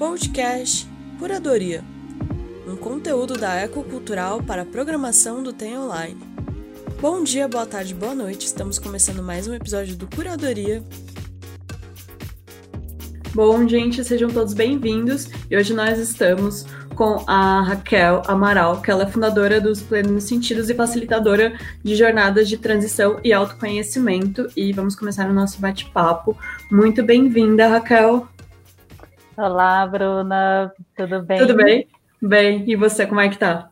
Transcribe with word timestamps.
Podcast 0.00 0.88
Curadoria 1.18 1.84
um 2.66 2.74
conteúdo 2.74 3.36
da 3.36 3.62
Ecocultural 3.62 4.42
para 4.42 4.62
a 4.62 4.64
programação 4.64 5.42
do 5.42 5.52
TEM 5.52 5.76
Online. 5.76 6.18
Bom 7.02 7.22
dia, 7.22 7.46
boa 7.46 7.66
tarde, 7.66 7.94
boa 7.94 8.14
noite. 8.14 8.46
Estamos 8.46 8.78
começando 8.78 9.22
mais 9.22 9.46
um 9.46 9.52
episódio 9.52 9.94
do 9.96 10.06
Curadoria. 10.06 10.82
Bom, 13.34 13.68
gente, 13.68 14.02
sejam 14.02 14.30
todos 14.30 14.54
bem-vindos. 14.54 15.28
E 15.50 15.56
hoje 15.56 15.74
nós 15.74 15.98
estamos 15.98 16.64
com 16.94 17.22
a 17.26 17.60
Raquel 17.60 18.22
Amaral, 18.26 18.80
que 18.80 18.90
ela 18.90 19.02
é 19.02 19.06
fundadora 19.06 19.60
dos 19.60 19.82
Plenos 19.82 20.24
Sentidos 20.24 20.70
e 20.70 20.74
facilitadora 20.74 21.58
de 21.84 21.94
jornadas 21.94 22.48
de 22.48 22.56
transição 22.56 23.20
e 23.22 23.34
autoconhecimento. 23.34 24.48
E 24.56 24.72
vamos 24.72 24.96
começar 24.96 25.28
o 25.28 25.34
nosso 25.34 25.60
bate-papo. 25.60 26.34
Muito 26.70 27.02
bem-vinda, 27.02 27.68
Raquel. 27.68 28.26
Olá, 29.42 29.86
Bruna, 29.86 30.70
tudo 30.94 31.22
bem? 31.22 31.38
Tudo 31.38 31.56
bem? 31.56 31.88
Bem, 32.20 32.62
e 32.70 32.76
você, 32.76 33.06
como 33.06 33.20
é 33.22 33.28
que 33.30 33.38
tá? 33.38 33.70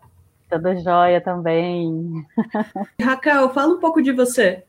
Tudo 0.48 0.74
jóia 0.80 1.20
também. 1.20 2.24
Raquel, 2.98 3.50
fala 3.50 3.74
um 3.74 3.78
pouco 3.78 4.00
de 4.00 4.10
você. 4.10 4.64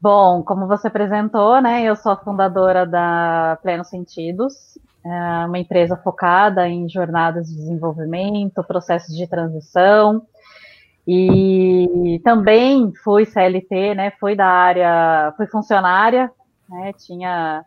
Bom, 0.00 0.42
como 0.42 0.66
você 0.66 0.88
apresentou, 0.88 1.60
né, 1.60 1.82
eu 1.82 1.94
sou 1.94 2.12
a 2.12 2.16
fundadora 2.16 2.86
da 2.86 3.58
Pleno 3.60 3.84
Sentidos, 3.84 4.78
é 5.04 5.44
uma 5.44 5.58
empresa 5.58 5.94
focada 5.94 6.66
em 6.66 6.88
jornadas 6.88 7.48
de 7.48 7.56
desenvolvimento, 7.56 8.64
processos 8.64 9.14
de 9.14 9.26
transição, 9.26 10.22
e 11.06 12.18
também 12.24 12.94
fui 13.04 13.26
CLT, 13.26 13.94
né, 13.94 14.10
fui 14.12 14.34
da 14.34 14.46
área, 14.46 15.34
fui 15.36 15.46
funcionária, 15.46 16.30
né, 16.66 16.94
tinha 16.94 17.62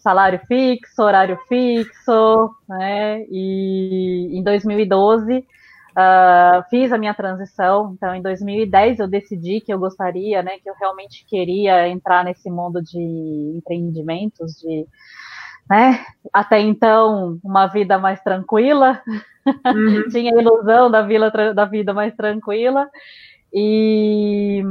salário 0.00 0.40
fixo, 0.46 1.02
horário 1.02 1.38
fixo, 1.48 2.54
né? 2.68 3.22
E 3.30 4.30
em 4.32 4.42
2012 4.42 5.38
uh, 5.38 5.44
ah, 5.96 6.64
fiz 6.68 6.92
a 6.92 6.98
minha 6.98 7.14
transição. 7.14 7.92
Então, 7.94 8.14
em 8.14 8.22
2010 8.22 8.98
eu 8.98 9.08
decidi 9.08 9.60
que 9.60 9.72
eu 9.72 9.78
gostaria, 9.78 10.42
né? 10.42 10.58
Que 10.62 10.68
eu 10.68 10.74
realmente 10.78 11.24
queria 11.26 11.88
entrar 11.88 12.24
nesse 12.24 12.50
mundo 12.50 12.82
de 12.82 12.98
empreendimentos, 13.56 14.54
de 14.54 14.86
né? 15.68 16.04
Até 16.32 16.60
então, 16.60 17.38
uma 17.44 17.68
vida 17.68 17.96
mais 17.96 18.20
tranquila, 18.22 19.00
uhum. 19.46 20.08
tinha 20.10 20.34
a 20.34 20.40
ilusão 20.40 20.90
da, 20.90 21.00
vila, 21.02 21.30
da 21.30 21.64
vida 21.64 21.94
mais 21.94 22.12
tranquila, 22.16 22.88
e 23.52 24.62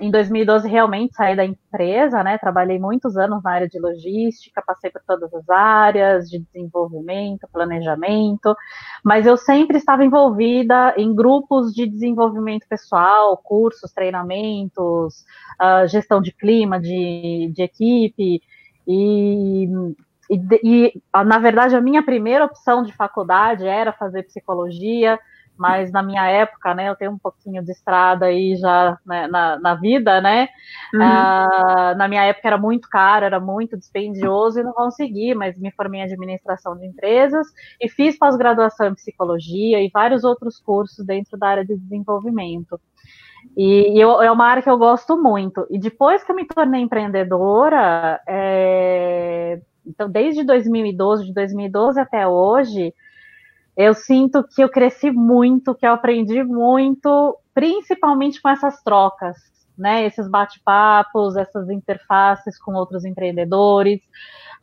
em 0.00 0.10
2012 0.10 0.68
realmente 0.68 1.14
saí 1.14 1.34
da 1.34 1.44
empresa, 1.44 2.22
né? 2.22 2.36
Trabalhei 2.36 2.78
muitos 2.78 3.16
anos 3.16 3.42
na 3.42 3.52
área 3.52 3.68
de 3.68 3.78
logística, 3.78 4.62
passei 4.66 4.90
por 4.90 5.00
todas 5.06 5.32
as 5.32 5.48
áreas 5.48 6.28
de 6.28 6.38
desenvolvimento, 6.38 7.48
planejamento, 7.52 8.54
mas 9.02 9.26
eu 9.26 9.36
sempre 9.36 9.78
estava 9.78 10.04
envolvida 10.04 10.94
em 10.96 11.14
grupos 11.14 11.72
de 11.72 11.86
desenvolvimento 11.86 12.66
pessoal, 12.68 13.36
cursos, 13.36 13.92
treinamentos, 13.92 15.24
uh, 15.60 15.86
gestão 15.88 16.20
de 16.20 16.32
clima, 16.32 16.78
de, 16.78 17.50
de 17.54 17.62
equipe, 17.62 18.42
e, 18.86 19.68
e, 20.30 20.40
e 20.62 21.02
na 21.24 21.38
verdade 21.38 21.76
a 21.76 21.80
minha 21.80 22.02
primeira 22.02 22.44
opção 22.44 22.82
de 22.82 22.92
faculdade 22.92 23.66
era 23.66 23.92
fazer 23.92 24.24
psicologia 24.24 25.18
mas 25.56 25.92
na 25.92 26.02
minha 26.02 26.26
época, 26.26 26.74
né, 26.74 26.88
eu 26.88 26.96
tenho 26.96 27.12
um 27.12 27.18
pouquinho 27.18 27.62
de 27.62 27.70
estrada 27.70 28.26
aí 28.26 28.56
já 28.56 28.98
né, 29.06 29.26
na, 29.28 29.58
na 29.58 29.74
vida, 29.74 30.20
né? 30.20 30.48
Uhum. 30.94 31.00
Uh, 31.00 31.96
na 31.96 32.08
minha 32.08 32.24
época 32.24 32.48
era 32.48 32.58
muito 32.58 32.88
caro, 32.88 33.24
era 33.24 33.38
muito 33.38 33.76
dispendioso 33.76 34.60
e 34.60 34.62
não 34.62 34.72
consegui, 34.72 35.34
mas 35.34 35.58
me 35.58 35.70
formei 35.72 36.00
em 36.00 36.04
administração 36.04 36.76
de 36.76 36.86
empresas 36.86 37.46
e 37.80 37.88
fiz 37.88 38.18
pós-graduação 38.18 38.88
em 38.88 38.94
psicologia 38.94 39.80
e 39.80 39.90
vários 39.92 40.24
outros 40.24 40.58
cursos 40.58 41.04
dentro 41.04 41.38
da 41.38 41.48
área 41.48 41.64
de 41.64 41.76
desenvolvimento. 41.76 42.80
E, 43.56 43.96
e 43.96 44.00
eu, 44.00 44.22
é 44.22 44.30
uma 44.30 44.46
área 44.46 44.62
que 44.62 44.70
eu 44.70 44.78
gosto 44.78 45.20
muito. 45.20 45.66
E 45.70 45.78
depois 45.78 46.24
que 46.24 46.30
eu 46.30 46.36
me 46.36 46.46
tornei 46.46 46.80
empreendedora, 46.80 48.20
é, 48.26 49.60
então 49.86 50.08
desde 50.08 50.44
2012, 50.44 51.26
de 51.26 51.34
2012 51.34 52.00
até 52.00 52.26
hoje, 52.26 52.94
eu 53.76 53.94
sinto 53.94 54.44
que 54.44 54.62
eu 54.62 54.68
cresci 54.68 55.10
muito, 55.10 55.74
que 55.74 55.86
eu 55.86 55.92
aprendi 55.92 56.42
muito, 56.44 57.38
principalmente 57.54 58.40
com 58.40 58.48
essas 58.48 58.82
trocas, 58.82 59.36
né? 59.76 60.04
Esses 60.04 60.28
bate-papos, 60.28 61.36
essas 61.36 61.70
interfaces 61.70 62.58
com 62.58 62.74
outros 62.74 63.04
empreendedores. 63.04 64.00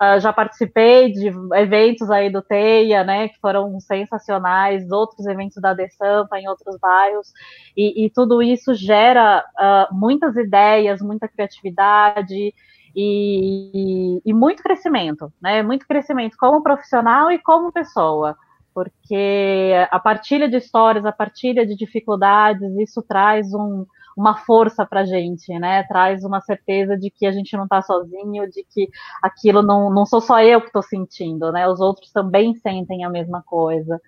Uh, 0.02 0.18
já 0.22 0.32
participei 0.32 1.12
de 1.12 1.28
eventos 1.56 2.10
aí 2.10 2.32
do 2.32 2.42
Teia, 2.42 3.04
né, 3.04 3.28
que 3.28 3.38
foram 3.42 3.78
sensacionais, 3.82 4.90
outros 4.90 5.28
eventos 5.28 5.62
da 5.62 5.74
Desampa 5.74 6.40
em 6.40 6.48
outros 6.48 6.78
bairros, 6.80 7.34
e, 7.76 8.06
e 8.06 8.10
tudo 8.10 8.42
isso 8.42 8.74
gera 8.74 9.44
uh, 9.60 9.94
muitas 9.94 10.38
ideias, 10.38 11.02
muita 11.02 11.28
criatividade 11.28 12.34
e, 12.34 12.54
e, 12.96 14.22
e 14.26 14.34
muito 14.34 14.64
crescimento, 14.64 15.34
né, 15.42 15.62
muito 15.62 15.86
crescimento 15.86 16.38
como 16.40 16.64
profissional 16.64 17.30
e 17.30 17.38
como 17.38 17.70
pessoa 17.70 18.38
porque 18.84 19.74
a 19.92 20.00
partilha 20.00 20.48
de 20.48 20.56
histórias, 20.56 21.06
a 21.06 21.12
partilha 21.12 21.66
de 21.66 21.76
dificuldades, 21.76 22.78
isso 22.78 23.02
traz 23.02 23.54
um, 23.54 23.86
uma 24.16 24.38
força 24.38 24.86
para 24.86 25.02
a 25.02 25.06
gente, 25.06 25.52
né? 25.60 25.84
Traz 25.84 26.24
uma 26.24 26.40
certeza 26.40 26.98
de 26.98 27.12
que 27.12 27.26
a 27.26 27.32
gente 27.34 27.58
não 27.58 27.66
está 27.66 27.82
sozinho, 27.82 28.50
de 28.50 28.64
que 28.74 28.88
aquilo 29.22 29.62
não, 29.62 29.94
não 29.94 30.06
sou 30.06 30.22
só 30.22 30.42
eu 30.42 30.62
que 30.62 30.68
estou 30.68 30.82
sentindo, 30.82 31.52
né? 31.52 31.68
Os 31.68 31.82
outros 31.82 32.10
também 32.14 32.56
sentem 32.56 33.04
a 33.04 33.10
mesma 33.10 33.44
coisa. 33.44 34.00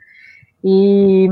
E 0.63 1.27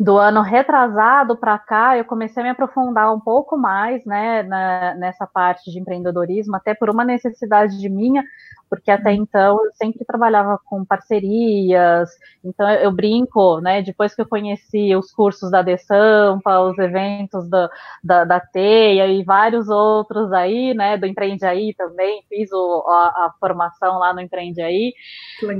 do 0.00 0.16
ano 0.16 0.40
retrasado 0.40 1.36
para 1.36 1.58
cá, 1.58 1.98
eu 1.98 2.06
comecei 2.06 2.42
a 2.42 2.44
me 2.44 2.50
aprofundar 2.50 3.14
um 3.14 3.20
pouco 3.20 3.58
mais, 3.58 4.02
né, 4.06 4.42
na, 4.44 4.94
nessa 4.94 5.26
parte 5.26 5.70
de 5.70 5.78
empreendedorismo, 5.78 6.56
até 6.56 6.72
por 6.72 6.88
uma 6.88 7.04
necessidade 7.04 7.78
de 7.78 7.86
minha, 7.90 8.24
porque 8.70 8.90
até 8.90 9.10
uhum. 9.10 9.16
então 9.16 9.62
eu 9.62 9.72
sempre 9.74 10.02
trabalhava 10.06 10.58
com 10.64 10.86
parcerias, 10.86 12.08
então 12.42 12.70
eu, 12.70 12.84
eu 12.84 12.92
brinco, 12.92 13.60
né, 13.60 13.82
depois 13.82 14.14
que 14.14 14.22
eu 14.22 14.26
conheci 14.26 14.96
os 14.96 15.12
cursos 15.12 15.50
da 15.50 15.60
Desampa, 15.60 16.60
os 16.60 16.78
eventos 16.78 17.46
da, 17.50 17.68
da, 18.02 18.24
da, 18.24 18.40
Teia 18.40 19.06
e 19.06 19.22
vários 19.22 19.68
outros 19.68 20.32
aí, 20.32 20.72
né, 20.72 20.96
do 20.96 21.04
Empreende 21.04 21.44
Aí 21.44 21.74
também, 21.74 22.22
fiz 22.26 22.50
o, 22.52 22.84
a, 22.88 23.26
a 23.26 23.34
formação 23.38 23.98
lá 23.98 24.14
no 24.14 24.20
Empreende 24.22 24.62
Aí, 24.62 24.94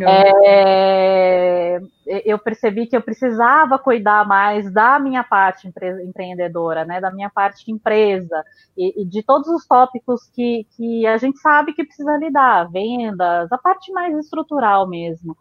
é, 0.07 1.79
eu 2.07 2.39
percebi 2.39 2.87
que 2.87 2.97
eu 2.97 3.03
precisava 3.03 3.79
cuidar 3.79 4.27
mais 4.31 4.73
da 4.73 4.97
minha 5.01 5.25
parte 5.25 5.67
empre, 5.67 6.05
empreendedora, 6.05 6.85
né, 6.85 7.01
da 7.01 7.11
minha 7.11 7.29
parte 7.29 7.73
empresa, 7.73 8.45
e, 8.79 9.03
e 9.03 9.05
de 9.05 9.25
todos 9.25 9.49
os 9.49 9.67
tópicos 9.67 10.31
que, 10.33 10.69
que 10.77 11.05
a 11.05 11.17
gente 11.17 11.41
sabe 11.41 11.73
que 11.73 11.83
precisa 11.85 12.17
lidar, 12.17 12.71
vendas, 12.71 13.51
a 13.51 13.59
parte 13.59 13.91
mais 13.93 14.17
estrutural 14.17 14.87
mesmo. 14.89 15.37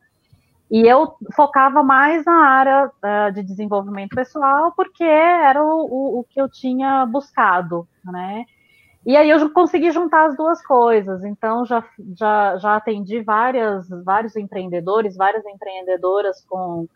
E 0.72 0.88
eu 0.88 1.16
focava 1.36 1.84
mais 1.84 2.26
na 2.26 2.44
área 2.44 2.88
uh, 2.88 3.32
de 3.32 3.44
desenvolvimento 3.44 4.16
pessoal, 4.16 4.74
porque 4.76 5.04
era 5.04 5.64
o, 5.64 5.86
o, 5.86 6.20
o, 6.20 6.24
que 6.24 6.42
eu 6.42 6.50
tinha 6.50 7.06
buscado, 7.06 7.88
né? 8.04 8.44
E 9.06 9.16
aí 9.16 9.30
eu 9.30 9.50
consegui 9.52 9.92
juntar 9.92 10.26
as 10.26 10.36
duas 10.36 10.66
coisas. 10.66 11.24
Então 11.24 11.64
já, 11.64 11.84
já, 12.18 12.58
já 12.58 12.76
atendi 12.76 13.22
várias, 13.22 13.88
vários 14.04 14.36
empreendedores, 14.36 15.16
várias 15.16 15.46
empreendedoras 15.46 16.44
com, 16.48 16.88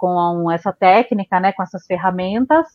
com 0.00 0.50
essa 0.50 0.72
técnica, 0.72 1.38
né, 1.38 1.52
com 1.52 1.62
essas 1.62 1.84
ferramentas. 1.84 2.66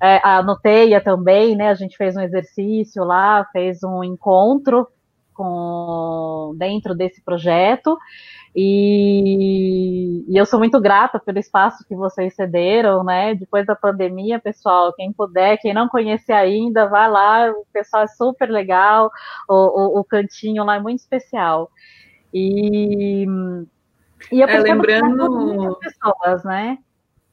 É, 0.00 0.20
anotei 0.22 1.00
também, 1.00 1.56
né, 1.56 1.70
a 1.70 1.74
gente 1.74 1.96
fez 1.96 2.14
um 2.14 2.20
exercício 2.20 3.02
lá, 3.02 3.46
fez 3.50 3.82
um 3.82 4.04
encontro 4.04 4.86
com 5.32 6.54
dentro 6.58 6.94
desse 6.94 7.24
projeto. 7.24 7.96
E, 8.54 10.24
e, 10.28 10.36
eu 10.36 10.44
sou 10.44 10.58
muito 10.58 10.78
grata 10.80 11.18
pelo 11.18 11.38
espaço 11.38 11.84
que 11.86 11.94
vocês 11.94 12.34
cederam, 12.34 13.04
né? 13.04 13.34
Depois 13.34 13.66
da 13.66 13.74
pandemia, 13.74 14.38
pessoal, 14.38 14.94
quem 14.94 15.12
puder, 15.12 15.58
quem 15.58 15.74
não 15.74 15.88
conhece 15.88 16.32
ainda, 16.32 16.86
vai 16.88 17.10
lá, 17.10 17.50
o 17.50 17.66
pessoal 17.72 18.04
é 18.04 18.06
super 18.06 18.48
legal, 18.50 19.10
o, 19.48 19.54
o, 19.54 20.00
o 20.00 20.04
cantinho 20.04 20.64
lá 20.64 20.76
é 20.76 20.80
muito 20.80 21.00
especial. 21.00 21.70
E, 22.32 23.26
e 24.30 24.40
eu 24.40 24.48
é, 24.48 24.58
lembrando 24.58 25.78
pessoas, 25.80 26.44
né? 26.44 26.78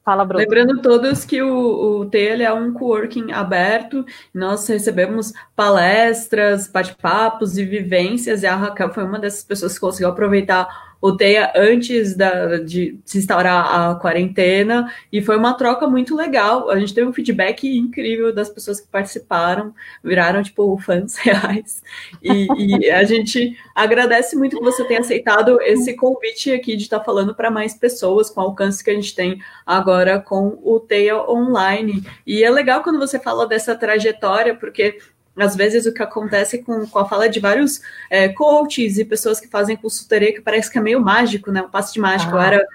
Fala, 0.03 0.25
Bruno. 0.25 0.43
Lembrando 0.43 0.81
todos 0.81 1.23
que 1.23 1.41
o, 1.41 2.01
o 2.01 2.05
T 2.05 2.19
é 2.41 2.51
um 2.51 2.73
coworking 2.73 3.31
aberto, 3.31 4.05
nós 4.33 4.67
recebemos 4.67 5.31
palestras, 5.55 6.67
bate-papos 6.67 7.57
e 7.57 7.63
vivências, 7.63 8.43
e 8.43 8.47
a 8.47 8.55
Raquel 8.55 8.93
foi 8.93 9.05
uma 9.05 9.17
dessas 9.17 9.45
pessoas 9.45 9.75
que 9.75 9.79
conseguiu 9.79 10.09
aproveitar 10.09 10.92
o 11.03 11.11
Teia 11.11 11.51
antes 11.53 12.15
da, 12.15 12.59
de 12.59 12.97
se 13.03 13.17
instaurar 13.17 13.89
a 13.91 13.95
quarentena, 13.95 14.89
e 15.11 15.21
foi 15.21 15.35
uma 15.35 15.53
troca 15.53 15.85
muito 15.85 16.15
legal. 16.15 16.69
A 16.69 16.79
gente 16.79 16.93
teve 16.93 17.05
um 17.05 17.11
feedback 17.11 17.67
incrível 17.67 18.33
das 18.33 18.47
pessoas 18.47 18.79
que 18.79 18.87
participaram, 18.87 19.75
viraram, 20.01 20.41
tipo, 20.41 20.77
fãs 20.77 21.17
reais. 21.19 21.83
E, 22.23 22.47
e 22.57 22.89
a 22.89 23.03
gente 23.03 23.53
agradece 23.75 24.37
muito 24.37 24.55
que 24.55 24.63
você 24.63 24.85
tenha 24.85 25.01
aceitado 25.01 25.59
esse 25.63 25.93
convite 25.93 26.53
aqui 26.53 26.77
de 26.77 26.83
estar 26.83 27.01
falando 27.01 27.35
para 27.35 27.51
mais 27.51 27.73
pessoas, 27.73 28.29
com 28.29 28.39
o 28.39 28.45
alcance 28.45 28.81
que 28.81 28.89
a 28.89 28.95
gente 28.95 29.13
tem 29.13 29.41
agora 29.65 30.21
com 30.21 30.57
o 30.63 30.79
Teia 30.79 31.17
Online. 31.29 32.01
E 32.25 32.45
é 32.45 32.49
legal 32.49 32.81
quando 32.81 32.97
você 32.97 33.19
fala 33.19 33.45
dessa 33.45 33.75
trajetória, 33.75 34.55
porque 34.55 34.99
às 35.37 35.55
vezes 35.55 35.85
o 35.85 35.93
que 35.93 36.03
acontece 36.03 36.59
com, 36.61 36.85
com 36.87 36.99
a 36.99 37.05
fala 37.07 37.27
de 37.27 37.39
vários 37.39 37.81
é, 38.09 38.29
coaches 38.29 38.97
e 38.97 39.05
pessoas 39.05 39.39
que 39.39 39.47
fazem 39.47 39.75
consultoria 39.75 40.33
que 40.33 40.41
parece 40.41 40.71
que 40.71 40.77
é 40.77 40.81
meio 40.81 41.01
mágico, 41.01 41.51
né? 41.51 41.61
Um 41.61 41.69
passe 41.69 41.93
de 41.93 41.99
mágico. 41.99 42.35
Ah. 42.35 42.37
Eu 42.37 42.41
era 42.41 42.67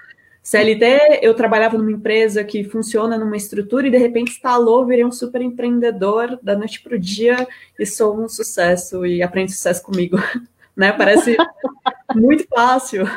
CLT, 0.43 1.19
eu 1.21 1.33
trabalhava 1.33 1.77
numa 1.77 1.91
empresa 1.91 2.43
que 2.43 2.63
funciona 2.63 3.17
numa 3.17 3.37
estrutura 3.37 3.87
e 3.87 3.91
de 3.91 3.97
repente 3.97 4.31
instalou, 4.31 4.85
virei 4.85 5.05
um 5.05 5.11
super 5.11 5.41
empreendedor 5.41 6.39
da 6.41 6.55
noite 6.55 6.81
para 6.81 6.95
o 6.95 6.99
dia 6.99 7.47
e 7.77 7.85
sou 7.85 8.19
um 8.19 8.27
sucesso 8.27 9.05
e 9.05 9.21
aprende 9.21 9.51
sucesso 9.51 9.83
comigo. 9.83 10.17
né? 10.75 10.91
Parece 10.91 11.37
muito 12.15 12.45
fácil. 12.47 13.07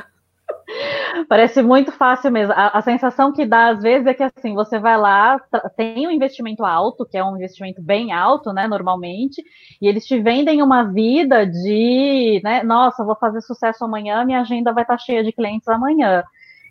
Parece 1.29 1.63
muito 1.63 1.93
fácil 1.93 2.31
mesmo. 2.31 2.53
A, 2.55 2.79
a, 2.79 2.83
sensação 2.83 3.33
que 3.33 3.45
dá 3.45 3.69
às 3.69 3.83
vezes 3.83 4.07
é 4.07 4.15
que 4.15 4.23
assim, 4.23 4.55
você 4.55 4.79
vai 4.79 4.97
lá, 4.97 5.39
tem 5.77 6.07
um 6.07 6.11
investimento 6.11 6.65
alto, 6.65 7.05
que 7.05 7.17
é 7.17 7.25
um 7.25 7.37
investimento 7.37 7.83
bem 7.83 8.13
alto, 8.13 8.53
né, 8.53 8.67
normalmente, 8.67 9.43
e 9.81 9.87
eles 9.87 10.07
te 10.07 10.19
vendem 10.21 10.63
uma 10.63 10.85
vida 10.85 11.47
de, 11.47 12.41
né, 12.43 12.63
nossa, 12.63 13.05
vou 13.05 13.17
fazer 13.17 13.41
sucesso 13.43 13.85
amanhã, 13.85 14.25
minha 14.25 14.41
agenda 14.41 14.73
vai 14.73 14.85
estar 14.85 14.99
cheia 14.99 15.23
de 15.23 15.33
clientes 15.33 15.69
amanhã. 15.69 16.23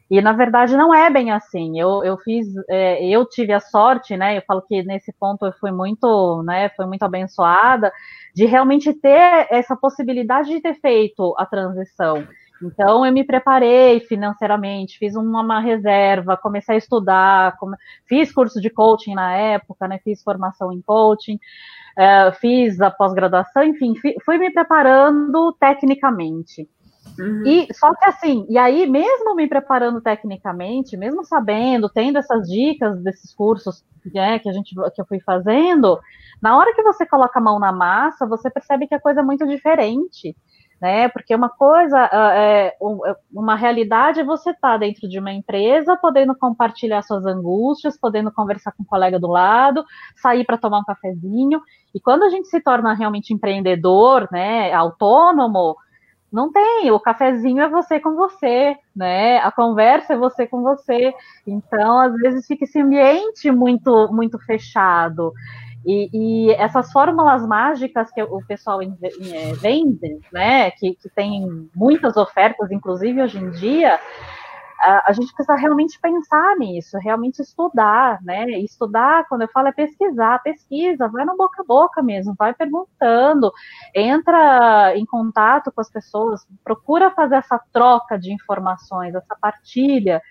E 0.09 0.19
na 0.21 0.33
verdade 0.33 0.75
não 0.75 0.93
é 0.93 1.09
bem 1.09 1.31
assim. 1.31 1.79
Eu, 1.79 2.03
eu 2.03 2.17
fiz, 2.17 2.45
é, 2.69 3.01
eu 3.07 3.25
tive 3.25 3.53
a 3.53 3.61
sorte, 3.61 4.17
né? 4.17 4.37
Eu 4.37 4.41
falo 4.45 4.61
que 4.61 4.83
nesse 4.83 5.13
ponto 5.13 5.45
eu 5.45 5.53
fui 5.53 5.71
muito, 5.71 6.43
né? 6.43 6.67
Fui 6.75 6.85
muito 6.85 7.03
abençoada 7.03 7.89
de 8.35 8.45
realmente 8.45 8.93
ter 8.93 9.47
essa 9.49 9.73
possibilidade 9.73 10.49
de 10.49 10.59
ter 10.59 10.73
feito 10.81 11.33
a 11.37 11.45
transição. 11.45 12.27
Então, 12.61 13.05
eu 13.05 13.11
me 13.11 13.23
preparei 13.23 13.99
financeiramente, 14.01 14.97
fiz 14.97 15.15
uma, 15.15 15.41
uma 15.41 15.59
reserva, 15.59 16.37
comecei 16.37 16.75
a 16.75 16.77
estudar, 16.77 17.57
come... 17.57 17.75
fiz 18.05 18.31
curso 18.31 18.61
de 18.61 18.69
coaching 18.69 19.15
na 19.15 19.33
época, 19.33 19.87
né, 19.87 19.99
fiz 20.03 20.21
formação 20.21 20.71
em 20.71 20.81
coaching, 20.81 21.35
uh, 21.35 22.31
fiz 22.39 22.79
a 22.79 22.91
pós-graduação, 22.91 23.63
enfim, 23.63 23.93
fui 24.23 24.37
me 24.37 24.51
preparando 24.51 25.53
tecnicamente. 25.59 26.69
Uhum. 27.19 27.43
E 27.45 27.67
só 27.73 27.93
que 27.95 28.05
assim, 28.05 28.45
e 28.49 28.57
aí, 28.57 28.87
mesmo 28.87 29.35
me 29.35 29.47
preparando 29.47 29.99
tecnicamente, 30.01 30.95
mesmo 30.95 31.25
sabendo, 31.25 31.89
tendo 31.89 32.17
essas 32.17 32.47
dicas 32.47 33.01
desses 33.03 33.33
cursos 33.33 33.83
né, 34.13 34.39
que 34.39 34.49
a 34.49 34.53
gente 34.53 34.73
que 34.73 35.01
eu 35.01 35.05
fui 35.05 35.19
fazendo, 35.19 35.99
na 36.41 36.57
hora 36.57 36.73
que 36.73 36.81
você 36.81 37.05
coloca 37.05 37.39
a 37.39 37.41
mão 37.41 37.59
na 37.59 37.71
massa, 37.71 38.25
você 38.25 38.49
percebe 38.49 38.87
que 38.87 38.95
a 38.95 38.99
coisa 38.99 39.19
é 39.19 39.23
muito 39.23 39.45
diferente 39.45 40.35
né? 40.81 41.07
Porque 41.09 41.35
uma 41.35 41.49
coisa, 41.49 42.09
ah, 42.11 42.33
é, 42.33 42.67
é, 42.69 43.15
uma 43.31 43.55
realidade 43.55 44.19
é 44.19 44.23
você 44.23 44.49
estar 44.49 44.71
tá 44.71 44.77
dentro 44.77 45.07
de 45.07 45.19
uma 45.19 45.31
empresa, 45.31 45.95
podendo 45.95 46.35
compartilhar 46.35 47.03
suas 47.03 47.25
angústias, 47.25 47.97
podendo 47.97 48.31
conversar 48.31 48.71
com 48.71 48.81
o 48.81 48.85
um 48.85 48.89
colega 48.89 49.19
do 49.19 49.27
lado, 49.27 49.85
sair 50.15 50.43
para 50.43 50.57
tomar 50.57 50.79
um 50.79 50.83
cafezinho. 50.83 51.61
E 51.93 51.99
quando 51.99 52.23
a 52.23 52.29
gente 52.29 52.47
se 52.47 52.59
torna 52.59 52.93
realmente 52.93 53.33
empreendedor, 53.33 54.27
né, 54.31 54.73
autônomo, 54.73 55.75
não 56.31 56.51
tem, 56.51 56.89
o 56.91 56.99
cafezinho 56.99 57.61
é 57.61 57.69
você 57.69 57.99
com 57.99 58.15
você, 58.15 58.75
né? 58.95 59.37
A 59.39 59.51
conversa 59.51 60.13
é 60.13 60.17
você 60.17 60.47
com 60.47 60.61
você. 60.61 61.13
Então, 61.45 61.99
às 61.99 62.15
vezes 62.15 62.47
fica 62.47 62.63
esse 62.63 62.79
ambiente 62.79 63.51
muito 63.51 64.07
muito 64.13 64.39
fechado. 64.39 65.33
E, 65.85 66.09
e, 66.13 66.51
essas 66.51 66.91
fórmulas 66.91 67.45
mágicas 67.45 68.11
que 68.11 68.21
o 68.21 68.45
pessoal 68.45 68.81
é, 68.81 69.53
vende, 69.55 70.19
né, 70.31 70.69
que, 70.71 70.95
que 70.95 71.09
tem 71.09 71.69
muitas 71.75 72.17
ofertas, 72.17 72.71
inclusive 72.71 73.21
hoje 73.21 73.39
em 73.39 73.49
dia, 73.51 73.99
a, 74.81 75.13
gente 75.13 75.33
precisa 75.33 75.55
realmente 75.55 75.99
pensar 75.99 76.55
nisso, 76.57 76.97
realmente 76.97 77.39
estudar, 77.39 78.19
né? 78.23 78.49
Estudar, 78.59 79.27
quando 79.27 79.43
eu 79.43 79.47
falo, 79.49 79.67
é 79.67 79.71
pesquisar, 79.71 80.41
pesquisa, 80.41 81.07
vai 81.07 81.23
no 81.23 81.37
boca 81.37 81.61
a 81.61 81.65
boca 81.65 82.01
mesmo, 82.01 82.33
vai 82.37 82.53
perguntando, 82.53 83.51
entra 83.93 84.93
em 84.95 85.05
contato 85.05 85.71
com 85.71 85.81
as 85.81 85.89
pessoas, 85.89 86.45
procura 86.63 87.11
fazer 87.11 87.35
essa 87.35 87.61
troca 87.71 88.17
de 88.17 88.33
informações, 88.33 89.13
essa 89.13 89.35
partilha, 89.39 90.21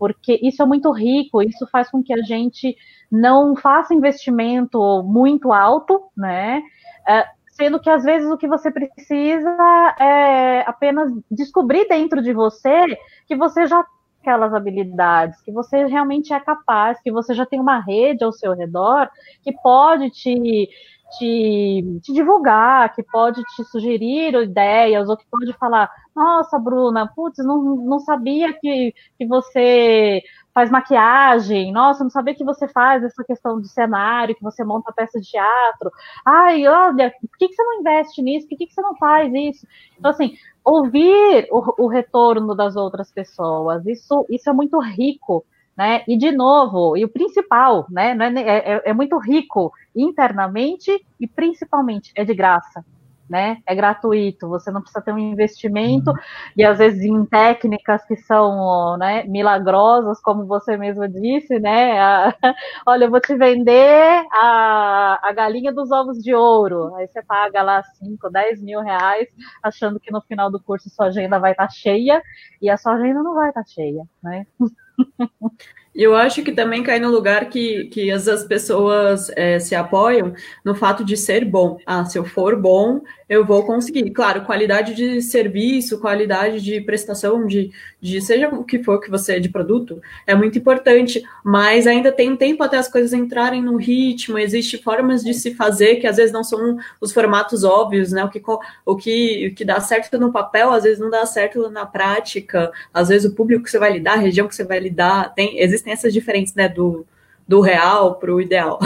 porque 0.00 0.40
isso 0.42 0.62
é 0.62 0.66
muito 0.66 0.90
rico, 0.90 1.42
isso 1.42 1.66
faz 1.66 1.90
com 1.90 2.02
que 2.02 2.14
a 2.14 2.22
gente 2.22 2.74
não 3.12 3.54
faça 3.54 3.92
investimento 3.92 5.02
muito 5.02 5.52
alto, 5.52 6.02
né? 6.16 6.62
É, 7.06 7.26
sendo 7.50 7.78
que 7.78 7.90
às 7.90 8.02
vezes 8.02 8.30
o 8.30 8.38
que 8.38 8.48
você 8.48 8.70
precisa 8.70 9.94
é 10.00 10.62
apenas 10.66 11.12
descobrir 11.30 11.86
dentro 11.86 12.22
de 12.22 12.32
você 12.32 12.98
que 13.26 13.36
você 13.36 13.66
já 13.66 13.82
tem 13.82 14.00
aquelas 14.22 14.54
habilidades, 14.54 15.40
que 15.42 15.52
você 15.52 15.84
realmente 15.84 16.32
é 16.32 16.40
capaz, 16.40 17.00
que 17.02 17.12
você 17.12 17.34
já 17.34 17.44
tem 17.44 17.60
uma 17.60 17.78
rede 17.80 18.24
ao 18.24 18.32
seu 18.32 18.54
redor 18.54 19.08
que 19.42 19.52
pode 19.52 20.10
te 20.10 20.68
te, 21.18 22.00
te, 22.02 22.12
divulgar, 22.12 22.94
que 22.94 23.02
pode 23.02 23.42
te 23.42 23.64
sugerir 23.64 24.34
ideias, 24.34 25.08
ou 25.08 25.16
que 25.16 25.26
pode 25.30 25.52
falar, 25.54 25.90
nossa, 26.14 26.58
Bruna, 26.58 27.10
putz, 27.14 27.38
não, 27.44 27.76
não 27.76 27.98
sabia 27.98 28.52
que, 28.52 28.94
que 29.18 29.26
você 29.26 30.22
faz 30.52 30.70
maquiagem, 30.70 31.72
nossa, 31.72 32.02
não 32.02 32.10
sabia 32.10 32.34
que 32.34 32.44
você 32.44 32.66
faz 32.68 33.04
essa 33.04 33.22
questão 33.24 33.60
de 33.60 33.68
cenário, 33.68 34.34
que 34.34 34.42
você 34.42 34.64
monta 34.64 34.92
peça 34.92 35.20
de 35.20 35.30
teatro. 35.30 35.90
Ai, 36.26 36.66
olha, 36.66 37.12
por 37.20 37.38
que, 37.38 37.48
que 37.48 37.54
você 37.54 37.62
não 37.62 37.80
investe 37.80 38.22
nisso? 38.22 38.48
Por 38.48 38.58
que, 38.58 38.66
que 38.66 38.74
você 38.74 38.82
não 38.82 38.96
faz 38.96 39.32
isso? 39.32 39.66
Então, 39.98 40.10
assim, 40.10 40.34
ouvir 40.64 41.48
o, 41.50 41.84
o 41.84 41.86
retorno 41.88 42.54
das 42.54 42.76
outras 42.76 43.12
pessoas, 43.12 43.86
isso, 43.86 44.26
isso 44.28 44.50
é 44.50 44.52
muito 44.52 44.78
rico 44.80 45.44
né? 45.76 46.02
E 46.06 46.16
de 46.16 46.30
novo, 46.30 46.96
e 46.96 47.04
o 47.04 47.08
principal, 47.08 47.86
né? 47.90 48.16
É, 48.36 48.74
é, 48.74 48.82
é, 48.86 48.92
muito 48.92 49.18
rico 49.18 49.72
internamente 49.94 50.90
e 51.18 51.26
principalmente 51.26 52.12
é 52.14 52.24
de 52.24 52.34
graça. 52.34 52.84
Né? 53.28 53.58
É 53.64 53.76
gratuito, 53.76 54.48
você 54.48 54.72
não 54.72 54.80
precisa 54.80 55.00
ter 55.00 55.12
um 55.12 55.18
investimento, 55.18 56.12
e 56.56 56.64
às 56.64 56.78
vezes 56.78 57.04
em 57.04 57.24
técnicas 57.24 58.04
que 58.04 58.16
são 58.16 58.96
né, 58.98 59.22
milagrosas, 59.22 60.20
como 60.20 60.46
você 60.46 60.76
mesmo 60.76 61.06
disse, 61.06 61.60
né? 61.60 62.00
A, 62.00 62.34
olha, 62.84 63.04
eu 63.04 63.10
vou 63.10 63.20
te 63.20 63.36
vender 63.36 64.26
a, 64.32 65.20
a 65.22 65.32
galinha 65.32 65.72
dos 65.72 65.92
ovos 65.92 66.18
de 66.18 66.34
ouro. 66.34 66.92
Aí 66.96 67.06
você 67.06 67.22
paga 67.22 67.62
lá 67.62 67.80
5, 67.84 68.28
10 68.30 68.62
mil 68.62 68.80
reais, 68.80 69.28
achando 69.62 70.00
que 70.00 70.10
no 70.10 70.20
final 70.22 70.50
do 70.50 70.60
curso 70.60 70.90
sua 70.90 71.06
agenda 71.06 71.38
vai 71.38 71.52
estar 71.52 71.68
tá 71.68 71.72
cheia, 71.72 72.20
e 72.60 72.68
a 72.68 72.76
sua 72.76 72.94
agenda 72.94 73.22
não 73.22 73.34
vai 73.34 73.50
estar 73.50 73.62
tá 73.62 73.68
cheia, 73.68 74.02
né? 74.20 74.44
thank 75.18 75.30
you 75.40 75.79
E 75.94 76.02
eu 76.02 76.14
acho 76.14 76.42
que 76.42 76.52
também 76.52 76.82
cai 76.84 77.00
no 77.00 77.10
lugar 77.10 77.48
que, 77.48 77.86
que 77.86 78.10
as, 78.10 78.28
as 78.28 78.44
pessoas 78.44 79.30
é, 79.34 79.58
se 79.58 79.74
apoiam 79.74 80.32
no 80.64 80.74
fato 80.74 81.04
de 81.04 81.16
ser 81.16 81.44
bom. 81.44 81.78
Ah, 81.84 82.04
se 82.04 82.16
eu 82.16 82.24
for 82.24 82.54
bom, 82.54 83.00
eu 83.30 83.46
vou 83.46 83.64
conseguir. 83.64 84.10
Claro, 84.10 84.44
qualidade 84.44 84.92
de 84.92 85.22
serviço, 85.22 86.00
qualidade 86.00 86.60
de 86.60 86.80
prestação, 86.80 87.46
de, 87.46 87.70
de 88.00 88.20
seja 88.20 88.48
o 88.48 88.64
que 88.64 88.82
for 88.82 89.00
que 89.00 89.08
você 89.08 89.38
de 89.38 89.48
produto, 89.48 90.02
é 90.26 90.34
muito 90.34 90.58
importante, 90.58 91.22
mas 91.44 91.86
ainda 91.86 92.10
tem 92.10 92.36
tempo 92.36 92.64
até 92.64 92.76
as 92.76 92.88
coisas 92.88 93.12
entrarem 93.12 93.62
no 93.62 93.76
ritmo, 93.76 94.36
existem 94.36 94.82
formas 94.82 95.22
de 95.22 95.32
se 95.32 95.54
fazer 95.54 95.96
que 95.96 96.08
às 96.08 96.16
vezes 96.16 96.32
não 96.32 96.42
são 96.42 96.76
os 97.00 97.12
formatos 97.12 97.62
óbvios, 97.62 98.10
né? 98.10 98.24
O 98.24 98.28
que, 98.28 98.42
o 98.84 98.96
que, 98.96 99.46
o 99.46 99.54
que 99.54 99.64
dá 99.64 99.78
certo 99.80 100.18
no 100.18 100.32
papel, 100.32 100.72
às 100.72 100.82
vezes 100.82 100.98
não 100.98 101.08
dá 101.08 101.24
certo 101.24 101.70
na 101.70 101.86
prática, 101.86 102.72
às 102.92 103.10
vezes 103.10 103.30
o 103.30 103.34
público 103.36 103.62
que 103.62 103.70
você 103.70 103.78
vai 103.78 103.92
lidar, 103.92 104.14
a 104.14 104.16
região 104.16 104.48
que 104.48 104.56
você 104.56 104.64
vai 104.64 104.80
lidar, 104.80 105.32
tem, 105.34 105.60
existem 105.60 105.89
essas 105.90 106.12
diferenças, 106.12 106.54
né, 106.54 106.68
do, 106.68 107.06
do 107.46 107.60
real 107.60 108.16
para 108.16 108.32
o 108.32 108.40
ideal. 108.40 108.78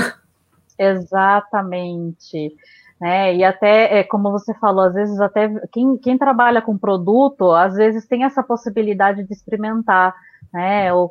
Exatamente. 0.78 2.54
Né? 3.00 3.36
E 3.36 3.44
até, 3.44 3.98
é, 3.98 4.04
como 4.04 4.30
você 4.30 4.54
falou, 4.54 4.84
às 4.84 4.94
vezes 4.94 5.20
até 5.20 5.48
quem, 5.72 5.96
quem 5.98 6.16
trabalha 6.16 6.62
com 6.62 6.78
produto, 6.78 7.50
às 7.50 7.74
vezes 7.74 8.06
tem 8.06 8.24
essa 8.24 8.42
possibilidade 8.42 9.24
de 9.24 9.32
experimentar, 9.32 10.14
né? 10.52 10.92
Ou 10.92 11.10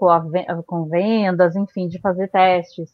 com 0.65 0.85
vendas, 0.85 1.55
enfim, 1.55 1.87
de 1.87 1.99
fazer 1.99 2.29
testes. 2.29 2.89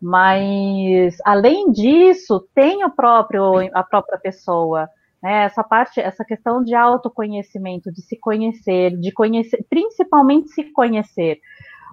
Mas 0.00 1.16
além 1.24 1.70
disso, 1.72 2.46
tem 2.54 2.84
o 2.84 2.90
próprio, 2.90 3.68
a 3.74 3.82
própria 3.82 4.18
pessoa. 4.18 4.88
Né, 5.20 5.46
essa 5.46 5.64
parte, 5.64 6.00
essa 6.00 6.24
questão 6.24 6.62
de 6.62 6.76
autoconhecimento, 6.76 7.90
de 7.90 8.00
se 8.02 8.16
conhecer, 8.16 8.96
de 8.96 9.10
conhecer, 9.10 9.66
principalmente 9.68 10.48
se 10.50 10.62
conhecer 10.72 11.40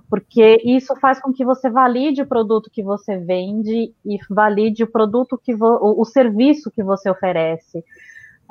porque 0.10 0.62
isso 0.64 0.96
faz 0.98 1.20
com 1.20 1.34
que 1.34 1.44
você 1.44 1.70
valide 1.70 2.22
o 2.22 2.28
produto 2.28 2.70
que 2.72 2.84
você 2.84 3.18
vende 3.18 3.94
e 4.06 4.18
valide 4.30 4.84
o 4.84 4.92
produto 4.92 5.40
que 5.42 5.54
o, 5.54 6.02
o 6.02 6.06
serviço 6.06 6.72
que 6.72 6.84
você 6.84 7.10
oferece. 7.10 7.84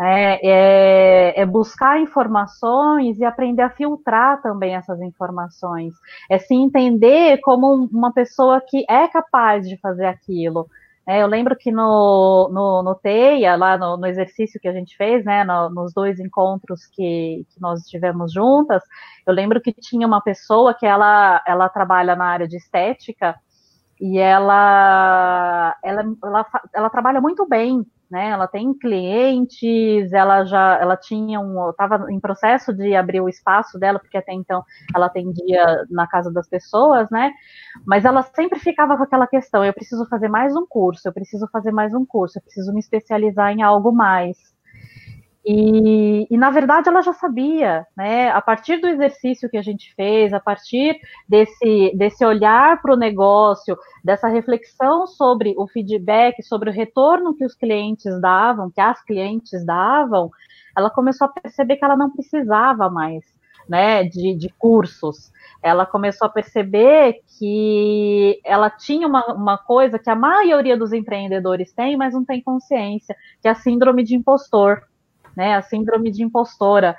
É, 0.01 0.41
é, 0.43 1.41
é, 1.41 1.47
buscar 1.47 2.01
informações 2.01 3.21
e 3.21 3.25
aprender 3.25 3.63
a 3.63 3.71
filtrar 3.71 4.43
também 4.43 4.75
essas 4.75 5.01
informações. 5.01 5.95
É 6.29 6.37
se 6.37 6.53
entender 6.53 7.39
como 7.43 7.89
uma 7.93 8.13
pessoa 8.13 8.61
que 8.61 8.85
é 8.91 9.07
capaz 9.07 9.69
de 9.69 9.77
fazer 9.77 10.07
aquilo. 10.07 10.69
É, 11.07 11.23
eu 11.23 11.27
lembro 11.27 11.55
que 11.57 11.71
no, 11.71 12.49
no, 12.51 12.83
no 12.83 12.95
TEIA, 12.95 13.57
lá 13.57 13.77
no, 13.77 13.97
no, 13.99 14.07
exercício 14.07 14.59
que 14.59 14.67
a 14.67 14.73
gente 14.73 14.97
fez, 14.97 15.23
né, 15.25 15.45
no, 15.45 15.69
nos 15.69 15.93
dois 15.93 16.19
encontros 16.19 16.87
que, 16.87 17.47
que 17.51 17.61
nós 17.61 17.83
tivemos 17.83 18.33
juntas, 18.33 18.83
eu 19.27 19.35
lembro 19.35 19.61
que 19.61 19.73
tinha 19.73 20.07
uma 20.07 20.23
pessoa 20.23 20.73
que 20.73 20.87
ela, 20.87 21.43
ela 21.47 21.69
trabalha 21.69 22.17
na 22.17 22.25
área 22.25 22.49
de 22.49 22.57
estética 22.57 23.39
e 24.01 24.19
ela, 24.19 25.77
ela, 25.83 26.05
ela, 26.23 26.47
ela 26.75 26.91
trabalha 26.91 27.21
muito 27.21 27.47
bem 27.47 27.85
né? 28.11 28.31
Ela 28.31 28.47
tem 28.47 28.73
clientes, 28.75 30.13
ela 30.13 30.45
já, 30.45 30.79
ela 30.81 30.97
tinha 30.97 31.41
um, 31.41 31.71
estava 31.71 32.11
em 32.11 32.21
processo 32.21 32.73
de 32.73 32.95
abrir 32.95 33.21
o 33.21 33.29
espaço 33.29 33.79
dela, 33.79 33.99
porque 33.99 34.17
até 34.17 34.33
então 34.33 34.63
ela 34.95 35.07
atendia 35.07 35.85
na 35.91 36.07
casa 36.07 36.33
das 36.33 36.49
pessoas, 36.49 37.11
né? 37.11 37.33
Mas 37.87 38.05
ela 38.05 38.23
sempre 38.23 38.59
ficava 38.59 38.97
com 38.97 39.03
aquela 39.03 39.27
questão: 39.27 39.65
eu 39.65 39.73
preciso 39.73 40.07
fazer 40.09 40.29
mais 40.29 40.55
um 40.57 40.67
curso, 40.67 41.09
eu 41.09 41.13
preciso 41.13 41.49
fazer 41.53 41.73
mais 41.73 41.95
um 41.95 42.05
curso, 42.07 42.39
eu 42.39 42.43
preciso 42.43 42.73
me 42.73 42.81
especializar 42.81 43.53
em 43.53 43.63
algo 43.63 43.93
mais. 43.93 44.54
E, 45.47 46.27
e, 46.31 46.39
na 46.39 46.49
verdade 46.49 46.89
ela 46.89 47.03
já 47.03 47.13
sabia, 47.13 47.87
né? 47.95 48.31
A 48.31 48.41
partir 48.41 48.79
do 48.79 48.89
exercício 48.89 49.49
que 49.51 49.59
a 49.59 49.63
gente 49.63 49.95
fez, 49.95 50.33
a 50.33 50.41
partir 50.41 50.99
desse, 51.29 51.93
desse 51.95 52.25
olhar 52.25 52.81
para 52.81 52.95
o 52.95 52.97
negócio, 52.97 53.77
dessa 54.03 54.27
reflexão 54.27 55.07
sobre 55.07 55.55
o 55.59 55.67
feedback, 55.67 56.43
sobre 56.43 56.71
o 56.71 56.73
retorno 56.73 57.35
que 57.35 57.45
os 57.45 57.55
clientes 57.55 58.19
davam, 58.23 58.71
que 58.71 58.81
as 58.81 59.03
clientes 59.05 59.65
davam, 59.67 60.31
ela 60.75 60.89
começou 60.89 61.27
a 61.27 61.31
perceber 61.31 61.77
que 61.77 61.85
ela 61.85 61.97
não 61.97 62.11
precisava 62.11 62.89
mais, 62.89 63.23
né? 63.69 64.03
De, 64.03 64.35
de 64.35 64.49
cursos. 64.59 65.31
Ela 65.63 65.85
começou 65.85 66.27
a 66.27 66.31
perceber 66.31 67.21
que 67.39 68.41
ela 68.45 68.71
tinha 68.71 69.07
uma, 69.07 69.27
uma 69.35 69.59
coisa 69.59 69.99
que 69.99 70.09
a 70.09 70.17
maioria 70.17 70.77
dos 70.77 70.95
empreendedores 70.95 71.71
tem, 71.71 71.99
mas 71.99 72.15
não 72.15 72.25
tem 72.25 72.43
consciência, 72.43 73.15
que 73.43 73.49
é 73.49 73.51
a 73.51 73.55
síndrome 73.55 74.03
de 74.03 74.15
impostor 74.15 74.83
né? 75.37 75.55
A 75.55 75.63
síndrome 75.63 76.11
de 76.11 76.23
impostora, 76.23 76.97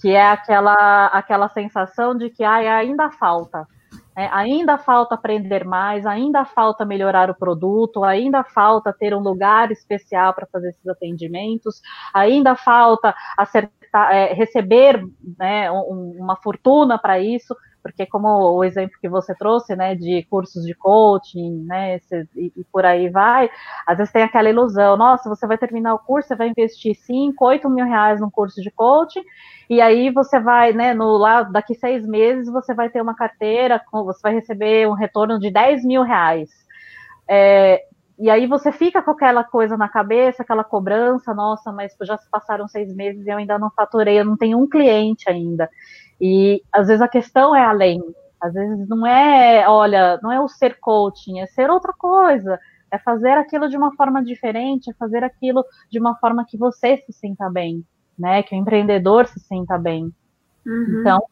que 0.00 0.10
é 0.10 0.30
aquela, 0.30 1.06
aquela 1.06 1.48
sensação 1.48 2.16
de 2.16 2.30
que 2.30 2.44
ai, 2.44 2.68
ainda 2.68 3.10
falta. 3.10 3.66
É, 4.18 4.28
ainda 4.32 4.78
falta 4.78 5.14
aprender 5.14 5.62
mais, 5.62 6.06
ainda 6.06 6.42
falta 6.46 6.86
melhorar 6.86 7.30
o 7.30 7.34
produto, 7.34 8.02
ainda 8.02 8.42
falta 8.42 8.90
ter 8.90 9.14
um 9.14 9.20
lugar 9.20 9.70
especial 9.70 10.32
para 10.32 10.46
fazer 10.46 10.70
esses 10.70 10.88
atendimentos, 10.88 11.82
ainda 12.14 12.56
falta 12.56 13.14
acertar, 13.36 13.75
é, 13.94 14.32
receber 14.34 15.02
né, 15.38 15.70
um, 15.70 16.16
uma 16.18 16.36
fortuna 16.36 16.98
para 16.98 17.18
isso 17.18 17.54
porque 17.86 18.04
como 18.04 18.28
o 18.28 18.64
exemplo 18.64 18.98
que 19.00 19.08
você 19.08 19.32
trouxe, 19.32 19.76
né, 19.76 19.94
de 19.94 20.24
cursos 20.28 20.64
de 20.64 20.74
coaching, 20.74 21.64
né, 21.66 22.00
e, 22.34 22.52
e, 22.56 22.64
por 22.64 22.84
aí 22.84 23.08
vai, 23.08 23.48
às 23.86 23.96
vezes 23.96 24.12
tem 24.12 24.24
aquela 24.24 24.50
ilusão, 24.50 24.96
nossa, 24.96 25.28
você 25.28 25.46
vai 25.46 25.56
terminar 25.56 25.94
o 25.94 25.98
curso, 26.00 26.26
você 26.26 26.34
vai 26.34 26.48
investir 26.48 26.96
5, 26.96 27.44
8 27.44 27.70
mil 27.70 27.86
reais 27.86 28.20
num 28.20 28.28
curso 28.28 28.60
de 28.60 28.72
coaching, 28.72 29.22
e 29.70 29.80
aí 29.80 30.10
você 30.10 30.40
vai, 30.40 30.72
né, 30.72 30.94
no, 30.94 31.16
lá, 31.16 31.44
daqui 31.44 31.76
seis 31.76 32.04
meses, 32.04 32.50
você 32.50 32.74
vai 32.74 32.90
ter 32.90 33.00
uma 33.00 33.14
carteira, 33.14 33.80
você 33.92 34.20
vai 34.20 34.34
receber 34.34 34.88
um 34.88 34.94
retorno 34.94 35.38
de 35.38 35.50
10 35.50 35.84
mil 35.84 36.02
reais. 36.02 36.50
É, 37.28 37.84
e 38.18 38.30
aí 38.30 38.46
você 38.46 38.72
fica 38.72 39.02
com 39.02 39.10
aquela 39.10 39.44
coisa 39.44 39.76
na 39.76 39.88
cabeça, 39.88 40.42
aquela 40.42 40.64
cobrança, 40.64 41.34
nossa, 41.34 41.70
mas 41.70 41.94
já 42.02 42.16
se 42.16 42.28
passaram 42.30 42.66
seis 42.66 42.94
meses 42.94 43.26
e 43.26 43.30
eu 43.30 43.36
ainda 43.36 43.58
não 43.58 43.70
faturei, 43.70 44.18
eu 44.18 44.24
não 44.24 44.36
tenho 44.36 44.58
um 44.58 44.66
cliente 44.66 45.28
ainda. 45.28 45.68
E 46.20 46.62
às 46.72 46.86
vezes 46.86 47.02
a 47.02 47.08
questão 47.08 47.54
é 47.54 47.62
além. 47.62 48.00
Às 48.40 48.54
vezes 48.54 48.88
não 48.88 49.06
é, 49.06 49.68
olha, 49.68 50.18
não 50.22 50.32
é 50.32 50.40
o 50.40 50.48
ser 50.48 50.78
coaching, 50.80 51.40
é 51.40 51.46
ser 51.46 51.70
outra 51.70 51.92
coisa. 51.92 52.58
É 52.90 52.98
fazer 52.98 53.32
aquilo 53.32 53.68
de 53.68 53.76
uma 53.76 53.94
forma 53.94 54.24
diferente, 54.24 54.90
é 54.90 54.94
fazer 54.94 55.22
aquilo 55.22 55.64
de 55.90 55.98
uma 55.98 56.16
forma 56.16 56.44
que 56.46 56.56
você 56.56 56.96
se 56.98 57.12
sinta 57.12 57.50
bem, 57.50 57.84
né? 58.18 58.42
Que 58.42 58.54
o 58.54 58.58
empreendedor 58.58 59.26
se 59.26 59.40
sinta 59.40 59.76
bem. 59.76 60.10
Uhum. 60.64 61.00
Então, 61.00 61.22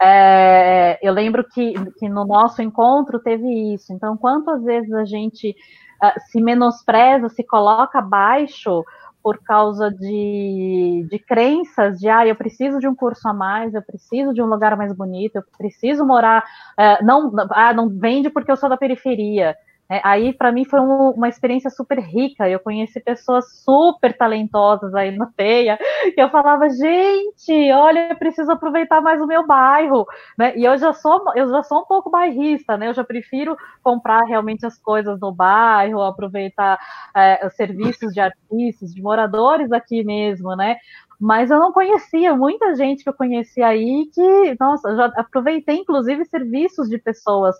é, 0.00 0.98
eu 1.02 1.12
lembro 1.12 1.44
que, 1.48 1.72
que 1.94 2.08
no 2.08 2.24
nosso 2.24 2.62
encontro 2.62 3.18
teve 3.18 3.74
isso. 3.74 3.92
Então, 3.92 4.16
quantas 4.16 4.62
vezes 4.62 4.92
a 4.92 5.04
gente 5.04 5.56
uh, 6.02 6.20
se 6.30 6.40
menospreza, 6.40 7.28
se 7.28 7.44
coloca 7.44 7.98
abaixo 7.98 8.84
por 9.22 9.38
causa 9.42 9.90
de, 9.90 11.06
de 11.10 11.18
crenças 11.18 11.98
de 11.98 12.08
ah, 12.08 12.26
eu 12.26 12.36
preciso 12.36 12.78
de 12.78 12.88
um 12.88 12.94
curso 12.94 13.28
a 13.28 13.32
mais, 13.34 13.74
eu 13.74 13.82
preciso 13.82 14.32
de 14.32 14.40
um 14.40 14.46
lugar 14.46 14.76
mais 14.76 14.92
bonito, 14.92 15.36
eu 15.36 15.42
preciso 15.56 16.04
morar, 16.04 16.42
uh, 16.78 17.04
não, 17.04 17.32
ah, 17.50 17.72
não 17.72 17.88
vende 17.88 18.30
porque 18.30 18.50
eu 18.50 18.56
sou 18.56 18.68
da 18.68 18.76
periferia. 18.76 19.56
É, 19.90 20.02
aí, 20.04 20.34
para 20.34 20.52
mim, 20.52 20.66
foi 20.66 20.80
um, 20.80 21.10
uma 21.12 21.28
experiência 21.28 21.70
super 21.70 21.98
rica. 21.98 22.48
Eu 22.48 22.60
conheci 22.60 23.00
pessoas 23.00 23.46
super 23.64 24.16
talentosas 24.16 24.94
aí 24.94 25.10
no 25.16 25.26
TEIA, 25.32 25.78
que 26.14 26.20
eu 26.20 26.28
falava, 26.28 26.68
gente, 26.68 27.72
olha, 27.72 28.10
eu 28.10 28.16
preciso 28.16 28.52
aproveitar 28.52 29.00
mais 29.00 29.20
o 29.20 29.26
meu 29.26 29.46
bairro. 29.46 30.06
Né? 30.36 30.54
E 30.58 30.64
eu 30.64 30.76
já, 30.76 30.92
sou, 30.92 31.22
eu 31.34 31.48
já 31.48 31.62
sou 31.62 31.80
um 31.80 31.86
pouco 31.86 32.10
bairrista, 32.10 32.76
né? 32.76 32.88
Eu 32.88 32.94
já 32.94 33.02
prefiro 33.02 33.56
comprar 33.82 34.24
realmente 34.24 34.66
as 34.66 34.78
coisas 34.78 35.18
no 35.20 35.32
bairro, 35.32 36.02
aproveitar 36.02 36.78
é, 37.16 37.46
os 37.46 37.54
serviços 37.54 38.12
de 38.12 38.20
artistas, 38.20 38.94
de 38.94 39.00
moradores 39.00 39.72
aqui 39.72 40.04
mesmo, 40.04 40.54
né? 40.54 40.76
Mas 41.20 41.50
eu 41.50 41.58
não 41.58 41.72
conhecia 41.72 42.34
muita 42.36 42.74
gente 42.76 43.02
que 43.02 43.08
eu 43.08 43.14
conhecia 43.14 43.66
aí 43.66 44.08
que, 44.14 44.56
nossa, 44.60 44.94
já 44.94 45.06
aproveitei 45.16 45.76
inclusive 45.76 46.24
serviços 46.26 46.88
de 46.88 46.98
pessoas 46.98 47.56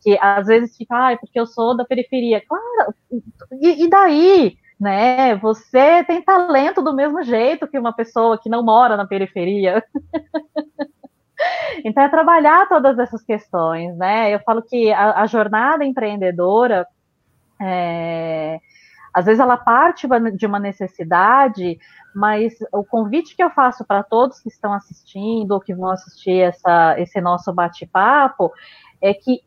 que 0.00 0.16
às 0.20 0.46
vezes 0.46 0.76
ficam, 0.76 0.96
ah, 0.96 1.16
porque 1.18 1.38
eu 1.38 1.46
sou 1.46 1.76
da 1.76 1.84
periferia. 1.84 2.40
Claro, 2.46 2.94
e, 3.60 3.84
e 3.84 3.90
daí? 3.90 4.56
Né? 4.78 5.34
Você 5.36 6.04
tem 6.04 6.22
talento 6.22 6.80
do 6.80 6.94
mesmo 6.94 7.22
jeito 7.22 7.68
que 7.68 7.78
uma 7.78 7.92
pessoa 7.92 8.38
que 8.40 8.48
não 8.48 8.62
mora 8.62 8.96
na 8.96 9.06
periferia. 9.06 9.84
então 11.84 12.02
é 12.02 12.08
trabalhar 12.08 12.66
todas 12.68 12.98
essas 12.98 13.22
questões, 13.22 13.94
né? 13.98 14.32
Eu 14.32 14.40
falo 14.40 14.62
que 14.62 14.90
a, 14.92 15.20
a 15.20 15.26
jornada 15.26 15.84
empreendedora 15.84 16.86
é, 17.60 18.58
às 19.12 19.26
vezes 19.26 19.40
ela 19.40 19.56
parte 19.56 20.06
de 20.34 20.46
uma 20.46 20.58
necessidade, 20.58 21.78
mas 22.14 22.54
o 22.72 22.84
convite 22.84 23.34
que 23.36 23.42
eu 23.42 23.50
faço 23.50 23.84
para 23.84 24.02
todos 24.02 24.40
que 24.40 24.48
estão 24.48 24.72
assistindo 24.72 25.52
ou 25.52 25.60
que 25.60 25.74
vão 25.74 25.90
assistir 25.90 26.40
essa, 26.40 26.98
esse 26.98 27.20
nosso 27.20 27.52
bate-papo 27.52 28.52
é 29.00 29.12
que 29.14 29.40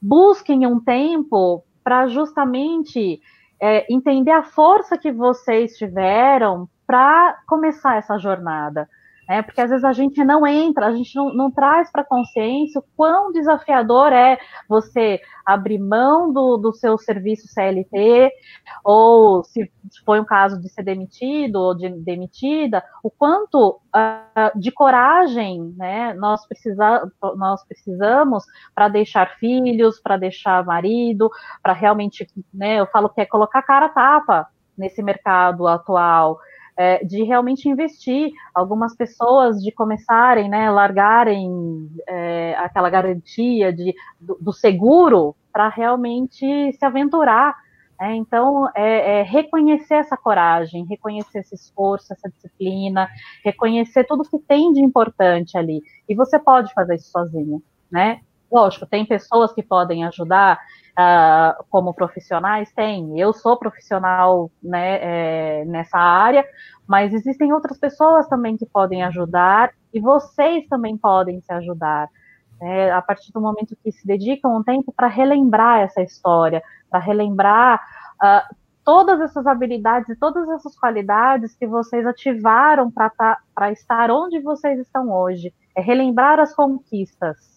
busquem 0.00 0.66
um 0.66 0.80
tempo 0.80 1.64
para 1.82 2.06
justamente 2.08 3.20
é, 3.60 3.92
entender 3.92 4.32
a 4.32 4.42
força 4.42 4.98
que 4.98 5.12
vocês 5.12 5.76
tiveram 5.76 6.68
para 6.86 7.38
começar 7.46 7.96
essa 7.96 8.18
jornada. 8.18 8.88
É, 9.28 9.42
porque 9.42 9.60
às 9.60 9.70
vezes 9.70 9.84
a 9.84 9.92
gente 9.92 10.24
não 10.24 10.46
entra, 10.46 10.86
a 10.86 10.92
gente 10.92 11.14
não, 11.16 11.34
não 11.34 11.50
traz 11.50 11.90
para 11.90 12.04
consciência 12.04 12.78
o 12.78 12.84
quão 12.96 13.32
desafiador 13.32 14.12
é 14.12 14.38
você 14.68 15.20
abrir 15.44 15.78
mão 15.78 16.32
do, 16.32 16.56
do 16.56 16.72
seu 16.72 16.96
serviço 16.96 17.48
CLT, 17.48 18.30
ou 18.84 19.42
se 19.42 19.70
foi 20.04 20.20
um 20.20 20.24
caso 20.24 20.60
de 20.60 20.68
ser 20.68 20.84
demitido 20.84 21.56
ou 21.56 21.74
de 21.74 21.88
demitida, 21.88 22.84
o 23.02 23.10
quanto 23.10 23.80
uh, 23.94 24.58
de 24.58 24.70
coragem 24.70 25.74
né, 25.76 26.14
nós, 26.14 26.46
precisa, 26.46 27.10
nós 27.36 27.64
precisamos 27.64 28.44
para 28.74 28.88
deixar 28.88 29.36
filhos, 29.38 30.00
para 30.00 30.16
deixar 30.16 30.64
marido, 30.64 31.30
para 31.62 31.72
realmente, 31.72 32.28
né, 32.54 32.78
eu 32.80 32.86
falo 32.86 33.08
que 33.08 33.20
é 33.20 33.26
colocar 33.26 33.62
cara 33.62 33.86
a 33.86 33.90
tapa 33.90 34.48
nesse 34.78 35.02
mercado 35.02 35.66
atual 35.66 36.38
é, 36.76 37.04
de 37.04 37.22
realmente 37.22 37.68
investir, 37.68 38.30
algumas 38.54 38.94
pessoas 38.94 39.62
de 39.62 39.72
começarem, 39.72 40.48
né, 40.48 40.70
largarem 40.70 41.90
é, 42.06 42.54
aquela 42.58 42.90
garantia 42.90 43.72
de, 43.72 43.94
do, 44.20 44.36
do 44.40 44.52
seguro 44.52 45.34
para 45.52 45.68
realmente 45.68 46.72
se 46.72 46.84
aventurar. 46.84 47.56
É, 47.98 48.14
então, 48.14 48.68
é, 48.74 49.20
é, 49.20 49.22
reconhecer 49.22 49.94
essa 49.94 50.18
coragem, 50.18 50.84
reconhecer 50.84 51.38
esse 51.38 51.54
esforço, 51.54 52.12
essa 52.12 52.28
disciplina, 52.28 53.08
reconhecer 53.42 54.04
tudo 54.04 54.28
que 54.28 54.38
tem 54.38 54.70
de 54.72 54.80
importante 54.80 55.56
ali. 55.56 55.82
E 56.06 56.14
você 56.14 56.38
pode 56.38 56.74
fazer 56.74 56.96
isso 56.96 57.10
sozinho, 57.10 57.62
né? 57.90 58.20
Lógico, 58.50 58.86
tem 58.86 59.04
pessoas 59.04 59.52
que 59.52 59.62
podem 59.62 60.04
ajudar, 60.04 60.60
uh, 60.98 61.64
como 61.68 61.94
profissionais? 61.94 62.72
Tem. 62.72 63.18
Eu 63.18 63.32
sou 63.32 63.58
profissional 63.58 64.50
né, 64.62 64.98
é, 65.02 65.64
nessa 65.66 65.98
área, 65.98 66.44
mas 66.86 67.12
existem 67.12 67.52
outras 67.52 67.78
pessoas 67.78 68.28
também 68.28 68.56
que 68.56 68.66
podem 68.66 69.02
ajudar 69.04 69.72
e 69.92 70.00
vocês 70.00 70.66
também 70.68 70.96
podem 70.96 71.40
se 71.40 71.52
ajudar. 71.52 72.08
É, 72.58 72.90
a 72.90 73.02
partir 73.02 73.30
do 73.32 73.40
momento 73.40 73.76
que 73.84 73.92
se 73.92 74.06
dedicam 74.06 74.56
um 74.56 74.62
tempo 74.62 74.90
para 74.90 75.08
relembrar 75.08 75.80
essa 75.80 76.00
história, 76.00 76.62
para 76.88 76.98
relembrar 76.98 77.78
uh, 78.14 78.56
todas 78.82 79.20
essas 79.20 79.46
habilidades 79.46 80.08
e 80.08 80.16
todas 80.16 80.48
essas 80.48 80.74
qualidades 80.78 81.54
que 81.54 81.66
vocês 81.66 82.06
ativaram 82.06 82.90
para 82.90 83.10
tá, 83.10 83.38
estar 83.72 84.10
onde 84.10 84.40
vocês 84.40 84.78
estão 84.78 85.12
hoje. 85.12 85.52
É 85.74 85.82
relembrar 85.82 86.40
as 86.40 86.54
conquistas. 86.54 87.55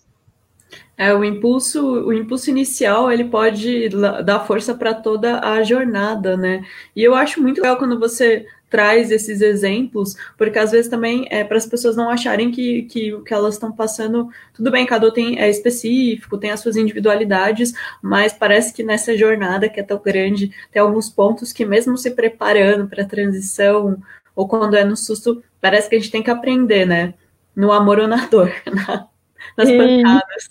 É, 0.98 1.14
o 1.14 1.24
impulso, 1.24 1.82
o 1.82 2.14
impulso 2.14 2.50
inicial, 2.50 3.12
ele 3.12 3.24
pode 3.24 3.90
dar 4.26 4.42
força 4.46 4.76
para 4.76 4.94
toda 4.94 5.40
a 5.40 5.64
jornada, 5.64 6.36
né? 6.36 6.66
E 6.96 7.04
eu 7.04 7.16
acho 7.16 7.42
muito 7.42 7.62
legal 7.62 7.78
quando 7.78 7.98
você 7.98 8.46
traz 8.70 9.10
esses 9.12 9.42
exemplos, 9.42 10.16
porque 10.38 10.60
às 10.60 10.72
vezes 10.72 10.90
também 10.90 11.28
é 11.32 11.44
para 11.44 11.58
as 11.58 11.66
pessoas 11.66 11.96
não 11.96 12.10
acharem 12.10 12.52
que, 12.52 12.84
que 12.84 13.14
o 13.14 13.24
que 13.24 13.34
elas 13.34 13.56
estão 13.56 13.72
passando, 13.72 14.30
tudo 14.54 14.70
bem, 14.70 14.86
cada 14.86 15.08
um 15.08 15.12
tem, 15.12 15.40
é 15.40 15.50
específico, 15.50 16.38
tem 16.38 16.52
as 16.52 16.60
suas 16.60 16.76
individualidades, 16.76 17.74
mas 18.02 18.32
parece 18.32 18.74
que 18.74 18.84
nessa 18.84 19.18
jornada 19.18 19.70
que 19.70 19.80
é 19.80 19.84
tão 19.84 20.00
grande, 20.00 20.52
tem 20.72 20.82
alguns 20.82 21.10
pontos 21.10 21.52
que 21.52 21.66
mesmo 21.66 21.98
se 21.98 22.12
preparando 22.12 22.88
para 22.88 23.04
a 23.04 23.08
transição, 23.08 23.98
ou 24.36 24.48
quando 24.48 24.76
é 24.76 24.84
no 24.84 24.96
susto, 24.96 25.44
parece 25.60 25.90
que 25.90 25.96
a 25.96 26.00
gente 26.00 26.12
tem 26.12 26.24
que 26.24 26.32
aprender, 26.32 26.86
né? 26.86 27.14
No 27.56 27.72
amor 27.72 28.00
ou 28.00 28.08
na 28.08 28.26
dor, 28.28 28.54
nas 29.58 29.72
pancadas. 29.72 30.50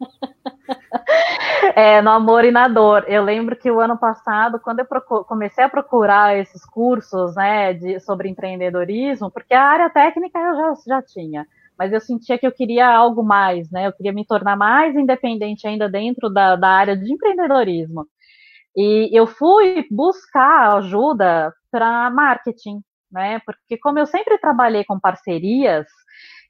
É, 1.74 2.00
no 2.02 2.10
amor 2.10 2.44
e 2.44 2.50
na 2.50 2.68
dor. 2.68 3.04
Eu 3.08 3.22
lembro 3.24 3.56
que 3.56 3.70
o 3.70 3.80
ano 3.80 3.96
passado, 3.98 4.60
quando 4.60 4.80
eu 4.80 4.86
comecei 5.24 5.64
a 5.64 5.68
procurar 5.68 6.36
esses 6.36 6.64
cursos 6.64 7.34
né, 7.34 7.72
de, 7.72 8.00
sobre 8.00 8.28
empreendedorismo, 8.28 9.30
porque 9.30 9.54
a 9.54 9.64
área 9.64 9.90
técnica 9.90 10.38
eu 10.38 10.56
já, 10.56 10.74
já 10.86 11.02
tinha, 11.02 11.46
mas 11.78 11.92
eu 11.92 12.00
sentia 12.00 12.38
que 12.38 12.46
eu 12.46 12.52
queria 12.52 12.88
algo 12.88 13.22
mais, 13.22 13.70
né? 13.70 13.86
Eu 13.86 13.92
queria 13.92 14.12
me 14.12 14.26
tornar 14.26 14.56
mais 14.56 14.94
independente 14.96 15.66
ainda 15.66 15.88
dentro 15.88 16.28
da, 16.28 16.56
da 16.56 16.68
área 16.68 16.96
de 16.96 17.12
empreendedorismo. 17.12 18.06
E 18.76 19.10
eu 19.16 19.26
fui 19.26 19.86
buscar 19.90 20.76
ajuda 20.76 21.52
para 21.70 22.10
marketing, 22.10 22.80
né? 23.10 23.40
Porque 23.44 23.78
como 23.78 23.98
eu 23.98 24.06
sempre 24.06 24.38
trabalhei 24.38 24.84
com 24.84 24.98
parcerias, 24.98 25.86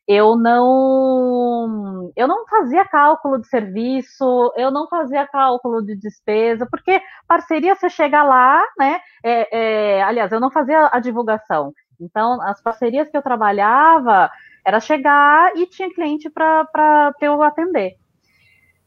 eu 0.09 0.37
não 0.37 2.11
eu 2.17 2.27
não 2.27 2.47
fazia 2.49 2.85
cálculo 2.87 3.39
de 3.39 3.47
serviço, 3.47 4.53
eu 4.57 4.71
não 4.71 4.89
fazia 4.89 5.27
cálculo 5.27 5.83
de 5.83 5.95
despesa, 5.95 6.67
porque 6.67 7.01
parceria 7.29 7.75
você 7.75 7.91
chega 7.91 8.23
lá, 8.23 8.65
né? 8.79 9.01
É, 9.23 9.99
é, 9.99 10.03
aliás, 10.03 10.33
eu 10.33 10.41
não 10.41 10.51
fazia 10.51 10.89
a 10.91 10.99
divulgação. 10.99 11.75
Então, 12.01 12.41
as 12.43 12.63
parcerias 12.63 13.11
que 13.11 13.17
eu 13.17 13.23
trabalhava 13.23 14.31
era 14.65 14.81
chegar 14.81 15.55
e 15.57 15.67
tinha 15.67 15.93
cliente 15.93 16.31
para 16.31 17.13
eu 17.21 17.43
atender. 17.43 17.97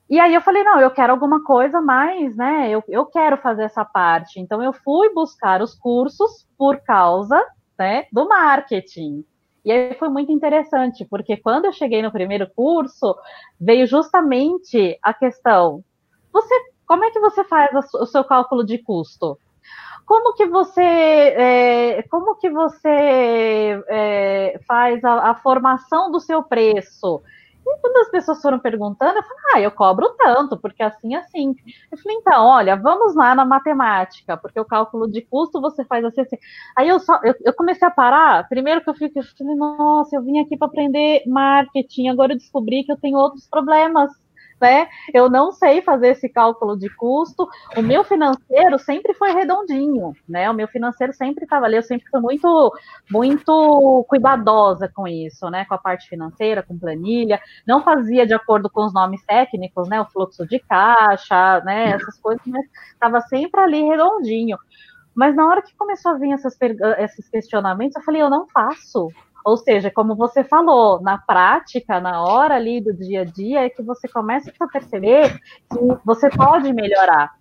E 0.09 0.19
aí 0.19 0.33
eu 0.33 0.41
falei, 0.41 0.63
não, 0.63 0.79
eu 0.79 0.91
quero 0.91 1.13
alguma 1.13 1.43
coisa 1.43 1.79
mais, 1.79 2.35
né? 2.35 2.69
Eu, 2.69 2.83
eu 2.89 3.05
quero 3.05 3.37
fazer 3.37 3.63
essa 3.63 3.85
parte. 3.85 4.39
Então 4.39 4.61
eu 4.61 4.73
fui 4.73 5.13
buscar 5.13 5.61
os 5.61 5.73
cursos 5.75 6.47
por 6.57 6.81
causa 6.81 7.41
né, 7.79 8.05
do 8.11 8.27
marketing. 8.27 9.23
E 9.63 9.71
aí 9.71 9.93
foi 9.95 10.09
muito 10.09 10.31
interessante, 10.31 11.05
porque 11.05 11.37
quando 11.37 11.65
eu 11.65 11.73
cheguei 11.73 12.01
no 12.01 12.11
primeiro 12.11 12.49
curso, 12.55 13.15
veio 13.59 13.85
justamente 13.85 14.97
a 15.01 15.13
questão: 15.13 15.83
você, 16.33 16.53
como 16.87 17.05
é 17.05 17.11
que 17.11 17.19
você 17.19 17.43
faz 17.43 17.69
o 17.93 18.05
seu 18.05 18.23
cálculo 18.23 18.63
de 18.63 18.79
custo? 18.79 19.37
Como 20.05 20.33
que 20.33 20.45
você, 20.47 20.81
é, 20.81 22.03
como 22.09 22.35
que 22.35 22.49
você 22.49 22.89
é, 23.87 24.59
faz 24.67 25.03
a, 25.05 25.29
a 25.31 25.35
formação 25.35 26.11
do 26.11 26.19
seu 26.19 26.43
preço? 26.43 27.21
E 27.65 27.77
quando 27.79 27.97
as 27.97 28.09
pessoas 28.09 28.41
foram 28.41 28.59
perguntando, 28.59 29.17
eu 29.17 29.23
falei, 29.23 29.43
ah, 29.53 29.61
eu 29.61 29.71
cobro 29.71 30.15
tanto, 30.17 30.57
porque 30.57 30.81
assim, 30.81 31.15
assim. 31.15 31.55
Eu 31.91 31.97
falei, 31.97 32.17
então, 32.17 32.45
olha, 32.45 32.75
vamos 32.75 33.15
lá 33.15 33.35
na 33.35 33.45
matemática, 33.45 34.35
porque 34.35 34.59
o 34.59 34.65
cálculo 34.65 35.07
de 35.09 35.21
custo 35.21 35.61
você 35.61 35.85
faz 35.85 36.03
assim, 36.03 36.21
assim. 36.21 36.37
Aí 36.75 36.87
eu 36.89 36.99
só, 36.99 37.19
eu, 37.23 37.35
eu 37.45 37.53
comecei 37.53 37.87
a 37.87 37.91
parar, 37.91 38.47
primeiro 38.49 38.81
que 38.81 38.89
eu 38.89 38.93
fiquei, 38.95 39.21
eu 39.21 39.25
falei, 39.37 39.55
nossa, 39.55 40.15
eu 40.15 40.23
vim 40.23 40.39
aqui 40.39 40.57
para 40.57 40.67
aprender 40.67 41.23
marketing, 41.27 42.09
agora 42.09 42.33
eu 42.33 42.37
descobri 42.37 42.83
que 42.83 42.91
eu 42.91 42.97
tenho 42.97 43.17
outros 43.17 43.47
problemas 43.47 44.11
né? 44.61 44.87
Eu 45.13 45.29
não 45.29 45.51
sei 45.51 45.81
fazer 45.81 46.09
esse 46.09 46.29
cálculo 46.29 46.77
de 46.77 46.87
custo. 46.95 47.49
O 47.75 47.81
meu 47.81 48.03
financeiro 48.03 48.77
sempre 48.79 49.13
foi 49.15 49.31
redondinho, 49.31 50.13
né? 50.29 50.49
O 50.49 50.53
meu 50.53 50.67
financeiro 50.67 51.11
sempre 51.13 51.43
estava 51.43 51.65
ali, 51.65 51.75
eu 51.75 51.83
sempre 51.83 52.07
fui 52.09 52.21
muito, 52.21 52.71
muito 53.09 54.05
cuidadosa 54.07 54.87
com 54.87 55.07
isso, 55.07 55.49
né? 55.49 55.65
Com 55.65 55.73
a 55.73 55.77
parte 55.79 56.07
financeira, 56.07 56.63
com 56.63 56.77
planilha. 56.77 57.41
Não 57.67 57.83
fazia 57.83 58.25
de 58.25 58.33
acordo 58.33 58.69
com 58.69 58.85
os 58.85 58.93
nomes 58.93 59.25
técnicos, 59.25 59.89
né? 59.89 59.99
O 59.99 60.05
fluxo 60.05 60.45
de 60.45 60.59
caixa, 60.59 61.59
né? 61.61 61.91
Essas 61.91 62.17
coisas, 62.19 62.45
mas 62.45 62.65
estava 62.93 63.19
sempre 63.21 63.59
ali 63.59 63.83
redondinho. 63.83 64.57
Mas 65.13 65.35
na 65.35 65.45
hora 65.45 65.61
que 65.61 65.75
começou 65.75 66.11
a 66.13 66.17
vir 66.17 66.31
essas, 66.31 66.57
esses 66.99 67.27
questionamentos, 67.27 67.95
eu 67.95 68.03
falei, 68.03 68.21
eu 68.21 68.29
não 68.29 68.47
faço. 68.47 69.09
Ou 69.45 69.57
seja, 69.57 69.91
como 69.91 70.15
você 70.15 70.43
falou, 70.43 71.01
na 71.01 71.17
prática, 71.17 71.99
na 71.99 72.23
hora 72.23 72.55
ali 72.55 72.81
do 72.81 72.93
dia 72.93 73.21
a 73.21 73.25
dia, 73.25 73.65
é 73.65 73.69
que 73.69 73.81
você 73.81 74.07
começa 74.07 74.51
a 74.59 74.67
perceber 74.67 75.39
que 75.39 75.97
você 76.05 76.29
pode 76.29 76.71
melhorar. 76.73 77.31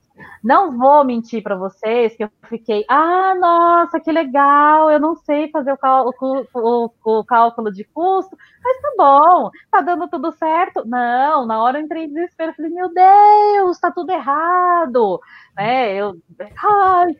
Não 0.42 0.76
vou 0.76 1.04
mentir 1.04 1.42
para 1.42 1.56
vocês 1.56 2.16
que 2.16 2.24
eu 2.24 2.30
fiquei, 2.48 2.84
ah, 2.88 3.34
nossa, 3.34 4.00
que 4.00 4.10
legal, 4.10 4.90
eu 4.90 5.00
não 5.00 5.16
sei 5.16 5.50
fazer 5.50 5.72
o, 5.72 5.78
cálculo, 5.78 6.46
o, 6.54 6.90
o 7.04 7.24
cálculo 7.24 7.70
de 7.70 7.84
custo, 7.84 8.36
mas 8.62 8.80
tá 8.80 8.92
bom, 8.96 9.50
tá 9.70 9.80
dando 9.80 10.08
tudo 10.08 10.32
certo. 10.32 10.84
Não, 10.86 11.46
na 11.46 11.62
hora 11.62 11.78
eu 11.78 11.84
entrei 11.84 12.04
em 12.04 12.08
desespero, 12.12 12.54
falei, 12.54 12.70
meu 12.70 12.92
Deus, 12.92 13.78
tá 13.78 13.90
tudo 13.90 14.10
errado. 14.10 15.20
Né? 15.56 15.94
Eu, 15.94 16.16
ai, 16.62 17.16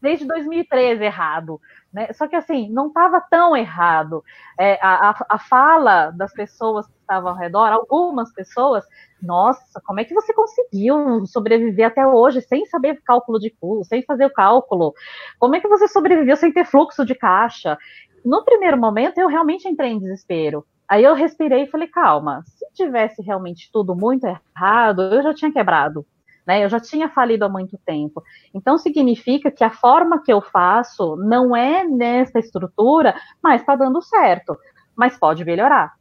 desde 0.00 0.26
2013 0.26 1.02
errado. 1.04 1.60
Né? 1.94 2.12
Só 2.12 2.26
que 2.26 2.34
assim, 2.34 2.68
não 2.70 2.88
estava 2.88 3.20
tão 3.20 3.56
errado. 3.56 4.24
É, 4.58 4.74
a, 4.82 5.10
a, 5.10 5.26
a, 5.30 5.38
fala 5.38 6.10
das 6.10 6.32
pessoas 6.32 6.88
que 6.88 6.98
estavam 6.98 7.30
ao 7.30 7.38
redor, 7.38 7.68
algumas 7.68 8.32
pessoas, 8.34 8.84
nossa, 9.22 9.80
como 9.86 10.00
é 10.00 10.04
que 10.04 10.12
você 10.12 10.34
conseguiu 10.34 11.24
sobreviver 11.24 11.86
até 11.86 12.04
hoje 12.04 12.40
sem 12.40 12.66
saber 12.66 13.00
cálculo 13.04 13.38
de 13.38 13.50
custo, 13.50 13.84
sem 13.84 14.02
fazer 14.02 14.26
o 14.26 14.32
cálculo? 14.32 14.92
Como 15.38 15.54
é 15.54 15.60
que 15.60 15.68
você 15.68 15.86
sobreviveu 15.86 16.34
sem 16.36 16.52
ter 16.52 16.66
fluxo 16.66 17.04
de 17.04 17.14
caixa? 17.14 17.78
No 18.24 18.44
primeiro 18.44 18.76
momento, 18.76 19.18
eu 19.18 19.28
realmente 19.28 19.68
entrei 19.68 19.92
em 19.92 20.00
desespero. 20.00 20.66
Aí 20.88 21.04
eu 21.04 21.14
respirei 21.14 21.62
e 21.62 21.70
falei, 21.70 21.86
calma, 21.86 22.42
se 22.44 22.66
tivesse 22.74 23.22
realmente 23.22 23.70
tudo 23.72 23.94
muito 23.94 24.26
errado, 24.26 25.00
eu 25.00 25.22
já 25.22 25.32
tinha 25.32 25.52
quebrado 25.52 26.04
né? 26.46 26.64
Eu 26.64 26.68
já 26.68 26.80
tinha 26.80 27.08
falido 27.08 27.44
há 27.44 27.48
muito 27.48 27.78
tempo. 27.84 28.22
Então 28.52 28.78
significa 28.78 29.50
que 29.50 29.64
a 29.64 29.70
forma 29.70 30.22
que 30.22 30.32
eu 30.32 30.40
faço 30.40 31.16
não 31.16 31.54
é 31.54 31.84
nessa 31.84 32.38
estrutura, 32.38 33.14
mas 33.42 33.60
está 33.60 33.76
dando 33.76 34.02
certo. 34.02 34.56
Mas 34.96 35.18
pode 35.18 35.44
melhorar. 35.44 35.94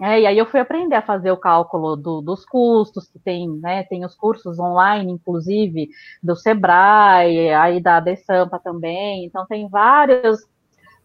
É, 0.00 0.20
e 0.20 0.26
aí 0.26 0.36
eu 0.36 0.44
fui 0.44 0.60
aprender 0.60 0.94
a 0.94 1.02
fazer 1.02 1.30
o 1.30 1.38
cálculo 1.38 1.96
do, 1.96 2.20
dos 2.20 2.44
custos, 2.44 3.08
que 3.08 3.18
tem, 3.18 3.48
né, 3.48 3.82
tem 3.84 4.04
os 4.04 4.14
cursos 4.14 4.58
online, 4.58 5.10
inclusive, 5.10 5.88
do 6.22 6.36
Sebrae, 6.36 7.50
aí 7.54 7.80
da 7.80 7.98
Desampa 7.98 8.58
também, 8.58 9.24
então 9.24 9.46
tem 9.46 9.66
vários 9.70 10.40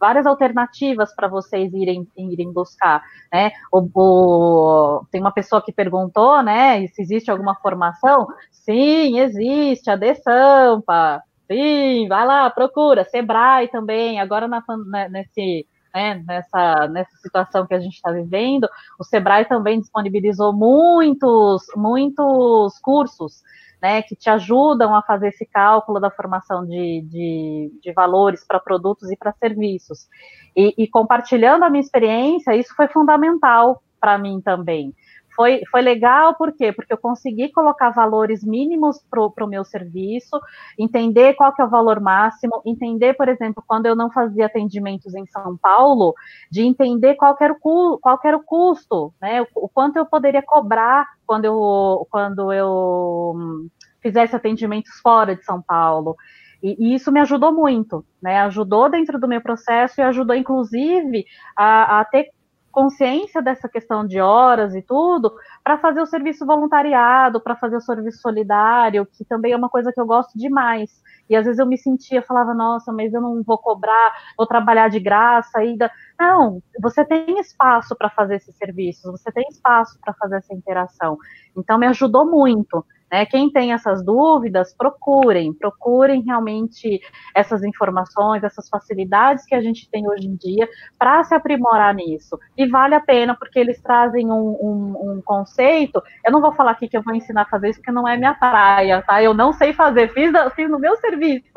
várias 0.02 0.26
alternativas 0.26 1.14
para 1.14 1.28
vocês 1.28 1.72
irem, 1.72 2.04
irem 2.18 2.52
buscar, 2.52 3.04
né? 3.32 3.52
O, 3.72 3.88
o, 3.94 5.06
tem 5.12 5.20
uma 5.20 5.30
pessoa 5.30 5.62
que 5.62 5.70
perguntou, 5.70 6.42
né, 6.42 6.84
se 6.88 7.00
existe 7.00 7.30
alguma 7.30 7.54
formação. 7.54 8.26
Sim, 8.50 9.20
existe, 9.20 9.88
a 9.88 9.96
Sampa. 10.16 11.22
Sim, 11.46 12.08
vai 12.08 12.26
lá, 12.26 12.50
procura. 12.50 13.04
Sebrae 13.04 13.68
também, 13.68 14.18
agora 14.20 14.48
na, 14.48 14.60
né, 14.88 15.08
nesse, 15.08 15.64
né, 15.94 16.22
nessa, 16.26 16.88
nessa 16.88 17.16
situação 17.18 17.66
que 17.66 17.74
a 17.74 17.80
gente 17.80 17.94
está 17.94 18.10
vivendo, 18.10 18.68
o 18.98 19.04
Sebrae 19.04 19.44
também 19.44 19.80
disponibilizou 19.80 20.52
muitos, 20.52 21.66
muitos 21.76 22.78
cursos 22.80 23.42
né, 23.82 24.00
que 24.00 24.14
te 24.14 24.30
ajudam 24.30 24.94
a 24.94 25.02
fazer 25.02 25.28
esse 25.28 25.44
cálculo 25.44 25.98
da 25.98 26.08
formação 26.08 26.64
de, 26.64 27.02
de, 27.02 27.72
de 27.82 27.92
valores 27.92 28.44
para 28.46 28.60
produtos 28.60 29.10
e 29.10 29.16
para 29.16 29.32
serviços. 29.32 30.08
E, 30.56 30.72
e, 30.78 30.86
compartilhando 30.86 31.64
a 31.64 31.70
minha 31.70 31.82
experiência, 31.82 32.54
isso 32.54 32.72
foi 32.76 32.86
fundamental 32.86 33.82
para 34.00 34.16
mim 34.18 34.40
também. 34.40 34.94
Foi, 35.34 35.62
foi 35.70 35.80
legal, 35.80 36.34
por 36.34 36.52
quê? 36.52 36.72
Porque 36.72 36.92
eu 36.92 36.98
consegui 36.98 37.50
colocar 37.50 37.90
valores 37.90 38.44
mínimos 38.44 38.98
para 39.10 39.44
o 39.44 39.48
meu 39.48 39.64
serviço, 39.64 40.38
entender 40.78 41.34
qual 41.34 41.54
que 41.54 41.62
é 41.62 41.64
o 41.64 41.70
valor 41.70 42.00
máximo, 42.00 42.60
entender, 42.66 43.14
por 43.14 43.28
exemplo, 43.28 43.64
quando 43.66 43.86
eu 43.86 43.96
não 43.96 44.10
fazia 44.10 44.46
atendimentos 44.46 45.14
em 45.14 45.26
São 45.26 45.56
Paulo, 45.56 46.14
de 46.50 46.62
entender 46.62 47.14
qual 47.14 47.36
era 47.40 47.56
o, 47.62 47.98
qual 47.98 48.20
era 48.24 48.36
o 48.36 48.42
custo, 48.42 49.12
né? 49.20 49.42
O, 49.42 49.46
o 49.54 49.68
quanto 49.68 49.96
eu 49.96 50.04
poderia 50.06 50.42
cobrar 50.42 51.06
quando 51.26 51.46
eu, 51.46 52.06
quando 52.10 52.52
eu 52.52 53.32
hum, 53.34 53.68
fizesse 54.02 54.36
atendimentos 54.36 54.92
fora 55.00 55.34
de 55.34 55.44
São 55.44 55.62
Paulo. 55.62 56.16
E, 56.62 56.94
isso 56.94 57.10
me 57.10 57.20
ajudou 57.20 57.52
muito, 57.52 58.04
né? 58.22 58.40
Ajudou 58.42 58.88
dentro 58.90 59.18
do 59.18 59.26
meu 59.26 59.40
processo 59.40 60.00
e 60.00 60.04
ajudou, 60.04 60.36
inclusive, 60.36 61.24
a, 61.56 62.00
a 62.00 62.04
ter 62.04 62.30
consciência 62.72 63.42
dessa 63.42 63.68
questão 63.68 64.06
de 64.06 64.20
horas 64.20 64.74
e 64.74 64.82
tudo, 64.82 65.32
para 65.62 65.78
fazer 65.78 66.00
o 66.00 66.06
serviço 66.06 66.44
voluntariado, 66.46 67.40
para 67.40 67.54
fazer 67.54 67.76
o 67.76 67.80
serviço 67.80 68.20
solidário, 68.20 69.06
que 69.06 69.24
também 69.24 69.52
é 69.52 69.56
uma 69.56 69.68
coisa 69.68 69.92
que 69.92 70.00
eu 70.00 70.06
gosto 70.06 70.36
demais. 70.36 71.02
E 71.28 71.36
às 71.36 71.44
vezes 71.44 71.58
eu 71.58 71.66
me 71.66 71.78
sentia, 71.78 72.22
falava, 72.22 72.52
nossa, 72.52 72.92
mas 72.92 73.12
eu 73.14 73.20
não 73.20 73.42
vou 73.42 73.58
cobrar, 73.58 74.12
vou 74.36 74.46
trabalhar 74.46 74.88
de 74.88 74.98
graça 74.98 75.58
ainda. 75.58 75.90
Não, 76.18 76.62
você 76.80 77.04
tem 77.04 77.38
espaço 77.38 77.94
para 77.94 78.10
fazer 78.10 78.36
esses 78.36 78.56
serviços, 78.56 79.10
você 79.10 79.30
tem 79.30 79.44
espaço 79.48 79.98
para 80.00 80.14
fazer 80.14 80.36
essa 80.36 80.54
interação. 80.54 81.16
Então 81.56 81.78
me 81.78 81.86
ajudou 81.86 82.26
muito. 82.26 82.84
Né? 83.12 83.26
Quem 83.26 83.50
tem 83.50 83.74
essas 83.74 84.02
dúvidas, 84.02 84.74
procurem, 84.74 85.52
procurem 85.52 86.22
realmente 86.22 86.98
essas 87.34 87.62
informações, 87.62 88.42
essas 88.42 88.70
facilidades 88.70 89.44
que 89.44 89.54
a 89.54 89.60
gente 89.60 89.88
tem 89.90 90.08
hoje 90.08 90.26
em 90.26 90.34
dia 90.34 90.66
para 90.98 91.22
se 91.22 91.34
aprimorar 91.34 91.94
nisso. 91.94 92.38
E 92.56 92.66
vale 92.66 92.94
a 92.94 93.00
pena, 93.00 93.36
porque 93.36 93.58
eles 93.58 93.82
trazem 93.82 94.32
um, 94.32 94.56
um, 94.58 95.12
um, 95.12 95.22
conceito. 95.22 96.02
Eu 96.24 96.32
não 96.32 96.40
vou 96.40 96.54
falar 96.54 96.70
aqui 96.70 96.88
que 96.88 96.96
eu 96.96 97.02
vou 97.02 97.14
ensinar 97.14 97.42
a 97.42 97.50
fazer 97.50 97.68
isso, 97.68 97.80
porque 97.80 97.92
não 97.92 98.08
é 98.08 98.16
minha 98.16 98.34
praia, 98.34 99.02
tá? 99.02 99.22
Eu 99.22 99.34
não 99.34 99.52
sei 99.52 99.74
fazer, 99.74 100.08
fiz, 100.14 100.32
fiz 100.54 100.70
no 100.70 100.78
meu 100.78 100.96
serviço, 100.96 101.52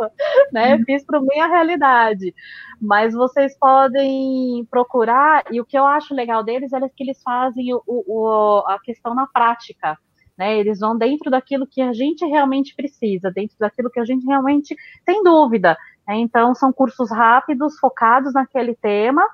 né? 0.51 0.75
Uhum. 0.75 0.83
Fiz 0.83 1.05
para 1.05 1.21
minha 1.21 1.47
realidade. 1.47 2.35
Mas 2.81 3.13
vocês 3.13 3.57
podem 3.57 4.65
procurar, 4.69 5.45
e 5.49 5.61
o 5.61 5.65
que 5.65 5.77
eu 5.77 5.85
acho 5.85 6.13
legal 6.13 6.43
deles 6.43 6.73
é 6.73 6.79
que 6.89 7.03
eles 7.03 7.21
fazem 7.23 7.73
o, 7.73 7.81
o, 7.87 8.63
a 8.67 8.77
questão 8.83 9.15
na 9.15 9.25
prática 9.27 9.97
né? 10.37 10.57
Eles 10.57 10.79
vão 10.79 10.97
dentro 10.97 11.31
daquilo 11.31 11.67
que 11.67 11.81
a 11.81 11.93
gente 11.93 12.25
realmente 12.25 12.75
precisa, 12.75 13.31
dentro 13.31 13.55
daquilo 13.59 13.89
que 13.89 13.99
a 13.99 14.05
gente 14.05 14.25
realmente 14.25 14.75
tem 15.05 15.23
dúvida. 15.23 15.77
Né? 16.07 16.15
Então, 16.17 16.53
são 16.53 16.71
cursos 16.71 17.09
rápidos, 17.11 17.77
focados 17.79 18.33
naquele 18.33 18.75
tema, 18.75 19.27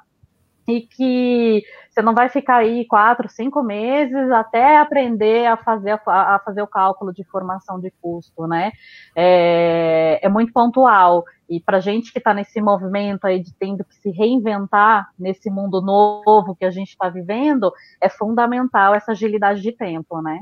e 0.68 0.82
que 0.82 1.64
você 1.90 2.02
não 2.02 2.14
vai 2.14 2.30
ficar 2.30 2.58
aí 2.58 2.86
quatro, 2.86 3.28
cinco 3.28 3.62
meses 3.62 4.32
até 4.32 4.78
aprender 4.78 5.46
a 5.48 5.58
fazer, 5.58 6.00
a, 6.06 6.40
fazer 6.46 6.62
o 6.62 6.68
cálculo 6.68 7.12
de 7.12 7.24
formação 7.26 7.80
de 7.80 7.92
custo, 8.02 8.48
né? 8.48 8.72
É, 9.16 10.20
é 10.22 10.30
muito 10.30 10.54
pontual. 10.54 11.26
E 11.50 11.60
para 11.60 11.82
gente 11.82 12.14
que 12.14 12.20
está 12.20 12.34
nesse 12.34 12.62
movimento 12.62 13.26
aí 13.26 13.42
de 13.42 13.54
tendo 13.56 13.84
que 13.84 13.96
se 13.96 14.10
reinventar 14.12 15.10
nesse 15.20 15.50
mundo 15.50 15.82
novo 15.82 16.56
que 16.56 16.64
a 16.64 16.72
gente 16.72 16.90
está 16.90 17.10
vivendo, 17.10 17.74
é 18.00 18.08
fundamental 18.08 18.96
essa 18.96 19.12
agilidade 19.12 19.62
de 19.62 19.72
tempo, 19.74 20.22
né? 20.22 20.40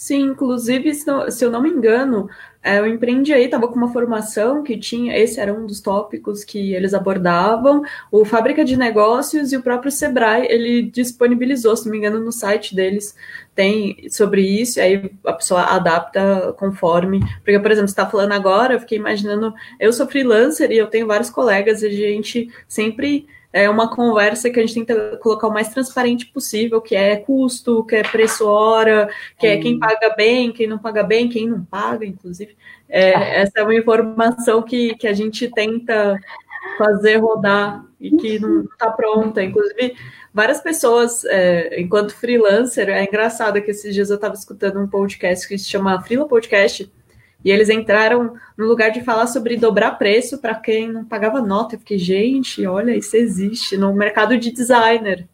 Sim, 0.00 0.26
inclusive, 0.26 0.94
se, 0.94 1.04
não, 1.04 1.28
se 1.28 1.44
eu 1.44 1.50
não 1.50 1.60
me 1.60 1.68
engano, 1.68 2.28
é, 2.62 2.80
o 2.80 2.86
Empreende 2.86 3.32
aí 3.32 3.46
estava 3.46 3.66
com 3.66 3.74
uma 3.74 3.92
formação 3.92 4.62
que 4.62 4.78
tinha, 4.78 5.18
esse 5.18 5.40
era 5.40 5.52
um 5.52 5.66
dos 5.66 5.80
tópicos 5.80 6.44
que 6.44 6.72
eles 6.72 6.94
abordavam, 6.94 7.82
o 8.08 8.24
Fábrica 8.24 8.64
de 8.64 8.76
Negócios 8.76 9.52
e 9.52 9.56
o 9.56 9.62
próprio 9.62 9.90
Sebrae, 9.90 10.46
ele 10.48 10.82
disponibilizou, 10.82 11.76
se 11.76 11.86
não 11.86 11.90
me 11.90 11.98
engano, 11.98 12.20
no 12.20 12.30
site 12.30 12.76
deles 12.76 13.16
tem 13.56 14.08
sobre 14.08 14.40
isso, 14.40 14.78
e 14.78 14.82
aí 14.82 15.10
a 15.26 15.32
pessoa 15.32 15.62
adapta 15.62 16.54
conforme, 16.56 17.18
porque, 17.42 17.58
por 17.58 17.72
exemplo, 17.72 17.88
você 17.88 17.92
está 17.92 18.08
falando 18.08 18.30
agora, 18.30 18.74
eu 18.74 18.80
fiquei 18.80 18.98
imaginando, 18.98 19.52
eu 19.80 19.92
sou 19.92 20.06
freelancer 20.06 20.70
e 20.70 20.78
eu 20.78 20.86
tenho 20.86 21.08
vários 21.08 21.28
colegas, 21.28 21.82
e 21.82 21.86
a 21.86 21.90
gente 21.90 22.48
sempre 22.68 23.26
é 23.52 23.68
uma 23.68 23.94
conversa 23.94 24.50
que 24.50 24.60
a 24.60 24.66
gente 24.66 24.84
tenta 24.84 25.16
colocar 25.18 25.48
o 25.48 25.52
mais 25.52 25.68
transparente 25.68 26.26
possível, 26.26 26.80
que 26.80 26.94
é 26.94 27.16
custo, 27.16 27.84
que 27.84 27.96
é 27.96 28.02
preço 28.02 28.46
hora, 28.46 29.08
que 29.38 29.46
é 29.46 29.56
quem 29.56 29.78
paga 29.78 30.14
bem, 30.16 30.52
quem 30.52 30.66
não 30.66 30.78
paga 30.78 31.02
bem, 31.02 31.28
quem 31.28 31.48
não 31.48 31.64
paga, 31.64 32.04
inclusive. 32.04 32.56
É, 32.88 33.40
essa 33.40 33.52
é 33.56 33.62
uma 33.62 33.74
informação 33.74 34.62
que, 34.62 34.94
que 34.96 35.06
a 35.06 35.12
gente 35.12 35.48
tenta 35.50 36.18
fazer 36.76 37.16
rodar 37.16 37.84
e 37.98 38.10
que 38.10 38.38
não 38.38 38.62
está 38.64 38.90
pronta. 38.90 39.42
Inclusive, 39.42 39.96
várias 40.32 40.60
pessoas, 40.60 41.24
é, 41.24 41.80
enquanto 41.80 42.14
freelancer, 42.14 42.88
é 42.88 43.02
engraçado 43.02 43.60
que 43.62 43.70
esses 43.70 43.94
dias 43.94 44.10
eu 44.10 44.16
estava 44.16 44.34
escutando 44.34 44.78
um 44.78 44.86
podcast 44.86 45.48
que 45.48 45.58
se 45.58 45.68
chama 45.68 46.00
Freela 46.02 46.28
Podcast, 46.28 46.90
e 47.44 47.50
eles 47.50 47.68
entraram 47.68 48.34
no 48.56 48.66
lugar 48.66 48.90
de 48.90 49.02
falar 49.02 49.26
sobre 49.26 49.56
dobrar 49.56 49.92
preço 49.92 50.38
para 50.38 50.54
quem 50.54 50.90
não 50.90 51.04
pagava 51.04 51.40
nota. 51.40 51.76
Eu 51.76 51.78
fiquei, 51.78 51.98
gente, 51.98 52.66
olha, 52.66 52.96
isso 52.96 53.16
existe 53.16 53.76
no 53.76 53.94
mercado 53.94 54.36
de 54.36 54.50
designer. 54.50 55.26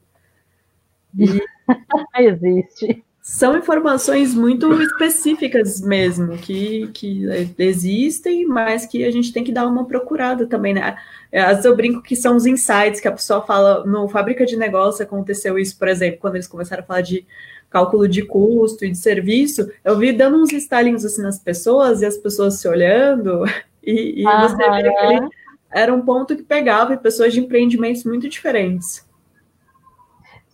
E 1.18 1.40
existe. 2.18 3.02
São 3.22 3.56
informações 3.56 4.34
muito 4.34 4.70
específicas 4.82 5.80
mesmo, 5.80 6.36
que, 6.36 6.90
que 6.92 7.24
existem, 7.58 8.44
mas 8.44 8.84
que 8.84 9.02
a 9.02 9.10
gente 9.10 9.32
tem 9.32 9.42
que 9.42 9.50
dar 9.50 9.66
uma 9.66 9.86
procurada 9.86 10.46
também, 10.46 10.74
né? 10.74 10.98
Às 11.32 11.48
vezes 11.48 11.64
eu 11.64 11.74
brinco 11.74 12.02
que 12.02 12.14
são 12.14 12.36
os 12.36 12.44
insights 12.44 13.00
que 13.00 13.08
a 13.08 13.12
pessoa 13.12 13.40
fala 13.40 13.82
no 13.86 14.06
Fábrica 14.10 14.44
de 14.44 14.58
Negócio, 14.58 15.02
aconteceu 15.02 15.58
isso, 15.58 15.78
por 15.78 15.88
exemplo, 15.88 16.18
quando 16.20 16.34
eles 16.34 16.46
começaram 16.46 16.82
a 16.82 16.86
falar 16.86 17.00
de 17.00 17.26
cálculo 17.74 18.06
de 18.06 18.22
custo 18.22 18.84
e 18.84 18.90
de 18.92 18.96
serviço, 18.96 19.68
eu 19.82 19.98
vi 19.98 20.12
dando 20.12 20.40
uns 20.40 20.52
estalinhos 20.52 21.04
assim 21.04 21.22
nas 21.22 21.40
pessoas 21.40 22.02
e 22.02 22.06
as 22.06 22.16
pessoas 22.16 22.54
se 22.60 22.68
olhando, 22.68 23.44
e, 23.82 24.22
e 24.22 24.22
você 24.22 24.56
vê 24.56 24.92
que 24.92 25.06
ele 25.06 25.28
era 25.72 25.92
um 25.92 26.00
ponto 26.00 26.36
que 26.36 26.44
pegava 26.44 26.96
pessoas 26.96 27.32
de 27.32 27.40
empreendimentos 27.40 28.04
muito 28.04 28.28
diferentes. 28.28 29.04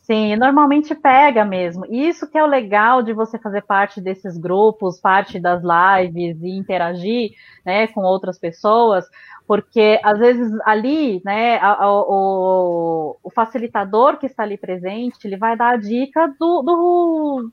Sim, 0.01 0.35
normalmente 0.35 0.95
pega 0.95 1.45
mesmo. 1.45 1.85
Isso 1.87 2.27
que 2.27 2.39
é 2.39 2.43
o 2.43 2.47
legal 2.47 3.03
de 3.03 3.13
você 3.13 3.39
fazer 3.39 3.63
parte 3.63 4.01
desses 4.01 4.39
grupos, 4.39 4.99
parte 4.99 5.39
das 5.39 5.63
lives 5.63 6.43
e 6.43 6.49
interagir 6.49 7.33
né, 7.65 7.87
com 7.87 8.01
outras 8.01 8.39
pessoas, 8.39 9.05
porque 9.51 9.99
às 10.05 10.17
vezes 10.17 10.49
ali, 10.65 11.21
né, 11.25 11.57
a, 11.57 11.73
a, 11.73 11.93
o, 11.93 13.17
o, 13.21 13.31
facilitador 13.31 14.17
que 14.17 14.27
está 14.27 14.45
ali 14.45 14.57
presente, 14.57 15.27
ele 15.27 15.37
vai 15.37 15.57
dar 15.57 15.71
a 15.71 15.77
dica 15.77 16.29
do, 16.39 16.63
do, 16.63 17.51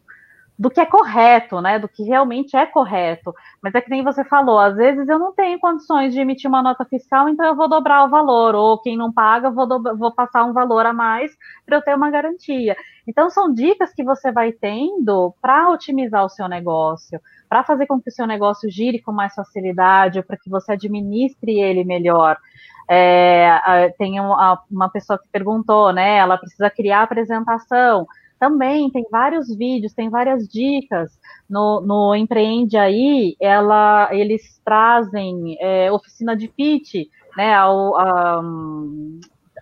do, 0.58 0.70
que 0.70 0.80
é 0.80 0.86
correto, 0.86 1.62
né, 1.62 1.78
do 1.80 1.88
que 1.88 2.04
realmente 2.04 2.56
é 2.56 2.65
correto. 2.65 3.34
Mas 3.62 3.76
é 3.76 3.82
que 3.82 3.89
nem 3.89 4.04
você 4.04 4.24
falou, 4.24 4.60
às 4.60 4.76
vezes 4.76 5.08
eu 5.08 5.20
não 5.20 5.34
tenho 5.34 5.60
condições 5.60 6.13
de 6.13 6.20
emitir 6.20 6.50
uma 6.50 6.63
nota 6.63 6.86
fiscal, 6.86 7.30
então 7.30 7.46
eu 7.46 7.56
vou 7.56 7.70
dobrar 7.70 8.06
o 8.06 8.10
valor, 8.10 8.56
ou 8.56 8.80
quem 8.80 8.98
não 8.98 9.12
paga, 9.12 9.50
vou, 9.50 9.67
vou 9.98 10.12
passar 10.12 10.43
um 10.46 10.54
valor 10.54 10.86
a 10.86 10.93
mais 10.93 11.32
para 11.65 11.78
eu 11.78 11.82
ter 11.82 11.96
uma 11.96 12.10
garantia. 12.10 12.76
Então 13.08 13.30
são 13.30 13.54
dicas 13.54 13.93
que 13.93 14.04
você 14.04 14.32
vai 14.32 14.52
tendo 14.52 15.34
para 15.41 15.70
otimizar 15.70 16.26
o 16.26 16.30
seu 16.30 16.48
negócio 16.48 17.20
para 17.50 17.63
fazer 17.63 17.88
com 17.88 18.02
que 18.02 18.10
o 18.10 18.13
seu 18.13 18.28
negócio 18.28 18.70
gire 18.70 19.02
com 19.02 19.12
mais 19.12 19.34
facilidade, 19.34 20.22
para 20.22 20.38
que 20.38 20.50
você 20.50 20.74
administre 20.74 21.60
ele 21.60 21.84
melhor. 21.84 22.38
É, 22.89 23.93
tem 23.98 24.20
uma 24.20 24.89
pessoa 24.91 25.20
que 25.20 25.28
perguntou, 25.30 25.91
né? 25.91 26.17
Ela 26.17 26.38
precisa 26.38 26.70
criar 26.70 27.04
apresentação. 27.04 28.08
Também 28.39 28.89
tem 28.91 29.06
vários 29.12 29.56
vídeos, 29.56 29.93
tem 29.93 30.10
várias 30.10 30.47
dicas 30.47 31.17
no, 31.50 31.82
no 31.82 32.15
Empreende 32.15 32.78
aí. 32.78 33.36
Ela, 33.39 34.10
eles 34.12 34.62
trazem 34.63 35.58
é, 35.60 35.91
oficina 35.91 36.36
de 36.36 36.47
pitch, 36.47 37.08
né? 37.36 37.54
Ao, 37.56 37.97
a, 37.97 38.41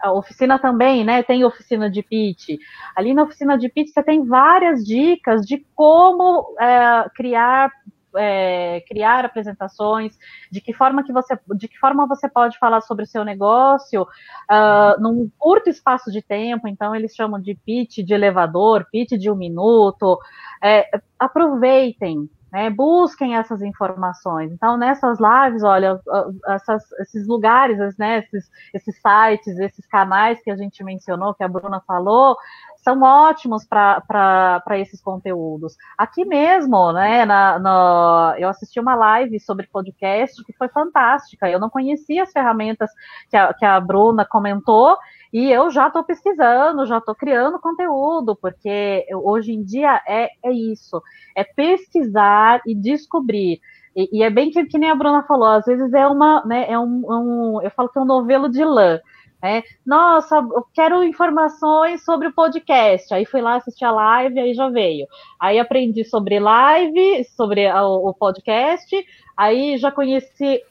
a 0.02 0.14
oficina 0.14 0.60
também, 0.60 1.04
né? 1.04 1.24
Tem 1.24 1.44
oficina 1.44 1.90
de 1.90 2.04
pitch. 2.04 2.58
Ali 2.96 3.14
na 3.14 3.24
oficina 3.24 3.58
de 3.58 3.70
pitch 3.70 3.94
você 3.94 4.04
tem 4.04 4.26
várias 4.26 4.84
dicas 4.84 5.42
de 5.46 5.66
como 5.74 6.56
é, 6.60 7.10
criar 7.16 7.72
é, 8.18 8.82
criar 8.88 9.26
apresentações, 9.26 10.18
de 10.52 10.62
que 10.62 10.74
forma 10.74 11.04
que 11.04 11.14
você, 11.14 11.38
de 11.56 11.68
que 11.68 11.78
forma 11.78 12.08
você 12.08 12.30
pode 12.30 12.58
falar 12.58 12.82
sobre 12.82 13.04
o 13.04 13.08
seu 13.08 13.24
negócio 13.24 14.04
uh, 14.04 15.02
num 15.02 15.30
curto 15.38 15.70
espaço 15.70 16.12
de 16.12 16.22
tempo. 16.22 16.68
Então 16.68 16.96
eles 16.96 17.16
chamam 17.16 17.40
de 17.40 17.56
pitch 17.56 17.98
de 17.98 18.14
elevador, 18.14 18.86
pitch 18.92 19.12
de 19.12 19.30
um 19.30 19.36
minuto. 19.36 20.18
É, 20.64 20.90
aproveitem, 21.20 22.30
né, 22.52 22.70
busquem 22.70 23.36
essas 23.36 23.62
informações. 23.62 24.52
Então, 24.52 24.78
nessas 24.78 25.20
lives, 25.20 25.64
olha, 25.64 26.00
essas, 26.48 26.84
esses 27.00 27.28
lugares, 27.28 27.98
né, 27.98 28.20
esses, 28.20 28.50
esses 28.74 29.02
sites, 29.02 29.60
esses 29.60 29.86
canais 29.88 30.42
que 30.42 30.52
a 30.52 30.56
gente 30.56 30.84
mencionou, 30.84 31.34
que 31.34 31.44
a 31.44 31.48
Bruna 31.48 31.82
falou, 31.86 32.38
são 32.78 33.02
ótimos 33.02 33.66
para 33.66 34.64
esses 34.74 35.02
conteúdos. 35.02 35.76
Aqui 35.98 36.24
mesmo, 36.24 36.94
né, 36.94 37.26
na, 37.26 37.58
na, 37.58 38.36
eu 38.38 38.48
assisti 38.48 38.80
uma 38.80 38.94
live 38.96 39.40
sobre 39.40 39.68
podcast 39.68 40.44
que 40.44 40.54
foi 40.54 40.70
fantástica. 40.70 41.50
Eu 41.50 41.60
não 41.60 41.70
conhecia 41.70 42.24
as 42.24 42.32
ferramentas 42.32 42.92
que 43.30 43.36
a, 43.36 43.54
que 43.54 43.66
a 43.66 43.80
Bruna 43.80 44.24
comentou, 44.24 44.98
e 45.36 45.52
eu 45.52 45.70
já 45.70 45.88
estou 45.88 46.02
pesquisando, 46.02 46.86
já 46.86 47.00
estou 47.00 47.14
criando 47.14 47.60
conteúdo, 47.60 48.38
porque 48.38 49.06
hoje 49.14 49.52
em 49.52 49.62
dia 49.62 50.02
é, 50.08 50.30
é 50.42 50.50
isso, 50.50 51.04
é 51.36 51.44
pesquisar 51.44 52.62
e 52.66 52.74
descobrir. 52.74 53.60
E, 53.94 54.20
e 54.20 54.24
é 54.24 54.30
bem 54.30 54.50
que, 54.50 54.64
que, 54.64 54.78
nem 54.78 54.90
a 54.90 54.96
Bruna 54.96 55.24
falou, 55.24 55.50
às 55.50 55.66
vezes 55.66 55.94
é 55.94 56.08
uma, 56.08 56.42
né, 56.46 56.72
é 56.72 56.80
um, 56.80 57.04
um, 57.06 57.62
eu 57.62 57.70
falo 57.72 57.90
que 57.90 58.00
é 58.00 58.02
um 58.02 58.06
novelo 58.06 58.48
de 58.48 58.64
lã. 58.64 58.98
É, 59.42 59.64
Nossa, 59.86 60.38
eu 60.38 60.66
quero 60.74 61.04
informações 61.04 62.04
sobre 62.04 62.28
o 62.28 62.34
podcast. 62.34 63.14
Aí 63.14 63.26
fui 63.26 63.42
lá 63.42 63.56
assistir 63.56 63.86
a 63.86 63.92
live, 63.92 64.40
aí 64.40 64.54
já 64.54 64.70
veio. 64.70 65.06
Aí 65.40 65.60
aprendi 65.60 66.04
sobre 66.04 66.40
live, 66.40 67.24
sobre 67.36 67.72
o 67.72 68.14
podcast. 68.14 68.96
Aí 69.38 69.78
já 69.78 69.92
conheci 69.92 70.62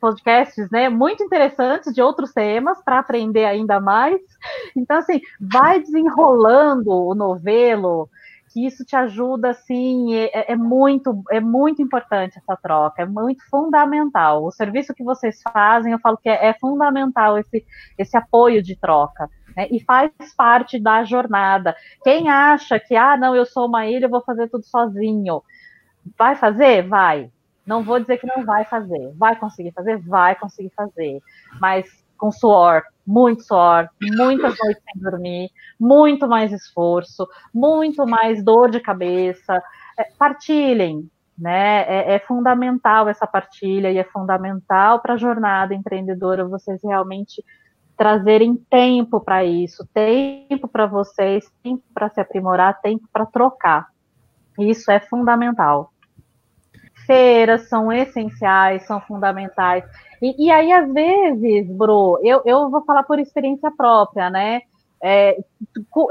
podcasts, 0.00 0.70
né, 0.70 0.88
muito 0.88 1.24
interessantes 1.24 1.92
de 1.94 2.02
outros 2.02 2.32
temas 2.32 2.82
para 2.84 2.98
aprender 2.98 3.44
ainda 3.44 3.80
mais. 3.80 4.20
Então, 4.76 4.98
assim, 4.98 5.20
vai 5.40 5.80
desenrolando 5.80 6.90
o 6.90 7.14
novelo, 7.14 8.08
que 8.52 8.66
isso 8.66 8.84
te 8.84 8.96
ajuda, 8.96 9.50
assim, 9.50 10.14
é, 10.14 10.52
é, 10.52 10.56
muito, 10.56 11.22
é 11.30 11.40
muito 11.40 11.80
importante 11.80 12.36
essa 12.36 12.56
troca, 12.56 13.02
é 13.02 13.06
muito 13.06 13.48
fundamental. 13.48 14.44
O 14.44 14.50
serviço 14.50 14.92
que 14.92 15.04
vocês 15.04 15.40
fazem, 15.42 15.92
eu 15.92 15.98
falo 16.00 16.16
que 16.16 16.28
é, 16.28 16.48
é 16.48 16.54
fundamental 16.54 17.38
esse, 17.38 17.64
esse 17.96 18.16
apoio 18.16 18.62
de 18.62 18.76
troca. 18.76 19.30
Né, 19.56 19.66
e 19.70 19.80
faz 19.82 20.10
parte 20.36 20.78
da 20.78 21.04
jornada. 21.04 21.74
Quem 22.04 22.28
acha 22.28 22.78
que, 22.78 22.94
ah, 22.94 23.16
não, 23.16 23.34
eu 23.34 23.44
sou 23.44 23.66
uma 23.66 23.86
ilha, 23.86 24.06
eu 24.06 24.10
vou 24.10 24.22
fazer 24.22 24.48
tudo 24.48 24.64
sozinho, 24.64 25.42
vai 26.18 26.36
fazer? 26.36 26.86
Vai. 26.86 27.30
Não 27.66 27.82
vou 27.82 28.00
dizer 28.00 28.18
que 28.18 28.26
não 28.26 28.44
vai 28.44 28.64
fazer. 28.64 29.12
Vai 29.16 29.36
conseguir 29.36 29.72
fazer? 29.72 29.98
Vai 29.98 30.34
conseguir 30.34 30.72
fazer. 30.74 31.20
Mas 31.60 31.86
com 32.20 32.30
suor, 32.30 32.82
muito 33.06 33.42
suor, 33.42 33.88
muitas 34.00 34.54
noites 34.62 34.82
sem 34.84 35.02
dormir, 35.02 35.50
muito 35.80 36.28
mais 36.28 36.52
esforço, 36.52 37.26
muito 37.52 38.06
mais 38.06 38.44
dor 38.44 38.70
de 38.70 38.78
cabeça. 38.78 39.60
É, 39.98 40.04
partilhem, 40.18 41.10
né? 41.36 41.80
É, 41.88 42.14
é, 42.14 42.18
fundamental 42.20 43.08
essa 43.08 43.26
partilha 43.26 43.90
e 43.90 43.98
é 43.98 44.04
fundamental 44.04 45.00
para 45.00 45.14
a 45.14 45.16
jornada 45.16 45.74
empreendedora 45.74 46.46
vocês 46.46 46.80
realmente 46.84 47.42
trazerem 47.96 48.54
tempo 48.54 49.20
para 49.20 49.44
isso, 49.44 49.86
tempo 49.92 50.68
para 50.68 50.86
vocês, 50.86 51.44
tempo 51.62 51.82
para 51.92 52.08
se 52.10 52.20
aprimorar, 52.20 52.80
tempo 52.80 53.08
para 53.12 53.26
trocar. 53.26 53.88
Isso 54.58 54.90
é 54.90 55.00
fundamental. 55.00 55.89
Feiras 57.10 57.68
são 57.68 57.92
essenciais, 57.92 58.86
são 58.86 59.00
fundamentais. 59.00 59.82
E, 60.22 60.46
e 60.46 60.48
aí, 60.48 60.70
às 60.70 60.92
vezes, 60.92 61.66
Bro, 61.68 62.20
eu, 62.22 62.40
eu 62.44 62.70
vou 62.70 62.84
falar 62.84 63.02
por 63.02 63.18
experiência 63.18 63.68
própria, 63.76 64.30
né? 64.30 64.60
É, 65.02 65.36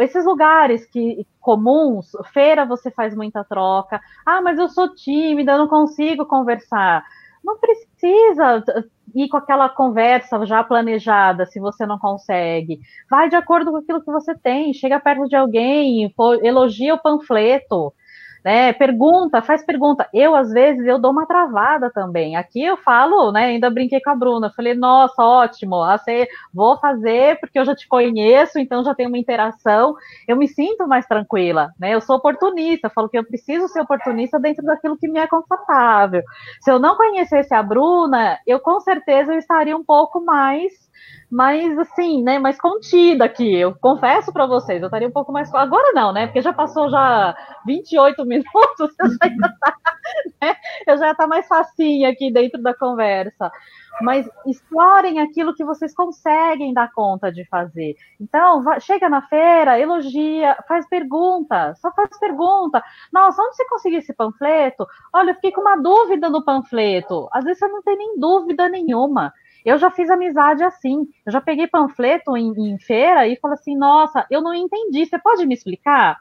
esses 0.01 0.25
lugares 0.25 0.85
que 0.87 1.25
comuns, 1.39 2.11
feira 2.33 2.65
você 2.65 2.91
faz 2.91 3.15
muita 3.15 3.45
troca. 3.45 4.01
Ah, 4.25 4.41
mas 4.41 4.59
eu 4.59 4.67
sou 4.67 4.93
tímida, 4.93 5.57
não 5.57 5.69
consigo 5.69 6.25
conversar. 6.25 7.01
Não 7.41 7.57
precisa 7.57 8.61
ir 9.15 9.29
com 9.29 9.37
aquela 9.37 9.69
conversa 9.69 10.45
já 10.45 10.61
planejada 10.65 11.45
se 11.45 11.61
você 11.61 11.85
não 11.85 11.97
consegue. 11.97 12.81
Vai 13.09 13.29
de 13.29 13.37
acordo 13.37 13.71
com 13.71 13.77
aquilo 13.77 14.03
que 14.03 14.11
você 14.11 14.37
tem. 14.37 14.73
Chega 14.73 14.99
perto 14.99 15.29
de 15.29 15.37
alguém, 15.37 16.13
elogia 16.43 16.93
o 16.93 17.01
panfleto 17.01 17.93
né? 18.43 18.73
Pergunta, 18.73 19.41
faz 19.41 19.63
pergunta. 19.65 20.07
Eu, 20.13 20.35
às 20.35 20.51
vezes, 20.51 20.85
eu 20.85 20.99
dou 20.99 21.11
uma 21.11 21.25
travada 21.25 21.91
também. 21.91 22.35
Aqui 22.35 22.63
eu 22.63 22.77
falo, 22.77 23.31
né? 23.31 23.45
Ainda 23.45 23.69
brinquei 23.69 24.01
com 24.01 24.09
a 24.09 24.15
Bruna. 24.15 24.51
Falei, 24.55 24.73
nossa, 24.73 25.23
ótimo, 25.23 25.81
assim, 25.83 26.25
vou 26.53 26.77
fazer 26.79 27.39
porque 27.39 27.59
eu 27.59 27.65
já 27.65 27.75
te 27.75 27.87
conheço, 27.87 28.59
então 28.59 28.83
já 28.83 28.93
tem 28.95 29.07
uma 29.07 29.17
interação. 29.17 29.95
Eu 30.27 30.37
me 30.37 30.47
sinto 30.47 30.87
mais 30.87 31.05
tranquila, 31.05 31.71
né? 31.79 31.93
Eu 31.93 32.01
sou 32.01 32.15
oportunista, 32.15 32.89
falo 32.89 33.09
que 33.09 33.17
eu 33.17 33.25
preciso 33.25 33.67
ser 33.67 33.81
oportunista 33.81 34.39
dentro 34.39 34.65
daquilo 34.65 34.97
que 34.97 35.07
me 35.07 35.19
é 35.19 35.27
confortável. 35.27 36.23
Se 36.61 36.71
eu 36.71 36.79
não 36.79 36.95
conhecesse 36.95 37.53
a 37.53 37.63
Bruna, 37.63 38.39
eu 38.45 38.59
com 38.59 38.79
certeza 38.79 39.33
eu 39.33 39.39
estaria 39.39 39.75
um 39.75 39.83
pouco 39.83 40.23
mais 40.23 40.88
mais 41.29 41.77
assim, 41.77 42.23
né, 42.23 42.39
mais 42.39 42.59
contida 42.59 43.25
aqui. 43.25 43.55
Eu 43.55 43.75
confesso 43.75 44.33
para 44.33 44.47
vocês, 44.47 44.81
eu 44.81 44.87
estaria 44.87 45.07
um 45.07 45.11
pouco 45.11 45.31
mais. 45.31 45.53
Agora 45.53 45.91
não, 45.93 46.11
né? 46.11 46.25
Porque 46.25 46.41
já 46.41 46.51
passou 46.51 46.89
já 46.89 47.35
28 47.65 48.25
minutos, 48.25 48.95
eu 48.99 49.07
já 49.09 49.27
ia 49.27 49.55
tá, 49.59 49.75
né, 50.41 50.55
eu 50.87 50.97
já 50.97 51.13
tá 51.15 51.27
mais 51.27 51.47
facinho 51.47 52.09
aqui 52.09 52.31
dentro 52.31 52.61
da 52.61 52.73
conversa. 52.73 53.51
Mas 54.01 54.29
explorem 54.45 55.19
aquilo 55.19 55.53
que 55.53 55.63
vocês 55.63 55.93
conseguem 55.93 56.73
dar 56.73 56.91
conta 56.93 57.31
de 57.31 57.43
fazer. 57.45 57.95
Então, 58.19 58.63
vai, 58.63 58.79
chega 58.79 59.09
na 59.09 59.21
feira, 59.23 59.77
elogia, 59.77 60.55
faz 60.67 60.87
pergunta, 60.87 61.75
só 61.75 61.91
faz 61.91 62.17
pergunta. 62.17 62.81
Nossa, 63.11 63.41
onde 63.41 63.55
você 63.57 63.65
conseguiu 63.67 63.99
esse 63.99 64.13
panfleto? 64.13 64.87
Olha, 65.13 65.31
eu 65.31 65.35
fiquei 65.35 65.51
com 65.51 65.61
uma 65.61 65.75
dúvida 65.75 66.29
no 66.29 66.43
panfleto. 66.43 67.27
Às 67.33 67.43
vezes 67.43 67.59
você 67.59 67.67
não 67.67 67.83
tem 67.83 67.97
nem 67.97 68.17
dúvida 68.17 68.69
nenhuma. 68.69 69.33
Eu 69.65 69.77
já 69.77 69.91
fiz 69.91 70.09
amizade 70.09 70.63
assim. 70.63 71.07
Eu 71.25 71.31
já 71.31 71.41
peguei 71.41 71.67
panfleto 71.67 72.35
em, 72.37 72.51
em 72.73 72.79
feira 72.79 73.27
e 73.27 73.37
falei 73.37 73.55
assim: 73.55 73.77
nossa, 73.77 74.25
eu 74.29 74.41
não 74.41 74.53
entendi. 74.53 75.05
Você 75.05 75.19
pode 75.19 75.45
me 75.45 75.53
explicar? 75.53 76.19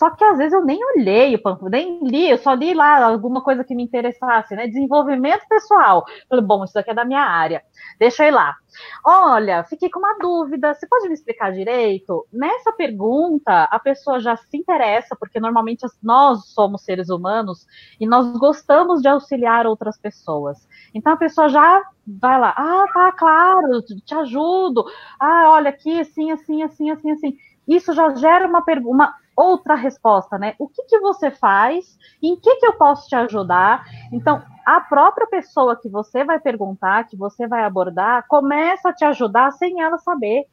Só 0.00 0.08
que 0.08 0.24
às 0.24 0.38
vezes 0.38 0.54
eu 0.54 0.64
nem 0.64 0.80
olhei 0.96 1.34
o 1.34 1.42
panfleto, 1.42 1.68
nem 1.68 2.02
li, 2.02 2.30
eu 2.30 2.38
só 2.38 2.54
li 2.54 2.72
lá 2.72 3.04
alguma 3.04 3.42
coisa 3.42 3.62
que 3.62 3.74
me 3.74 3.82
interessasse, 3.82 4.56
né? 4.56 4.66
Desenvolvimento 4.66 5.46
pessoal. 5.46 6.06
Falei, 6.26 6.42
bom, 6.42 6.64
isso 6.64 6.72
daqui 6.72 6.90
é 6.90 6.94
da 6.94 7.04
minha 7.04 7.20
área. 7.20 7.62
Deixa 7.98 8.24
eu 8.24 8.28
ir 8.28 8.30
lá. 8.30 8.56
Olha, 9.04 9.62
fiquei 9.64 9.90
com 9.90 9.98
uma 9.98 10.16
dúvida, 10.18 10.72
você 10.72 10.86
pode 10.86 11.06
me 11.06 11.12
explicar 11.12 11.52
direito? 11.52 12.26
Nessa 12.32 12.72
pergunta, 12.72 13.64
a 13.64 13.78
pessoa 13.78 14.18
já 14.20 14.36
se 14.36 14.56
interessa, 14.56 15.14
porque 15.20 15.38
normalmente 15.38 15.86
nós 16.02 16.46
somos 16.46 16.82
seres 16.82 17.10
humanos 17.10 17.66
e 18.00 18.06
nós 18.06 18.26
gostamos 18.38 19.02
de 19.02 19.08
auxiliar 19.08 19.66
outras 19.66 19.98
pessoas. 19.98 20.66
Então 20.94 21.12
a 21.12 21.18
pessoa 21.18 21.50
já 21.50 21.82
vai 22.06 22.40
lá, 22.40 22.54
ah, 22.56 22.86
tá, 22.94 23.12
claro, 23.12 23.82
te 23.82 24.14
ajudo. 24.14 24.82
Ah, 25.20 25.50
olha 25.50 25.68
aqui, 25.68 26.00
assim, 26.00 26.30
assim, 26.30 26.62
assim, 26.62 26.90
assim, 26.90 27.10
assim. 27.10 27.36
Isso 27.68 27.92
já 27.92 28.14
gera 28.14 28.48
uma, 28.48 28.64
uma 28.86 29.14
outra 29.40 29.74
resposta, 29.74 30.38
né? 30.38 30.54
O 30.58 30.68
que, 30.68 30.84
que 30.84 30.98
você 31.00 31.30
faz? 31.30 31.98
Em 32.22 32.36
que, 32.36 32.56
que 32.56 32.66
eu 32.66 32.74
posso 32.74 33.08
te 33.08 33.16
ajudar? 33.16 33.84
Então, 34.12 34.42
a 34.66 34.80
própria 34.80 35.26
pessoa 35.26 35.80
que 35.80 35.88
você 35.88 36.24
vai 36.24 36.38
perguntar, 36.38 37.06
que 37.06 37.16
você 37.16 37.48
vai 37.48 37.64
abordar, 37.64 38.26
começa 38.28 38.90
a 38.90 38.92
te 38.92 39.04
ajudar 39.04 39.50
sem 39.52 39.80
ela 39.80 39.98
saber. 39.98 40.44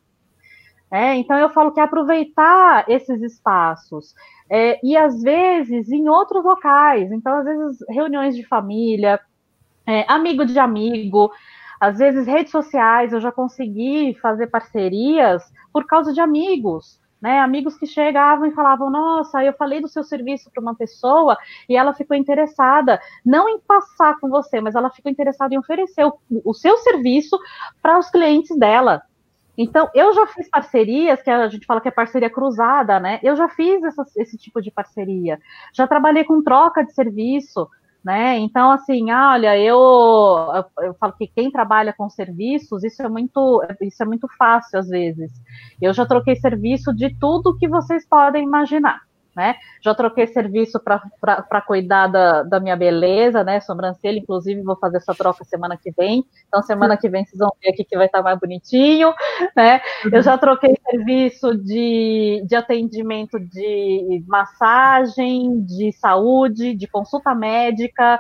É, 0.90 1.16
então 1.16 1.38
eu 1.38 1.50
falo 1.50 1.74
que 1.74 1.82
é 1.82 1.84
aproveitar 1.84 2.86
esses 2.88 3.22
espaços 3.22 4.16
é, 4.50 4.80
e 4.82 4.96
às 4.96 5.22
vezes 5.22 5.92
em 5.92 6.08
outros 6.08 6.42
locais, 6.46 7.12
então 7.12 7.40
às 7.40 7.44
vezes 7.44 7.78
reuniões 7.90 8.38
de 8.38 8.48
família, 8.48 9.20
é, 9.86 10.06
amigo 10.10 10.46
de 10.46 10.58
amigo, 10.58 11.30
às 11.78 11.98
vezes 11.98 12.26
redes 12.26 12.54
sociais, 12.54 13.12
eu 13.12 13.20
já 13.20 13.34
consegui 13.34 14.18
fazer 14.22 14.48
parcerias 14.48 15.44
por 15.74 15.86
causa 15.86 16.14
de 16.14 16.22
amigos 16.22 17.02
né? 17.22 17.40
Amigos 17.40 17.78
que 17.78 17.86
chegavam 17.86 18.46
e 18.46 18.52
falavam: 18.52 18.90
Nossa, 18.90 19.44
eu 19.44 19.54
falei 19.54 19.82
do 19.82 19.88
seu 19.88 20.04
serviço 20.04 20.50
para 20.52 20.62
uma 20.62 20.76
pessoa 20.76 21.38
e 21.68 21.76
ela 21.76 21.94
ficou 21.94 22.16
interessada, 22.16 23.00
não 23.26 23.50
em 23.50 23.60
passar 23.60 24.20
com 24.20 24.30
você, 24.30 24.62
mas 24.62 24.76
ela 24.76 24.90
ficou 24.90 25.12
interessada 25.12 25.54
em 25.54 25.58
oferecer 25.58 26.06
o, 26.06 26.18
o 26.44 26.54
seu 26.54 26.78
serviço 26.78 27.38
para 27.82 27.98
os 27.98 28.10
clientes 28.10 28.58
dela. 28.58 29.02
Então, 29.58 29.90
eu 29.96 30.14
já 30.14 30.28
fiz 30.28 30.48
parcerias, 30.48 31.20
que 31.24 31.32
a 31.32 31.48
gente 31.48 31.66
fala 31.66 31.82
que 31.82 31.88
é 31.88 31.92
parceria 31.92 32.30
cruzada, 32.30 33.00
né? 33.00 33.20
Eu 33.24 33.36
já 33.36 33.50
fiz 33.50 33.84
essa, 33.84 34.06
esse 34.16 34.38
tipo 34.38 34.62
de 34.62 34.70
parceria. 34.70 35.40
Já 35.74 35.88
trabalhei 35.88 36.24
com 36.24 36.44
troca 36.44 36.86
de 36.86 36.94
serviço, 36.94 37.68
né? 38.04 38.38
Então, 38.40 38.72
assim, 38.72 39.12
olha, 39.12 39.58
eu, 39.58 39.76
eu 40.80 40.94
falo 41.00 41.14
que 41.14 41.28
quem 41.28 41.52
trabalha 41.52 41.94
com 41.94 42.10
serviços, 42.10 42.84
isso 42.84 43.02
é 43.02 43.10
muito, 43.10 43.62
isso 43.82 44.02
é 44.02 44.06
muito 44.06 44.28
fácil 44.38 44.80
às 44.80 44.88
vezes. 44.88 45.32
Eu 45.82 45.94
já 45.94 46.06
troquei 46.06 46.36
serviço 46.36 46.94
de 46.94 47.14
tudo 47.20 47.58
que 47.58 47.68
vocês 47.68 48.08
podem 48.08 48.44
imaginar 48.44 49.07
né? 49.38 49.56
Já 49.84 49.94
troquei 49.94 50.26
serviço 50.26 50.80
para 50.80 51.62
cuidar 51.62 52.08
da, 52.08 52.42
da, 52.42 52.60
minha 52.60 52.76
beleza, 52.76 53.44
né? 53.44 53.60
Sobrancelha, 53.60 54.18
inclusive, 54.18 54.64
vou 54.64 54.76
fazer 54.76 54.98
essa 54.98 55.14
troca 55.14 55.44
semana 55.44 55.78
que 55.78 55.92
vem. 55.92 56.26
Então, 56.48 56.64
semana 56.64 56.98
que 56.98 57.08
vem 57.08 57.24
vocês 57.24 57.38
vão 57.38 57.52
ver 57.62 57.70
aqui 57.70 57.84
que 57.84 57.96
vai 57.96 58.08
estar 58.08 58.24
mais 58.24 58.40
bonitinho, 58.40 59.14
né? 59.56 59.80
Eu 60.12 60.24
já 60.24 60.40
troquei 60.40 60.76
serviço 60.90 61.56
de, 61.56 62.44
de 62.48 62.56
atendimento 62.56 63.40
de 63.40 64.24
massagem, 64.28 65.62
de 65.62 65.92
saúde, 65.92 66.74
de 66.74 66.88
consulta 66.88 67.36
médica. 67.36 68.20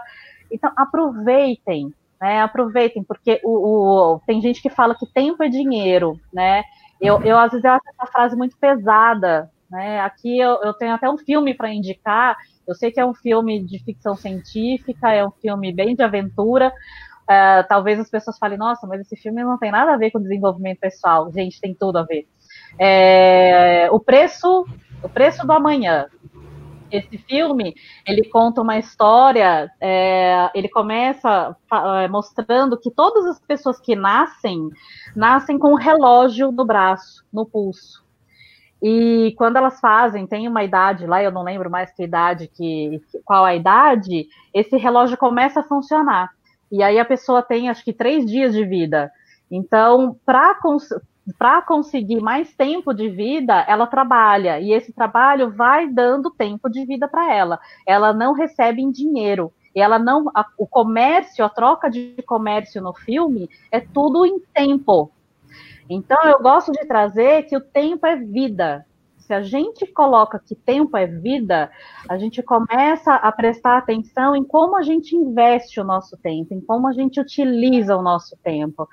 Então, 0.51 0.71
aproveitem, 0.77 1.91
né? 2.21 2.41
Aproveitem, 2.41 3.03
porque 3.03 3.41
o, 3.43 4.13
o, 4.13 4.19
tem 4.27 4.39
gente 4.39 4.61
que 4.61 4.69
fala 4.69 4.93
que 4.93 5.11
tempo 5.11 5.41
é 5.41 5.49
dinheiro, 5.49 6.19
né? 6.31 6.61
Eu, 7.01 7.23
eu, 7.23 7.39
às 7.39 7.49
vezes, 7.51 7.65
eu 7.65 7.71
acho 7.71 7.89
essa 7.89 8.11
frase 8.11 8.35
muito 8.35 8.55
pesada, 8.57 9.49
né? 9.69 9.99
Aqui 10.01 10.39
eu, 10.39 10.59
eu 10.63 10.73
tenho 10.73 10.93
até 10.93 11.09
um 11.09 11.17
filme 11.17 11.53
para 11.53 11.73
indicar. 11.73 12.37
Eu 12.67 12.75
sei 12.75 12.91
que 12.91 12.99
é 12.99 13.05
um 13.05 13.13
filme 13.13 13.63
de 13.63 13.79
ficção 13.79 14.15
científica, 14.15 15.11
é 15.11 15.25
um 15.25 15.31
filme 15.31 15.73
bem 15.73 15.95
de 15.95 16.03
aventura. 16.03 16.71
Uh, 17.29 17.67
talvez 17.67 17.99
as 17.99 18.09
pessoas 18.09 18.37
falem, 18.37 18.57
nossa, 18.57 18.87
mas 18.87 19.01
esse 19.01 19.17
filme 19.17 19.43
não 19.43 19.57
tem 19.57 19.69
nada 19.69 19.93
a 19.93 19.97
ver 19.97 20.11
com 20.11 20.21
desenvolvimento 20.21 20.79
pessoal. 20.79 21.31
Gente, 21.31 21.59
tem 21.59 21.73
tudo 21.73 21.97
a 21.97 22.03
ver. 22.03 22.25
É, 22.79 23.89
o 23.91 23.99
preço, 23.99 24.65
o 25.03 25.09
preço 25.09 25.45
do 25.45 25.51
amanhã. 25.51 26.07
esse 26.89 27.17
filme, 27.17 27.75
ele 28.07 28.29
conta 28.29 28.61
uma 28.61 28.77
história, 28.77 29.69
é, 29.81 30.49
ele 30.55 30.69
começa 30.69 31.53
é, 32.01 32.07
mostrando 32.07 32.79
que 32.79 32.89
todas 32.89 33.25
as 33.25 33.39
pessoas 33.41 33.77
que 33.77 33.93
nascem, 33.93 34.69
nascem 35.13 35.59
com 35.59 35.73
um 35.73 35.75
relógio 35.75 36.49
no 36.49 36.65
braço, 36.65 37.25
no 37.31 37.45
pulso. 37.45 38.06
E 38.81 39.33
quando 39.37 39.57
elas 39.57 39.79
fazem, 39.79 40.27
tem 40.27 40.47
uma 40.47 40.63
idade 40.63 41.05
lá, 41.07 41.21
eu 41.21 41.31
não 41.31 41.43
lembro 41.43 41.69
mais 41.69 41.91
que 41.91 42.03
idade, 42.03 42.47
que, 42.47 43.01
qual 43.25 43.43
a 43.43 43.55
idade, 43.55 44.27
esse 44.53 44.77
relógio 44.77 45.17
começa 45.17 45.61
a 45.61 45.63
funcionar. 45.63 46.29
E 46.71 46.83
aí 46.83 46.99
a 46.99 47.05
pessoa 47.05 47.41
tem, 47.41 47.69
acho 47.69 47.83
que, 47.83 47.93
três 47.93 48.25
dias 48.25 48.53
de 48.53 48.63
vida. 48.65 49.11
Então, 49.49 50.15
para 50.25 50.55
para 51.37 51.61
conseguir 51.61 52.21
mais 52.21 52.53
tempo 52.53 52.93
de 52.93 53.09
vida, 53.09 53.65
ela 53.67 53.85
trabalha 53.85 54.61
e 54.61 54.71
esse 54.71 54.93
trabalho 54.93 55.51
vai 55.51 55.89
dando 55.89 56.31
tempo 56.31 56.69
de 56.69 56.85
vida 56.85 57.07
para 57.07 57.33
ela. 57.33 57.59
Ela 57.85 58.13
não 58.13 58.31
recebe 58.33 58.81
em 58.81 58.91
dinheiro. 58.91 59.51
Ela 59.75 59.99
não, 59.99 60.31
a, 60.33 60.45
o 60.57 60.65
comércio, 60.65 61.43
a 61.43 61.49
troca 61.49 61.89
de 61.89 62.15
comércio 62.25 62.81
no 62.81 62.93
filme 62.93 63.49
é 63.71 63.79
tudo 63.79 64.25
em 64.25 64.39
tempo. 64.53 65.11
Então 65.89 66.17
eu 66.25 66.41
gosto 66.41 66.71
de 66.71 66.85
trazer 66.85 67.43
que 67.43 67.55
o 67.55 67.61
tempo 67.61 68.05
é 68.05 68.15
vida. 68.15 68.85
Se 69.17 69.33
a 69.33 69.41
gente 69.41 69.85
coloca 69.87 70.39
que 70.39 70.55
tempo 70.55 70.95
é 70.95 71.05
vida, 71.05 71.69
a 72.07 72.17
gente 72.17 72.41
começa 72.41 73.13
a 73.13 73.31
prestar 73.31 73.77
atenção 73.77 74.35
em 74.35 74.43
como 74.43 74.77
a 74.77 74.81
gente 74.81 75.15
investe 75.15 75.81
o 75.81 75.83
nosso 75.83 76.17
tempo, 76.17 76.53
em 76.53 76.61
como 76.61 76.87
a 76.87 76.93
gente 76.93 77.19
utiliza 77.19 77.97
o 77.97 78.01
nosso 78.01 78.37
tempo. 78.41 78.87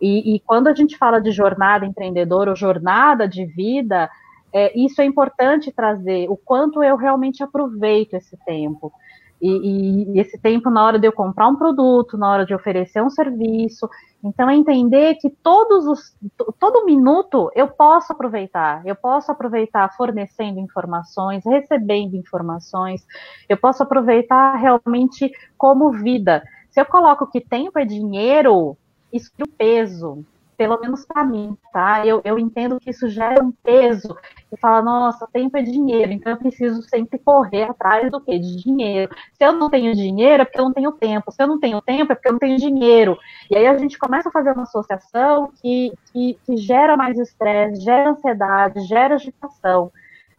E, 0.00 0.34
e 0.34 0.40
quando 0.40 0.68
a 0.68 0.74
gente 0.74 0.96
fala 0.96 1.20
de 1.20 1.30
jornada 1.30 1.84
empreendedora 1.84 2.50
ou 2.50 2.56
jornada 2.56 3.28
de 3.28 3.44
vida, 3.44 4.10
é, 4.52 4.72
isso 4.78 5.02
é 5.02 5.04
importante 5.04 5.72
trazer 5.72 6.30
o 6.30 6.36
quanto 6.36 6.82
eu 6.82 6.96
realmente 6.96 7.42
aproveito 7.42 8.14
esse 8.14 8.36
tempo. 8.46 8.92
E, 9.40 10.12
e, 10.14 10.20
esse 10.20 10.38
tempo 10.38 10.70
na 10.70 10.84
hora 10.84 10.98
de 10.98 11.06
eu 11.06 11.12
comprar 11.12 11.48
um 11.48 11.56
produto, 11.56 12.16
na 12.16 12.30
hora 12.30 12.46
de 12.46 12.54
oferecer 12.54 13.02
um 13.02 13.10
serviço. 13.10 13.88
Então, 14.22 14.48
é 14.48 14.56
entender 14.56 15.16
que 15.16 15.28
todos 15.28 15.86
os, 15.86 16.16
todo 16.58 16.86
minuto 16.86 17.50
eu 17.54 17.68
posso 17.68 18.12
aproveitar. 18.12 18.86
Eu 18.86 18.96
posso 18.96 19.30
aproveitar 19.30 19.94
fornecendo 19.96 20.58
informações, 20.58 21.44
recebendo 21.44 22.16
informações. 22.16 23.06
Eu 23.48 23.56
posso 23.56 23.82
aproveitar 23.82 24.56
realmente 24.56 25.30
como 25.58 25.92
vida. 25.92 26.42
Se 26.70 26.80
eu 26.80 26.86
coloco 26.86 27.26
que 27.26 27.40
tempo 27.40 27.78
é 27.78 27.84
dinheiro, 27.84 28.76
isso 29.12 29.30
é 29.38 29.42
um 29.42 29.52
peso, 29.56 30.24
pelo 30.56 30.80
menos 30.80 31.04
para 31.04 31.24
mim, 31.24 31.56
tá? 31.72 32.06
Eu, 32.06 32.20
eu 32.24 32.38
entendo 32.38 32.78
que 32.80 32.90
isso 32.90 33.08
gera 33.08 33.42
um 33.42 33.52
peso. 33.52 34.16
E 34.52 34.56
fala, 34.56 34.82
nossa, 34.82 35.26
tempo 35.32 35.56
é 35.56 35.62
dinheiro, 35.62 36.12
então 36.12 36.32
eu 36.32 36.38
preciso 36.38 36.82
sempre 36.82 37.18
correr 37.18 37.64
atrás 37.64 38.10
do 38.10 38.20
quê? 38.20 38.38
De 38.38 38.56
dinheiro. 38.56 39.14
Se 39.32 39.44
eu 39.44 39.52
não 39.52 39.68
tenho 39.68 39.94
dinheiro, 39.94 40.42
é 40.42 40.44
porque 40.44 40.60
eu 40.60 40.64
não 40.64 40.72
tenho 40.72 40.92
tempo. 40.92 41.32
Se 41.32 41.42
eu 41.42 41.48
não 41.48 41.58
tenho 41.58 41.82
tempo, 41.82 42.12
é 42.12 42.14
porque 42.14 42.28
eu 42.28 42.32
não 42.32 42.38
tenho 42.38 42.56
dinheiro. 42.56 43.18
E 43.50 43.56
aí 43.56 43.66
a 43.66 43.76
gente 43.76 43.98
começa 43.98 44.28
a 44.28 44.32
fazer 44.32 44.52
uma 44.52 44.62
associação 44.62 45.50
que, 45.60 45.92
que, 46.12 46.38
que 46.44 46.56
gera 46.56 46.96
mais 46.96 47.18
estresse, 47.18 47.82
gera 47.82 48.10
ansiedade, 48.10 48.80
gera 48.82 49.14
agitação. 49.14 49.90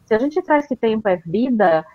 Se 0.05 0.13
a 0.13 0.19
gente 0.19 0.41
traz 0.41 0.67
que 0.67 0.75
tempo 0.75 1.07
é 1.09 1.17
vida, 1.17 1.85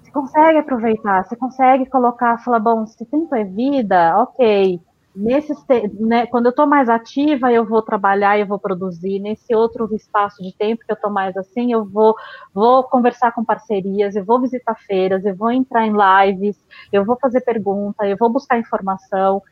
você 0.00 0.10
consegue 0.12 0.58
aproveitar, 0.58 1.24
você 1.24 1.34
consegue 1.34 1.86
colocar, 1.86 2.38
falar, 2.38 2.60
bom, 2.60 2.86
se 2.86 3.04
tempo 3.06 3.34
é 3.34 3.44
vida, 3.44 4.16
ok, 4.18 4.80
Nesse, 5.14 5.52
né, 6.00 6.26
quando 6.26 6.46
eu 6.46 6.50
estou 6.50 6.66
mais 6.66 6.88
ativa, 6.88 7.52
eu 7.52 7.66
vou 7.66 7.82
trabalhar, 7.82 8.38
eu 8.38 8.46
vou 8.46 8.58
produzir. 8.58 9.18
Nesse 9.18 9.54
outro 9.54 9.88
espaço 9.94 10.42
de 10.42 10.56
tempo 10.56 10.84
que 10.86 10.90
eu 10.90 10.94
estou 10.94 11.10
mais 11.10 11.36
assim, 11.36 11.72
eu 11.72 11.84
vou, 11.84 12.14
vou 12.54 12.82
conversar 12.84 13.32
com 13.32 13.44
parcerias, 13.44 14.16
eu 14.16 14.24
vou 14.24 14.40
visitar 14.40 14.74
feiras, 14.74 15.24
eu 15.24 15.36
vou 15.36 15.50
entrar 15.50 15.86
em 15.86 15.92
lives, 15.92 16.56
eu 16.90 17.04
vou 17.04 17.18
fazer 17.20 17.42
pergunta, 17.42 18.06
eu 18.06 18.16
vou 18.16 18.30
buscar 18.30 18.58
informação. 18.58 19.42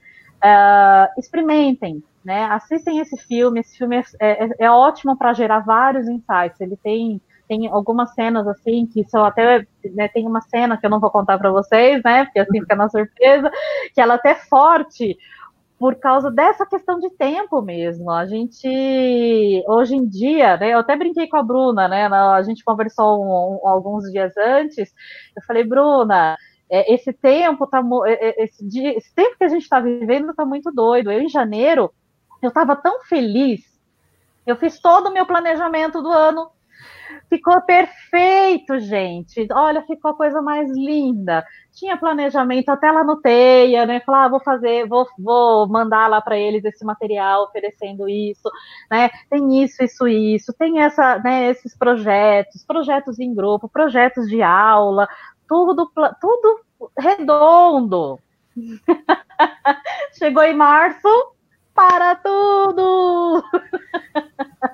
Uh, 0.43 1.21
experimentem, 1.21 2.03
né? 2.25 2.45
Assistem 2.45 2.99
esse 2.99 3.17
filme. 3.19 3.61
Esse 3.61 3.77
filme 3.77 3.97
é, 3.99 4.03
é, 4.21 4.51
é 4.61 4.71
ótimo 4.71 5.17
para 5.17 5.35
gerar 5.35 5.61
vários 5.61 6.09
insights. 6.09 6.61
Ele 6.61 6.77
tem 6.77 7.21
tem 7.51 7.67
algumas 7.67 8.15
cenas 8.15 8.47
assim 8.47 8.87
que 8.87 9.05
são 9.09 9.25
até 9.25 9.67
né, 9.93 10.07
tem 10.07 10.25
uma 10.25 10.41
cena 10.41 10.77
que 10.77 10.87
eu 10.87 10.91
não 10.91 11.01
vou 11.01 11.11
contar 11.11 11.37
para 11.37 11.51
vocês, 11.51 12.01
né? 12.05 12.25
Porque 12.25 12.39
assim 12.39 12.61
fica 12.61 12.77
na 12.77 12.89
surpresa, 12.89 13.51
que 13.93 14.01
ela 14.01 14.15
é 14.15 14.17
até 14.17 14.37
forte, 14.37 15.19
por 15.81 15.95
causa 15.95 16.31
dessa 16.31 16.67
questão 16.67 17.01
de 17.01 17.09
tempo 17.09 17.63
mesmo. 17.63 18.11
A 18.11 18.27
gente, 18.27 18.69
hoje 19.67 19.97
em 19.97 20.07
dia, 20.07 20.59
né, 20.59 20.75
eu 20.75 20.79
até 20.81 20.95
brinquei 20.95 21.27
com 21.27 21.39
a 21.39 21.43
Bruna, 21.43 21.89
né, 21.89 22.07
a 22.07 22.43
gente 22.43 22.63
conversou 22.63 23.25
um, 23.25 23.65
um, 23.65 23.67
alguns 23.67 24.05
dias 24.13 24.37
antes, 24.37 24.93
eu 25.35 25.43
falei, 25.47 25.65
Bruna, 25.65 26.37
é, 26.69 26.95
esse 26.95 27.15
tempo 27.15 27.67
tá, 27.67 27.83
é, 28.07 28.29
é, 28.29 28.45
esse, 28.45 28.63
esse 28.89 29.15
tempo 29.15 29.39
que 29.39 29.45
a 29.45 29.49
gente 29.49 29.63
está 29.63 29.81
vivendo 29.81 30.33
está 30.33 30.45
muito 30.45 30.71
doido. 30.71 31.11
Eu, 31.11 31.23
em 31.23 31.31
janeiro, 31.31 31.91
eu 32.43 32.49
estava 32.49 32.77
tão 32.77 33.01
feliz, 33.05 33.63
eu 34.47 34.57
fiz 34.57 34.79
todo 34.81 35.09
o 35.09 35.13
meu 35.15 35.25
planejamento 35.25 36.03
do 36.03 36.11
ano, 36.11 36.51
Ficou 37.31 37.63
perfeito, 37.63 38.81
gente. 38.81 39.47
Olha, 39.53 39.83
ficou 39.87 40.11
a 40.11 40.17
coisa 40.17 40.43
mais 40.43 40.69
linda. 40.77 41.47
Tinha 41.71 41.97
planejamento 41.97 42.71
até 42.71 42.91
lá 42.91 43.05
no 43.05 43.21
Teia, 43.21 43.87
né? 43.87 44.01
Falar, 44.01 44.25
ah, 44.25 44.29
vou 44.29 44.41
fazer, 44.41 44.85
vou, 44.89 45.07
vou 45.17 45.69
mandar 45.69 46.09
lá 46.09 46.21
para 46.21 46.37
eles 46.37 46.65
esse 46.65 46.85
material 46.85 47.45
oferecendo 47.45 48.09
isso, 48.09 48.51
né? 48.91 49.11
Tem 49.31 49.63
isso, 49.63 49.81
isso, 49.81 50.09
isso. 50.09 50.53
Tem 50.55 50.81
essa, 50.81 51.21
né, 51.21 51.51
esses 51.51 51.77
projetos, 51.79 52.65
projetos 52.65 53.21
em 53.21 53.33
grupo, 53.33 53.69
projetos 53.69 54.29
de 54.29 54.43
aula, 54.43 55.09
tudo, 55.49 55.89
tudo 56.21 56.61
redondo. 56.99 58.19
Chegou 60.19 60.43
em 60.43 60.57
março, 60.57 61.09
para 61.75 62.15
tudo! 62.17 63.43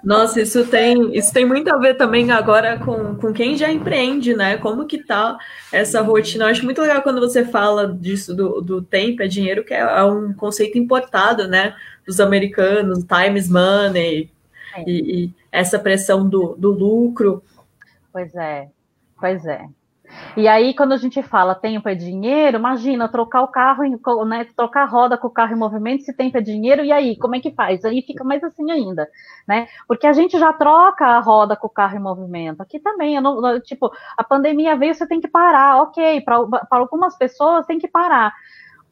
Nossa, 0.02 0.40
isso 0.40 0.66
tem, 0.66 1.16
isso 1.16 1.32
tem 1.32 1.44
muito 1.44 1.72
a 1.72 1.78
ver 1.78 1.94
também 1.94 2.30
agora 2.30 2.78
com, 2.78 3.16
com 3.16 3.32
quem 3.32 3.56
já 3.56 3.70
empreende, 3.70 4.34
né? 4.34 4.56
Como 4.56 4.86
que 4.86 4.98
tá 4.98 5.36
essa 5.72 6.00
rotina? 6.00 6.44
Eu 6.44 6.48
acho 6.48 6.64
muito 6.64 6.80
legal 6.80 7.02
quando 7.02 7.20
você 7.20 7.44
fala 7.44 7.92
disso 7.92 8.34
do, 8.34 8.60
do 8.60 8.82
tempo, 8.82 9.22
é 9.22 9.28
dinheiro, 9.28 9.64
que 9.64 9.74
é 9.74 10.04
um 10.04 10.32
conceito 10.32 10.78
importado, 10.78 11.48
né? 11.48 11.74
Dos 12.06 12.20
americanos, 12.20 13.04
times 13.04 13.48
money, 13.48 14.30
é. 14.76 14.84
e, 14.86 15.24
e, 15.24 15.34
essa 15.50 15.78
pressão 15.78 16.28
do, 16.28 16.54
do 16.56 16.70
lucro. 16.70 17.42
Pois 18.12 18.34
é, 18.34 18.68
pois 19.20 19.44
é. 19.44 19.66
E 20.36 20.46
aí, 20.48 20.74
quando 20.74 20.92
a 20.92 20.96
gente 20.96 21.22
fala 21.22 21.54
tempo 21.54 21.88
é 21.88 21.94
dinheiro, 21.94 22.58
imagina 22.58 23.08
trocar 23.08 23.42
o 23.42 23.48
carro, 23.48 23.82
né, 24.24 24.46
trocar 24.56 24.82
a 24.82 24.86
roda 24.86 25.16
com 25.16 25.28
o 25.28 25.30
carro 25.30 25.52
em 25.54 25.58
movimento, 25.58 26.04
se 26.04 26.12
tempo 26.12 26.36
é 26.38 26.40
dinheiro, 26.40 26.84
e 26.84 26.92
aí, 26.92 27.16
como 27.16 27.34
é 27.34 27.40
que 27.40 27.52
faz? 27.52 27.84
Aí 27.84 28.02
fica 28.02 28.24
mais 28.24 28.42
assim 28.44 28.70
ainda, 28.70 29.08
né? 29.46 29.66
Porque 29.88 30.06
a 30.06 30.12
gente 30.12 30.38
já 30.38 30.52
troca 30.52 31.06
a 31.06 31.20
roda 31.20 31.56
com 31.56 31.66
o 31.66 31.70
carro 31.70 31.96
em 31.96 32.00
movimento. 32.00 32.60
Aqui 32.60 32.78
também, 32.78 33.20
não, 33.20 33.60
tipo, 33.60 33.90
a 34.16 34.24
pandemia 34.24 34.76
veio, 34.76 34.94
você 34.94 35.06
tem 35.06 35.20
que 35.20 35.28
parar, 35.28 35.82
ok, 35.82 36.20
para 36.20 36.36
algumas 36.70 37.16
pessoas 37.16 37.66
tem 37.66 37.78
que 37.78 37.88
parar. 37.88 38.32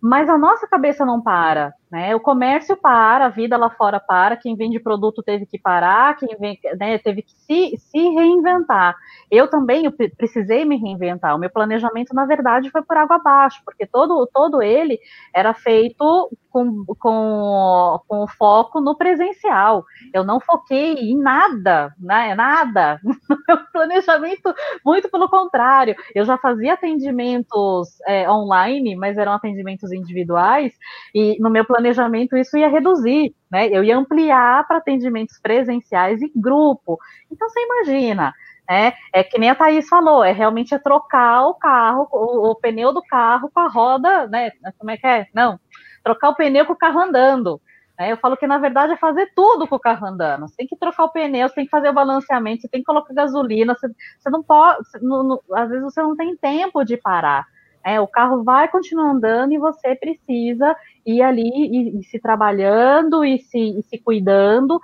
Mas 0.01 0.29
a 0.29 0.37
nossa 0.37 0.67
cabeça 0.67 1.07
não 1.07 1.23
para, 1.23 1.73
né? 1.95 2.13
O 2.13 2.19
comércio 2.19 2.77
para, 2.77 3.27
a 3.27 3.29
vida 3.29 3.57
lá 3.57 3.71
fora 3.71 4.01
para, 4.01 4.37
quem 4.37 4.57
vende 4.57 4.81
produto 4.81 5.23
teve 5.23 5.47
que 5.47 5.57
parar, 5.57 6.17
quem 6.17 6.37
vem, 6.41 6.59
né, 6.77 6.99
teve 6.99 7.23
que 7.23 7.31
se, 7.31 7.79
se 7.79 8.09
reinventar. 8.09 8.97
Eu 9.31 9.49
também 9.49 9.85
eu 9.85 9.93
precisei 10.17 10.65
me 10.65 10.77
reinventar. 10.77 11.37
O 11.37 11.39
meu 11.39 11.49
planejamento, 11.49 12.13
na 12.13 12.27
verdade, 12.27 12.69
foi 12.69 12.83
por 12.83 12.97
água 12.97 13.15
abaixo, 13.15 13.63
porque 13.65 13.87
todo, 13.87 14.29
todo 14.35 14.61
ele 14.61 14.99
era 15.33 15.55
feito 15.55 16.31
com, 16.51 16.85
com, 16.99 18.01
com 18.09 18.27
foco 18.29 18.81
no 18.81 18.97
presencial. 18.97 19.85
Eu 20.13 20.25
não 20.25 20.41
foquei 20.41 20.95
em 20.95 21.17
nada, 21.17 21.93
né? 21.99 22.35
Nada. 22.35 23.01
meu 23.49 23.59
planejamento, 23.73 24.55
muito 24.85 25.09
pelo 25.09 25.29
contrário. 25.29 25.95
Eu 26.15 26.25
já 26.25 26.39
fazia 26.39 26.75
atendimentos 26.75 28.01
é, 28.07 28.31
online, 28.31 28.95
mas 28.95 29.19
eram 29.19 29.33
atendimentos 29.33 29.93
individuais, 29.93 30.73
e 31.15 31.37
no 31.41 31.51
meu 31.51 31.65
planejamento 31.65 31.84
isso 31.93 32.57
ia 32.57 32.69
reduzir, 32.69 33.35
né? 33.51 33.69
Eu 33.69 33.85
ia 33.85 33.97
ampliar 33.97 34.67
para 34.67 34.79
atendimentos 34.79 35.39
presenciais 35.41 36.23
e 36.23 36.33
grupo. 36.35 36.99
Então 37.31 37.49
você 37.49 37.61
imagina, 37.61 38.33
né? 38.69 38.93
É 39.13 39.23
que 39.23 39.39
nem 39.39 39.51
a 39.51 39.55
Thaís 39.55 39.89
falou, 39.89 40.25
é 40.25 40.33
realmente 40.33 40.75
é 40.75 40.79
trocar 40.79 41.47
o 41.47 41.55
carro, 41.55 42.09
o, 42.11 42.51
o, 42.51 42.55
pneu 42.55 42.93
do 42.93 43.03
carro 43.03 43.51
com 43.53 43.61
a 43.61 43.69
roda, 43.69 44.27
né? 44.29 44.51
Como 44.79 44.91
é 44.91 44.97
que 44.97 45.07
é? 45.07 45.27
Não, 45.35 45.59
trocar 46.03 46.31
o 46.31 46.35
pneu 46.35 46.67
com 46.67 46.73
o 46.73 46.77
carro 46.77 47.01
andando. 47.01 47.61
Né? 47.99 48.13
Eu 48.13 48.17
falo 48.17 48.37
que 48.37 48.47
na 48.47 48.59
verdade 48.59 48.93
é 48.93 48.97
fazer 48.97 49.33
tudo 49.35 49.67
com 49.67 49.77
o 49.77 49.81
carro 49.81 50.07
andando. 50.07 50.49
Você 50.49 50.57
tem 50.57 50.67
que 50.67 50.77
trocar 50.77 51.05
o 51.05 51.13
pneu, 51.13 51.49
você 51.49 51.55
tem 51.55 51.65
que 51.65 51.71
fazer 51.71 51.89
o 51.89 51.95
balanceamento, 51.95 52.63
você 52.63 52.69
tem 52.69 52.81
que 52.81 52.87
colocar 52.87 53.15
gasolina, 53.15 53.75
você, 53.75 53.89
você 54.19 54.31
não 54.31 54.43
pode, 54.43 54.79
você, 54.87 54.99
não, 55.01 55.23
não, 55.23 55.41
às 55.55 55.69
vezes 55.69 55.85
você 55.85 56.03
não 56.03 56.17
tem 56.17 56.37
tempo 56.37 56.85
de 56.85 56.97
parar. 56.97 57.47
É, 57.85 58.01
o 58.01 58.09
carro 58.09 58.43
vai 58.43 58.69
continuar 58.69 59.11
andando 59.11 59.53
e 59.53 59.59
você 59.59 59.95
precisa 59.95 60.75
ir 61.05 61.21
ali 61.21 61.43
e, 61.43 62.01
e 62.01 62.03
se 62.05 62.19
trabalhando 62.19 63.25
e 63.25 63.39
se, 63.39 63.59
e 63.59 63.83
se 63.83 63.99
cuidando, 63.99 64.81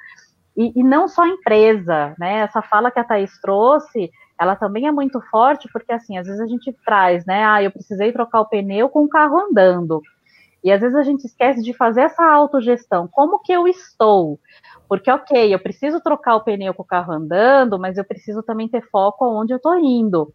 e, 0.57 0.79
e, 0.79 0.83
não 0.83 1.09
só 1.09 1.23
a 1.23 1.29
empresa, 1.29 2.15
né? 2.19 2.41
Essa 2.41 2.61
fala 2.61 2.91
que 2.91 2.99
a 2.99 3.05
Thaís 3.05 3.41
trouxe, 3.41 4.11
ela 4.39 4.55
também 4.55 4.87
é 4.87 4.93
muito 4.93 5.21
forte, 5.31 5.69
porque 5.73 5.93
assim, 5.93 6.19
às 6.19 6.27
vezes 6.27 6.41
a 6.41 6.47
gente 6.47 6.73
traz, 6.85 7.25
né? 7.25 7.45
Ah, 7.45 7.63
eu 7.63 7.71
precisei 7.71 8.13
trocar 8.13 8.41
o 8.41 8.49
pneu 8.49 8.89
com 8.89 9.05
o 9.05 9.09
carro 9.09 9.39
andando. 9.39 10.03
E 10.63 10.71
às 10.71 10.81
vezes 10.81 10.97
a 10.97 11.03
gente 11.03 11.25
esquece 11.25 11.63
de 11.63 11.73
fazer 11.73 12.03
essa 12.03 12.23
autogestão. 12.23 13.09
Como 13.09 13.39
que 13.39 13.53
eu 13.53 13.67
estou? 13.67 14.39
Porque, 14.89 15.11
ok, 15.11 15.55
eu 15.55 15.59
preciso 15.59 16.01
trocar 16.01 16.37
o 16.37 16.43
pneu 16.43 16.75
com 16.75 16.83
o 16.83 16.87
carro 16.87 17.13
andando, 17.13 17.79
mas 17.79 17.97
eu 17.97 18.05
preciso 18.05 18.43
também 18.43 18.69
ter 18.69 18.83
foco 18.91 19.25
aonde 19.25 19.55
eu 19.55 19.57
estou 19.57 19.79
indo. 19.79 20.35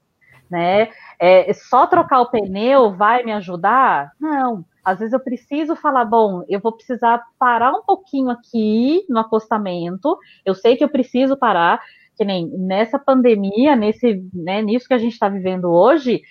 Né? 0.50 0.90
É, 1.20 1.52
só 1.54 1.88
trocar 1.88 2.22
o 2.22 2.30
pneu 2.30 2.96
vai 2.96 3.24
me 3.24 3.32
ajudar? 3.34 4.12
Não. 4.20 4.64
Às 4.84 5.00
vezes 5.00 5.14
eu 5.14 5.20
preciso 5.20 5.76
falar, 5.76 6.06
bom, 6.06 6.44
eu 6.48 6.60
vou 6.60 6.72
precisar 6.72 7.24
parar 7.40 7.72
um 7.72 7.82
pouquinho 7.82 8.30
aqui 8.30 9.04
no 9.10 9.20
acostamento. 9.20 10.18
Eu 10.46 10.54
sei 10.54 10.78
que 10.78 10.84
eu 10.84 10.90
preciso 10.90 11.36
parar, 11.36 11.82
que 12.16 12.24
nem 12.24 12.48
nessa 12.50 13.00
pandemia, 13.00 13.76
nesse, 13.76 14.24
né, 14.32 14.62
nisso 14.62 14.88
que 14.88 14.94
a 14.94 15.00
gente 15.00 15.14
está 15.14 15.28
vivendo 15.28 15.66
hoje, 15.72 16.22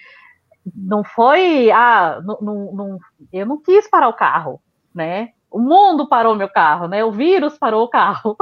não 0.75 1.03
foi, 1.05 1.71
ah, 1.73 2.21
não, 2.25 2.39
não, 2.41 2.73
não, 2.73 2.99
eu 3.33 3.45
não 3.45 3.61
quis 3.61 3.89
parar 3.89 4.09
o 4.09 4.15
carro, 4.15 4.61
né? 4.95 5.31
O 5.55 5.61
mundo 5.61 6.09
parou 6.09 6.35
meu 6.35 6.49
carro, 6.49 6.89
né? 6.89 7.05
O 7.05 7.13
vírus 7.13 7.57
parou 7.57 7.85
o 7.85 7.89
carro. 7.89 8.37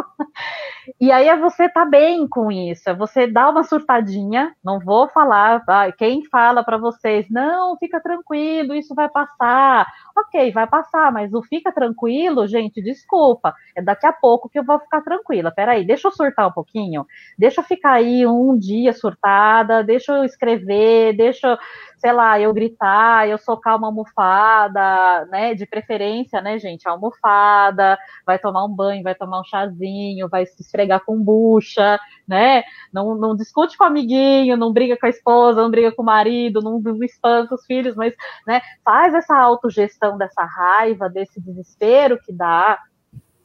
e 0.99 1.13
aí 1.13 1.29
é 1.29 1.37
você 1.37 1.69
tá 1.69 1.85
bem 1.85 2.27
com 2.27 2.51
isso, 2.51 2.89
é 2.89 2.95
você 2.95 3.27
dar 3.27 3.51
uma 3.51 3.63
surtadinha, 3.65 4.55
não 4.65 4.81
vou 4.81 5.07
falar, 5.11 5.63
quem 5.99 6.25
fala 6.25 6.65
para 6.65 6.79
vocês, 6.79 7.27
não, 7.29 7.77
fica 7.77 8.01
tranquilo, 8.01 8.75
isso 8.75 8.95
vai 8.95 9.11
passar. 9.11 9.87
Ok, 10.17 10.53
vai 10.53 10.67
passar, 10.67 11.13
mas 11.13 11.35
o 11.35 11.43
fica 11.43 11.71
tranquilo, 11.71 12.47
gente, 12.47 12.83
desculpa, 12.83 13.55
é 13.77 13.83
daqui 13.83 14.07
a 14.07 14.13
pouco 14.13 14.49
que 14.49 14.59
eu 14.59 14.65
vou 14.65 14.79
ficar 14.81 15.03
tranquila. 15.03 15.51
Peraí, 15.51 15.85
deixa 15.87 16.09
eu 16.09 16.13
surtar 16.13 16.49
um 16.49 16.53
pouquinho, 16.53 17.07
deixa 17.39 17.61
eu 17.61 17.65
ficar 17.65 17.93
aí 17.93 18.27
um 18.27 18.59
dia 18.59 18.95
surtada, 18.95 19.85
deixa 19.85 20.13
eu 20.13 20.25
escrever, 20.25 21.15
deixa 21.15 21.47
eu 21.47 21.59
sei 22.03 22.13
lá, 22.13 22.39
eu 22.41 22.53
gritar, 22.53 23.29
eu 23.29 23.39
socar 23.39 23.77
uma 23.77 23.87
almofada, 23.87 25.25
né? 25.27 25.55
De 25.55 25.65
preferência, 25.65 26.41
né, 26.41 26.59
gente? 26.59 26.89
Almofada, 27.03 27.99
vai 28.25 28.39
tomar 28.39 28.65
um 28.65 28.75
banho, 28.75 29.03
vai 29.03 29.15
tomar 29.15 29.41
um 29.41 29.45
chazinho, 29.45 30.29
vai 30.29 30.47
se 30.47 30.63
esfregar 30.63 31.05
com 31.05 31.23
bucha, 31.23 31.99
né? 32.27 32.63
Não, 32.93 33.15
não 33.15 33.35
discute 33.35 33.77
com 33.77 33.85
o 33.85 33.87
amiguinho, 33.87 34.57
não 34.57 34.73
briga 34.73 34.97
com 34.97 35.07
a 35.07 35.11
esposa, 35.11 35.63
não 35.63 35.71
briga 35.71 35.93
com 35.93 36.03
o 36.03 36.07
marido, 36.07 36.61
não, 36.61 36.79
não 36.81 37.03
espanca 37.03 37.55
os 37.55 37.65
filhos, 37.67 37.97
mas 37.97 38.15
né, 38.47 38.61
faz 38.85 39.15
essa 39.15 39.37
autogestão 39.37 40.17
dessa 40.17 40.45
raiva, 40.45 41.09
desse 41.09 41.41
desespero 41.41 42.19
que 42.19 42.33
dá, 42.33 42.79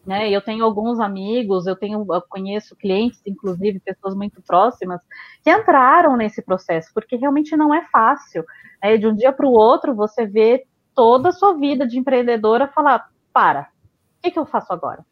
né? 0.07 0.29
Eu 0.29 0.41
tenho 0.41 0.63
alguns 0.63 1.01
amigos, 1.01 1.67
eu 1.67 1.75
tenho, 1.75 2.05
eu 2.09 2.21
conheço 2.29 2.77
clientes, 2.77 3.21
inclusive 3.25 3.81
pessoas 3.81 4.15
muito 4.15 4.41
próximas, 4.41 5.01
que 5.43 5.51
entraram 5.51 6.15
nesse 6.15 6.41
processo, 6.41 6.91
porque 6.93 7.17
realmente 7.17 7.57
não 7.57 7.73
é 7.73 7.85
fácil. 7.91 8.45
Né? 8.81 8.97
De 8.97 9.05
um 9.05 9.13
dia 9.13 9.33
para 9.33 9.45
o 9.45 9.51
outro, 9.51 9.93
você 9.93 10.25
vê 10.25 10.65
toda 10.95 11.29
a 11.29 11.33
sua 11.33 11.53
vida 11.57 11.85
de 11.85 11.99
empreendedora 11.99 12.69
falar: 12.69 13.09
para, 13.34 13.61
o 13.61 14.21
que, 14.23 14.32
que 14.32 14.39
eu 14.39 14.45
faço 14.45 14.71
agora? 14.73 15.05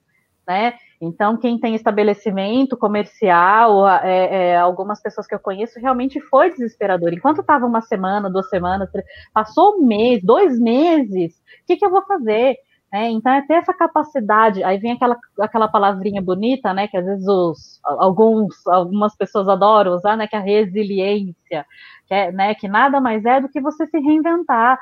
Né? 0.47 0.76
Então, 1.01 1.38
quem 1.38 1.59
tem 1.59 1.74
estabelecimento 1.74 2.78
comercial, 2.78 3.88
é, 3.88 4.51
é, 4.51 4.57
algumas 4.57 5.01
pessoas 5.01 5.26
que 5.26 5.34
eu 5.34 5.39
conheço, 5.39 5.80
realmente 5.80 6.22
foi 6.22 6.51
desesperador. 6.51 7.13
Enquanto 7.13 7.41
estava 7.41 7.66
uma 7.66 7.82
semana, 7.82 8.30
duas 8.30 8.49
semanas, 8.49 8.89
passou 9.34 9.78
um 9.78 9.86
mês, 9.86 10.24
dois 10.24 10.59
meses, 10.59 11.34
o 11.34 11.66
que, 11.66 11.78
que 11.78 11.86
eu 11.86 11.89
vou 11.89 12.05
fazer? 12.05 12.57
É, 12.93 13.09
então 13.09 13.34
é 13.34 13.41
ter 13.41 13.55
essa 13.55 13.74
capacidade, 13.74 14.63
aí 14.63 14.78
vem 14.78 14.93
aquela, 14.93 15.18
aquela 15.41 15.68
palavrinha 15.68 16.22
bonita, 16.22 16.74
né, 16.74 16.88
que 16.88 16.95
às 16.95 17.03
vezes 17.03 17.28
os, 17.28 17.82
alguns, 17.84 18.66
algumas 18.68 19.13
pessoas 19.18 19.49
adoram 19.49 19.95
usar, 19.95 20.16
né, 20.16 20.28
que 20.28 20.36
é 20.36 20.39
a 20.39 20.41
resiliência, 20.41 21.66
que, 22.07 22.13
é, 22.13 22.32
né, 22.32 22.55
que 22.55 22.70
nada 22.70 23.01
mais 23.01 23.26
é 23.26 23.41
do 23.41 23.49
que 23.49 23.59
você 23.59 23.86
se 23.88 23.99
reinventar. 23.99 24.80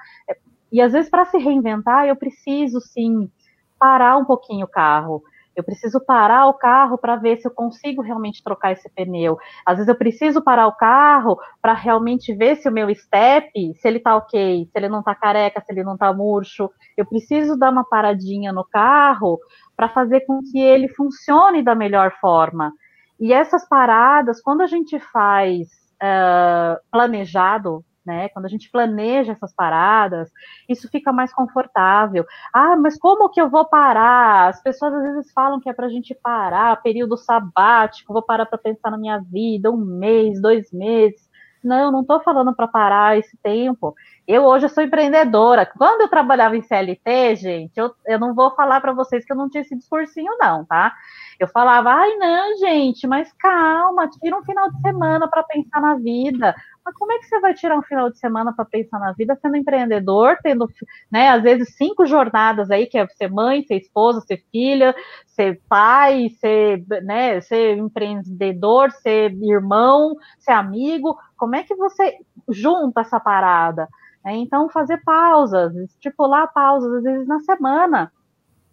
E 0.74 0.82
às 0.82 0.92
vezes 0.92 1.10
para 1.10 1.24
se 1.26 1.38
reinventar 1.38 2.08
eu 2.08 2.16
preciso 2.16 2.82
sim 2.82 3.32
parar 3.80 4.18
um 4.18 4.26
pouquinho 4.26 4.66
o 4.66 4.70
carro, 4.70 5.24
eu 5.56 5.64
preciso 5.64 6.04
parar 6.04 6.48
o 6.48 6.54
carro 6.56 6.98
para 6.98 7.16
ver 7.16 7.38
se 7.38 7.48
eu 7.48 7.52
consigo 7.52 8.02
realmente 8.02 8.44
trocar 8.44 8.72
esse 8.72 8.90
pneu. 8.90 9.38
Às 9.64 9.76
vezes 9.76 9.88
eu 9.88 9.96
preciso 9.96 10.42
parar 10.42 10.66
o 10.66 10.76
carro 10.76 11.38
para 11.62 11.74
realmente 11.74 12.34
ver 12.34 12.56
se 12.56 12.68
o 12.68 12.72
meu 12.72 12.94
step, 12.96 13.52
se 13.76 13.88
ele 13.88 14.00
está 14.00 14.16
ok, 14.16 14.66
se 14.66 14.72
ele 14.76 14.90
não 14.90 15.00
está 15.00 15.14
careca, 15.14 15.62
se 15.62 15.72
ele 15.72 15.84
não 15.84 15.94
está 15.94 16.12
murcho. 16.12 16.72
Eu 16.98 17.06
preciso 17.06 17.56
dar 17.56 17.72
uma 17.72 17.84
paradinha 17.84 18.52
no 18.52 18.66
carro 18.66 19.40
para 19.76 19.90
fazer 19.90 20.22
com 20.22 20.42
que 20.42 20.60
ele 20.60 20.88
funcione 20.88 21.62
da 21.62 21.76
melhor 21.76 22.14
forma. 22.20 22.74
E 23.20 23.32
essas 23.32 23.68
paradas, 23.68 24.42
quando 24.42 24.62
a 24.62 24.68
gente 24.68 25.00
faz 25.00 25.68
uh, 26.02 26.82
planejado, 26.92 27.86
né? 28.06 28.30
Quando 28.30 28.46
a 28.46 28.50
gente 28.50 28.70
planeja 28.70 29.32
essas 29.34 29.54
paradas, 29.54 30.32
isso 30.68 30.90
fica 30.90 31.12
mais 31.12 31.34
confortável. 31.34 32.26
Ah, 32.54 32.76
mas 32.76 32.98
como 32.98 33.30
que 33.30 33.42
eu 33.42 33.50
vou 33.50 33.66
parar? 33.66 34.50
As 34.50 34.62
pessoas 34.62 34.94
às 34.94 35.04
vezes 35.04 35.32
falam 35.32 35.60
que 35.60 35.70
é 35.70 35.74
para 35.74 35.88
a 35.88 35.90
gente 35.90 36.14
parar, 36.16 36.82
período 36.82 37.18
sabático, 37.18 38.14
vou 38.14 38.24
parar 38.24 38.46
para 38.46 38.58
pensar 38.58 38.92
na 38.92 38.98
minha 38.98 39.20
vida, 39.20 39.72
um 39.72 39.78
mês, 39.78 40.42
dois 40.42 40.72
meses. 40.72 41.30
Não, 41.64 41.92
não 41.92 42.02
estou 42.02 42.20
falando 42.22 42.54
para 42.54 42.68
parar 42.68 43.18
esse 43.18 43.38
tempo. 43.38 43.96
Eu 44.28 44.44
hoje 44.44 44.68
sou 44.68 44.84
empreendedora. 44.84 45.66
Quando 45.66 46.02
eu 46.02 46.10
trabalhava 46.10 46.58
em 46.58 46.62
CLT, 46.62 47.36
gente, 47.38 47.78
eu, 47.78 47.94
eu 48.06 48.20
não 48.20 48.36
vou 48.36 48.54
falar 48.54 48.82
para 48.82 48.92
vocês 48.92 49.24
que 49.26 49.32
eu 49.32 49.38
não 49.38 49.50
tinha 49.50 49.62
esse 49.62 49.76
discursinho, 49.76 50.36
não, 50.40 50.66
tá? 50.66 50.94
Eu 51.40 51.48
falava, 51.48 51.90
ai, 51.92 52.16
não, 52.18 52.58
gente, 52.58 53.08
mas 53.08 53.32
calma, 53.34 54.10
tira 54.10 54.38
um 54.38 54.44
final 54.44 54.70
de 54.72 54.82
semana 54.82 55.28
para 55.28 55.44
pensar 55.44 55.82
na 55.82 55.96
vida. 55.96 56.54
Mas 56.86 56.96
como 56.96 57.12
é 57.14 57.20
que 57.20 57.26
você 57.26 57.40
vai 57.40 57.54
tirar 57.54 57.78
um 57.78 57.82
final 57.82 58.10
de 58.10 58.20
semana 58.20 58.54
para 58.54 58.66
pensar 58.66 59.00
na 59.00 59.14
vida 59.14 59.38
sendo 59.42 59.56
empreendedor, 59.56 60.38
tendo, 60.44 60.68
né, 61.12 61.30
às 61.30 61.42
vezes 61.42 61.76
cinco 61.76 62.06
jornadas 62.06 62.70
aí, 62.70 62.88
que 62.88 62.98
é 62.98 63.08
ser 63.08 63.32
mãe, 63.32 63.64
ser 63.64 63.78
esposa, 63.78 64.22
ser 64.22 64.44
filha, 64.52 64.94
ser 65.26 65.62
pai, 65.70 66.30
ser, 66.40 66.84
né, 67.04 67.40
ser 67.42 67.78
empreendedor, 67.78 68.92
ser 68.92 69.32
irmão, 69.42 70.16
ser 70.40 70.52
amigo. 70.52 71.18
Como 71.38 71.56
é 71.56 71.64
que 71.64 71.76
você 71.76 72.18
junta 72.50 73.02
essa 73.02 73.20
parada? 73.20 73.88
É, 74.26 74.36
então, 74.36 74.70
fazer 74.70 75.02
pausas, 75.04 75.76
estipular 75.76 76.52
pausas, 76.54 76.92
às 76.94 77.04
vezes 77.04 77.28
na 77.28 77.40
semana. 77.42 78.12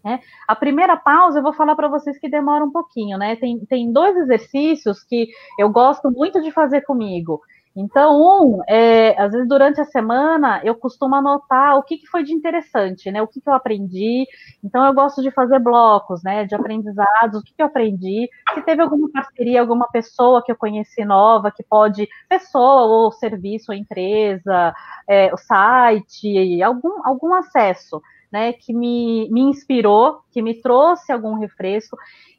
Né? 0.04 0.20
A 0.48 0.56
primeira 0.56 0.96
pausa 0.96 1.38
eu 1.38 1.42
vou 1.42 1.52
falar 1.52 1.76
para 1.76 1.88
vocês 1.88 2.18
que 2.18 2.28
demora 2.28 2.64
um 2.64 2.70
pouquinho, 2.70 3.18
né? 3.18 3.36
Tem, 3.36 3.58
tem 3.66 3.92
dois 3.92 4.16
exercícios 4.16 5.02
que 5.04 5.28
eu 5.58 5.68
gosto 5.68 6.10
muito 6.10 6.40
de 6.40 6.50
fazer 6.50 6.82
comigo. 6.82 7.42
Então, 7.74 8.20
um, 8.20 8.62
é, 8.68 9.20
às 9.20 9.30
vezes 9.30 9.48
durante 9.48 9.80
a 9.80 9.84
semana 9.84 10.60
eu 10.64 10.74
costumo 10.74 11.14
anotar 11.14 11.76
o 11.76 11.82
que, 11.84 11.98
que 11.98 12.06
foi 12.06 12.24
de 12.24 12.32
interessante, 12.32 13.10
né? 13.10 13.22
O 13.22 13.28
que, 13.28 13.40
que 13.40 13.48
eu 13.48 13.54
aprendi. 13.54 14.26
Então, 14.62 14.84
eu 14.84 14.92
gosto 14.92 15.22
de 15.22 15.30
fazer 15.30 15.60
blocos, 15.60 16.22
né? 16.22 16.44
De 16.44 16.54
aprendizados, 16.54 17.40
o 17.40 17.44
que, 17.44 17.54
que 17.54 17.62
eu 17.62 17.66
aprendi. 17.66 18.28
Se 18.54 18.62
teve 18.62 18.82
alguma 18.82 19.08
parceria, 19.10 19.60
alguma 19.60 19.86
pessoa 19.88 20.42
que 20.44 20.50
eu 20.50 20.56
conheci 20.56 21.04
nova, 21.04 21.52
que 21.52 21.62
pode, 21.62 22.08
pessoa 22.28 22.82
ou 22.86 23.12
serviço 23.12 23.70
ou 23.70 23.78
empresa, 23.78 24.74
é, 25.08 25.32
o 25.32 25.36
site, 25.36 26.60
algum, 26.62 27.06
algum 27.06 27.34
acesso. 27.34 28.02
Né, 28.32 28.52
que 28.52 28.72
me, 28.72 29.28
me 29.28 29.40
inspirou, 29.40 30.20
que 30.30 30.40
me 30.40 30.54
trouxe 30.54 31.10
algum 31.10 31.34
refresco. 31.34 31.96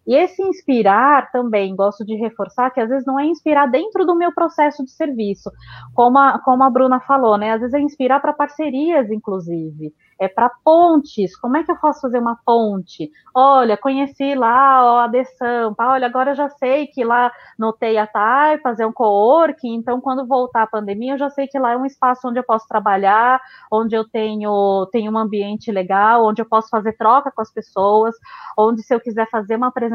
E 0.07 0.15
esse 0.15 0.41
inspirar 0.41 1.31
também, 1.31 1.75
gosto 1.75 2.03
de 2.03 2.15
reforçar 2.15 2.71
que 2.71 2.79
às 2.79 2.89
vezes 2.89 3.05
não 3.05 3.19
é 3.19 3.25
inspirar 3.25 3.67
dentro 3.67 4.05
do 4.05 4.15
meu 4.15 4.33
processo 4.33 4.83
de 4.83 4.91
serviço, 4.91 5.51
como 5.93 6.17
a, 6.17 6.39
como 6.39 6.63
a 6.63 6.69
Bruna 6.69 6.99
falou, 6.99 7.37
né? 7.37 7.51
Às 7.51 7.61
vezes 7.61 7.73
é 7.73 7.79
inspirar 7.79 8.19
para 8.19 8.33
parcerias, 8.33 9.11
inclusive 9.11 9.93
é 10.21 10.27
para 10.27 10.51
pontes. 10.63 11.35
Como 11.35 11.57
é 11.57 11.63
que 11.63 11.71
eu 11.71 11.77
posso 11.77 12.01
fazer 12.01 12.19
uma 12.19 12.37
ponte? 12.45 13.11
Olha, 13.33 13.75
conheci 13.75 14.35
lá 14.35 14.85
ó, 14.85 14.99
a 14.99 15.07
De 15.07 15.25
Sampa, 15.25 15.93
olha, 15.93 16.05
agora 16.05 16.31
eu 16.31 16.35
já 16.35 16.47
sei 16.47 16.85
que 16.85 17.03
lá 17.03 17.31
no 17.57 17.73
TEIATAI 17.73 18.59
fazer 18.59 18.85
um 18.85 18.93
co-working, 18.93 19.73
então 19.73 19.99
quando 19.99 20.27
voltar 20.27 20.61
a 20.61 20.67
pandemia, 20.67 21.13
eu 21.13 21.17
já 21.17 21.29
sei 21.31 21.47
que 21.47 21.57
lá 21.57 21.71
é 21.71 21.77
um 21.77 21.87
espaço 21.87 22.27
onde 22.27 22.37
eu 22.37 22.43
posso 22.43 22.67
trabalhar, 22.67 23.41
onde 23.71 23.95
eu 23.95 24.07
tenho, 24.07 24.87
tenho 24.91 25.11
um 25.11 25.17
ambiente 25.17 25.71
legal, 25.71 26.23
onde 26.23 26.39
eu 26.39 26.45
posso 26.45 26.69
fazer 26.69 26.93
troca 26.93 27.31
com 27.31 27.41
as 27.41 27.51
pessoas, 27.51 28.15
onde 28.55 28.83
se 28.83 28.93
eu 28.93 28.99
quiser 28.99 29.27
fazer 29.31 29.55
uma 29.55 29.69
apresentação, 29.69 29.90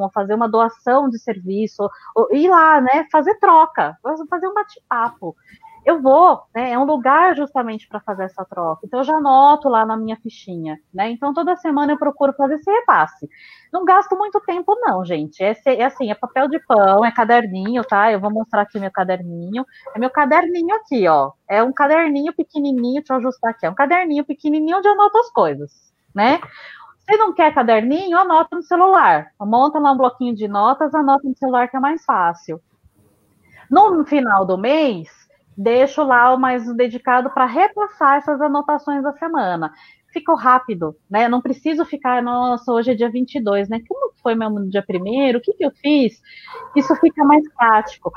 ou 0.00 0.10
fazer 0.10 0.34
uma 0.34 0.48
doação 0.48 1.08
de 1.08 1.18
serviço, 1.18 1.88
ou 2.14 2.28
ir 2.32 2.48
lá, 2.48 2.80
né, 2.80 3.06
fazer 3.10 3.34
troca, 3.38 3.96
fazer 4.28 4.46
um 4.46 4.54
bate-papo 4.54 5.36
eu 5.84 6.00
vou, 6.00 6.42
né? 6.54 6.72
É 6.72 6.78
um 6.78 6.84
lugar 6.84 7.34
justamente 7.34 7.88
para 7.88 8.00
fazer 8.00 8.24
essa 8.24 8.44
troca. 8.44 8.82
Então 8.84 9.00
eu 9.00 9.04
já 9.04 9.14
anoto 9.14 9.68
lá 9.68 9.86
na 9.86 9.96
minha 9.96 10.16
fichinha, 10.16 10.78
né? 10.92 11.10
Então 11.10 11.32
toda 11.32 11.56
semana 11.56 11.92
eu 11.92 11.98
procuro 11.98 12.32
fazer 12.34 12.54
esse 12.54 12.70
repasse. 12.70 13.28
Não 13.72 13.84
gasto 13.84 14.16
muito 14.16 14.40
tempo, 14.40 14.76
não, 14.80 15.04
gente. 15.04 15.42
É, 15.42 15.56
é 15.66 15.84
assim, 15.84 16.10
é 16.10 16.14
papel 16.14 16.48
de 16.48 16.58
pão, 16.60 17.04
é 17.04 17.10
caderninho, 17.10 17.82
tá? 17.84 18.12
Eu 18.12 18.20
vou 18.20 18.30
mostrar 18.30 18.62
aqui 18.62 18.78
meu 18.78 18.90
caderninho. 18.90 19.64
É 19.94 19.98
meu 19.98 20.10
caderninho 20.10 20.74
aqui, 20.76 21.06
ó. 21.08 21.32
É 21.48 21.62
um 21.62 21.72
caderninho 21.72 22.32
pequenininho, 22.34 23.00
deixa 23.00 23.14
eu 23.14 23.18
ajustar 23.18 23.52
aqui. 23.52 23.66
É 23.66 23.70
um 23.70 23.74
caderninho 23.74 24.24
pequenininho 24.24 24.78
onde 24.78 24.88
eu 24.88 24.92
anoto 24.92 25.18
as 25.18 25.30
coisas, 25.30 25.72
né? 26.14 26.40
Se 27.10 27.16
não 27.16 27.34
quer 27.34 27.52
caderninho, 27.52 28.16
anota 28.16 28.54
no 28.54 28.62
celular. 28.62 29.32
Monta 29.40 29.80
lá 29.80 29.90
um 29.90 29.96
bloquinho 29.96 30.32
de 30.32 30.46
notas, 30.46 30.94
anota 30.94 31.28
no 31.28 31.36
celular 31.36 31.66
que 31.66 31.76
é 31.76 31.80
mais 31.80 32.04
fácil. 32.04 32.60
No 33.68 34.04
final 34.04 34.46
do 34.46 34.56
mês, 34.56 35.08
deixo 35.58 36.04
lá 36.04 36.36
mais 36.36 36.68
um 36.68 36.76
dedicado 36.76 37.28
para 37.30 37.46
repassar 37.46 38.18
essas 38.18 38.40
anotações 38.40 39.02
da 39.02 39.12
semana. 39.14 39.72
Ficou 40.12 40.36
rápido, 40.36 40.96
né? 41.10 41.28
Não 41.28 41.40
preciso 41.40 41.84
ficar, 41.84 42.22
nossa, 42.22 42.70
hoje 42.70 42.92
é 42.92 42.94
dia 42.94 43.10
22, 43.10 43.68
né? 43.68 43.80
Como 43.88 44.12
foi 44.22 44.36
no 44.36 44.70
dia 44.70 44.82
primeiro? 44.82 45.38
O 45.38 45.42
que, 45.42 45.52
que 45.54 45.64
eu 45.64 45.72
fiz? 45.72 46.22
Isso 46.76 46.94
fica 46.94 47.24
mais 47.24 47.42
prático. 47.54 48.12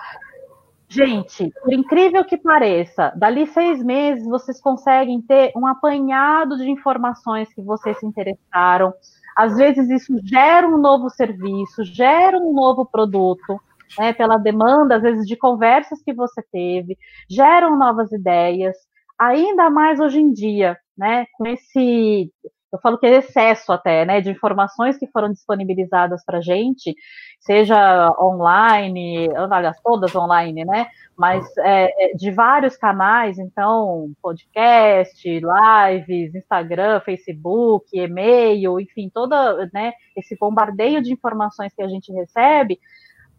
Gente, 0.93 1.51
por 1.63 1.73
incrível 1.73 2.23
que 2.23 2.37
pareça, 2.37 3.11
dali 3.15 3.47
seis 3.47 3.83
meses 3.83 4.27
vocês 4.27 4.61
conseguem 4.61 5.19
ter 5.21 5.51
um 5.55 5.65
apanhado 5.65 6.55
de 6.55 6.69
informações 6.69 7.51
que 7.51 7.63
vocês 7.63 7.97
se 7.97 8.05
interessaram. 8.05 8.93
Às 9.35 9.57
vezes 9.57 9.89
isso 9.89 10.15
gera 10.23 10.67
um 10.67 10.77
novo 10.77 11.09
serviço, 11.09 11.83
gera 11.83 12.37
um 12.37 12.53
novo 12.53 12.85
produto, 12.85 13.59
né, 13.97 14.13
pela 14.13 14.37
demanda, 14.37 14.97
às 14.97 15.01
vezes, 15.01 15.25
de 15.25 15.35
conversas 15.35 16.01
que 16.03 16.13
você 16.13 16.43
teve, 16.51 16.95
geram 17.27 17.75
novas 17.75 18.11
ideias, 18.11 18.75
ainda 19.17 19.71
mais 19.71 19.99
hoje 19.99 20.19
em 20.19 20.31
dia, 20.31 20.77
né, 20.95 21.25
com 21.33 21.47
esse 21.47 22.31
eu 22.73 22.79
falo 22.79 22.97
que 22.97 23.05
é 23.05 23.17
excesso 23.17 23.71
até, 23.71 24.03
né, 24.03 24.19
de 24.19 24.31
informações 24.31 24.97
que 24.97 25.05
foram 25.07 25.31
disponibilizadas 25.31 26.25
para 26.25 26.41
gente, 26.41 26.95
seja 27.39 28.09
online, 28.19 29.29
aliás, 29.51 29.79
todas 29.83 30.15
online, 30.15 30.65
né, 30.65 30.87
mas 31.15 31.45
é, 31.59 32.11
é, 32.11 32.15
de 32.15 32.31
vários 32.31 32.75
canais, 32.75 33.37
então, 33.37 34.11
podcast, 34.21 35.23
lives, 35.23 36.33
Instagram, 36.33 36.99
Facebook, 37.01 37.85
e-mail, 37.93 38.79
enfim, 38.79 39.07
toda, 39.13 39.69
né, 39.71 39.93
esse 40.17 40.35
bombardeio 40.35 41.01
de 41.01 41.13
informações 41.13 41.71
que 41.75 41.83
a 41.83 41.87
gente 41.87 42.11
recebe, 42.11 42.79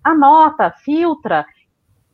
anota, 0.04 0.70
filtra, 0.84 1.44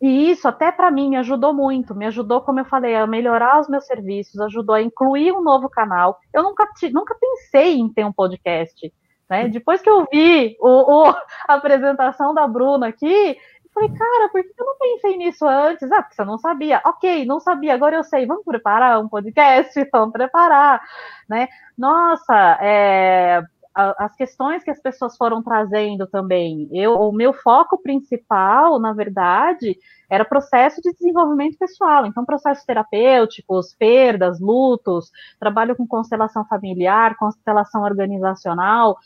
e 0.01 0.31
isso 0.31 0.49
até 0.49 0.73
para 0.73 0.91
mim 0.91 1.11
me 1.11 1.17
ajudou 1.17 1.53
muito, 1.53 1.95
me 1.95 2.07
ajudou, 2.07 2.41
como 2.41 2.61
eu 2.61 2.65
falei, 2.65 2.97
a 2.97 3.07
melhorar 3.07 3.61
os 3.61 3.69
meus 3.69 3.85
serviços, 3.85 4.41
ajudou 4.41 4.75
a 4.75 4.83
incluir 4.83 5.33
um 5.33 5.43
novo 5.43 5.69
canal. 5.69 6.19
Eu 6.33 6.43
nunca, 6.43 6.67
nunca 6.93 7.15
pensei 7.15 7.79
em 7.79 7.93
ter 7.93 8.05
um 8.05 8.13
podcast. 8.13 8.93
Né? 9.29 9.49
Depois 9.49 9.83
que 9.83 9.91
eu 9.91 10.07
vi 10.11 10.57
o, 10.59 10.69
o, 10.69 11.05
a 11.05 11.55
apresentação 11.55 12.33
da 12.33 12.49
Bruna 12.49 12.89
aqui, 12.89 13.07
eu 13.07 13.71
falei, 13.75 13.91
cara, 13.91 14.29
por 14.31 14.43
que 14.43 14.49
eu 14.59 14.67
não 14.67 14.79
pensei 14.79 15.17
nisso 15.19 15.47
antes? 15.47 15.93
Ah, 15.93 16.03
porque 16.03 16.17
você 16.17 16.25
não 16.25 16.39
sabia. 16.39 16.81
Ok, 16.85 17.25
não 17.27 17.39
sabia, 17.39 17.75
agora 17.75 17.95
eu 17.95 18.03
sei. 18.03 18.27
Vamos 18.27 18.45
preparar 18.45 19.01
um 19.01 19.09
podcast? 19.09 19.73
Vamos 19.93 20.13
preparar. 20.13 20.83
Né? 21.29 21.47
Nossa, 21.79 22.59
é, 22.61 23.43
as 23.75 24.15
questões 24.17 24.65
que 24.65 24.71
as 24.71 24.81
pessoas 24.81 25.17
foram 25.17 25.43
trazendo 25.43 26.07
também. 26.07 26.69
Eu, 26.73 26.95
o 26.95 27.13
meu 27.13 27.33
foco 27.33 27.81
principal, 27.81 28.81
na 28.81 28.93
verdade, 28.93 29.79
era 30.11 30.25
processo 30.25 30.81
de 30.83 30.93
desenvolvimento 30.93 31.57
pessoal. 31.57 32.05
Então, 32.05 32.25
processos 32.25 32.65
terapêuticos, 32.65 33.75
perdas, 33.79 34.41
lutos, 34.41 35.11
trabalho 35.39 35.77
com 35.77 35.87
constelação 35.87 36.45
familiar, 36.45 37.17
constelação 37.17 37.83
organizacional. 37.83 38.99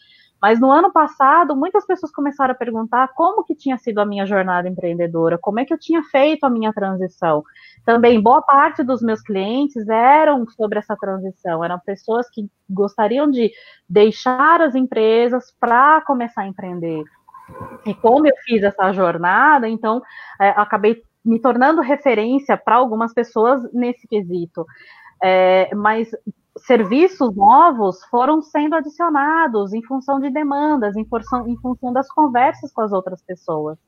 Mas 0.45 0.61
no 0.61 0.71
ano 0.71 0.93
passado, 0.93 1.57
muitas 1.57 1.87
pessoas 1.87 2.13
começaram 2.13 2.53
a 2.53 2.55
perguntar 2.55 3.09
como 3.15 3.43
que 3.43 3.55
tinha 3.55 3.79
sido 3.79 3.99
a 3.99 4.05
minha 4.05 4.27
jornada 4.27 4.69
empreendedora, 4.69 5.39
como 5.39 5.59
é 5.59 5.65
que 5.65 5.73
eu 5.73 5.79
tinha 5.79 6.03
feito 6.03 6.45
a 6.45 6.51
minha 6.51 6.71
transição. 6.71 7.43
Também 7.83 8.21
boa 8.21 8.43
parte 8.43 8.83
dos 8.83 9.01
meus 9.01 9.23
clientes 9.23 9.89
eram 9.89 10.47
sobre 10.51 10.79
essa 10.79 10.95
transição, 10.97 11.65
eram 11.65 11.81
pessoas 11.81 12.29
que 12.29 12.47
gostariam 12.69 13.31
de 13.31 13.51
deixar 13.89 14.61
as 14.61 14.75
empresas 14.75 15.51
para 15.59 16.03
começar 16.03 16.43
a 16.43 16.47
empreender. 16.47 17.05
E 17.87 17.95
como 17.95 18.27
eu 18.27 18.37
fiz 18.45 18.63
essa 18.63 18.93
jornada, 18.93 19.67
então 19.67 20.03
é, 20.39 20.51
acabei 20.51 21.03
me 21.25 21.41
tornando 21.41 21.81
referência 21.81 22.55
para 22.55 22.75
algumas 22.75 23.15
pessoas 23.15 23.63
nesse 23.73 24.07
quesito. 24.07 24.67
É, 25.23 25.75
mas 25.75 26.11
serviços 26.59 27.35
novos 27.35 28.05
foram 28.05 28.41
sendo 28.43 28.75
adicionados 28.75 29.73
em 29.73 29.83
função 29.83 30.21
de 30.21 30.31
demandas, 30.31 30.97
em 30.97 31.05
função, 31.05 31.49
em 31.49 31.57
função 31.59 31.93
das 31.93 32.09
conversas 32.09 32.73
com 32.73 32.83
as 32.83 32.93
outras 32.93 33.23
pessoas. 33.23 33.79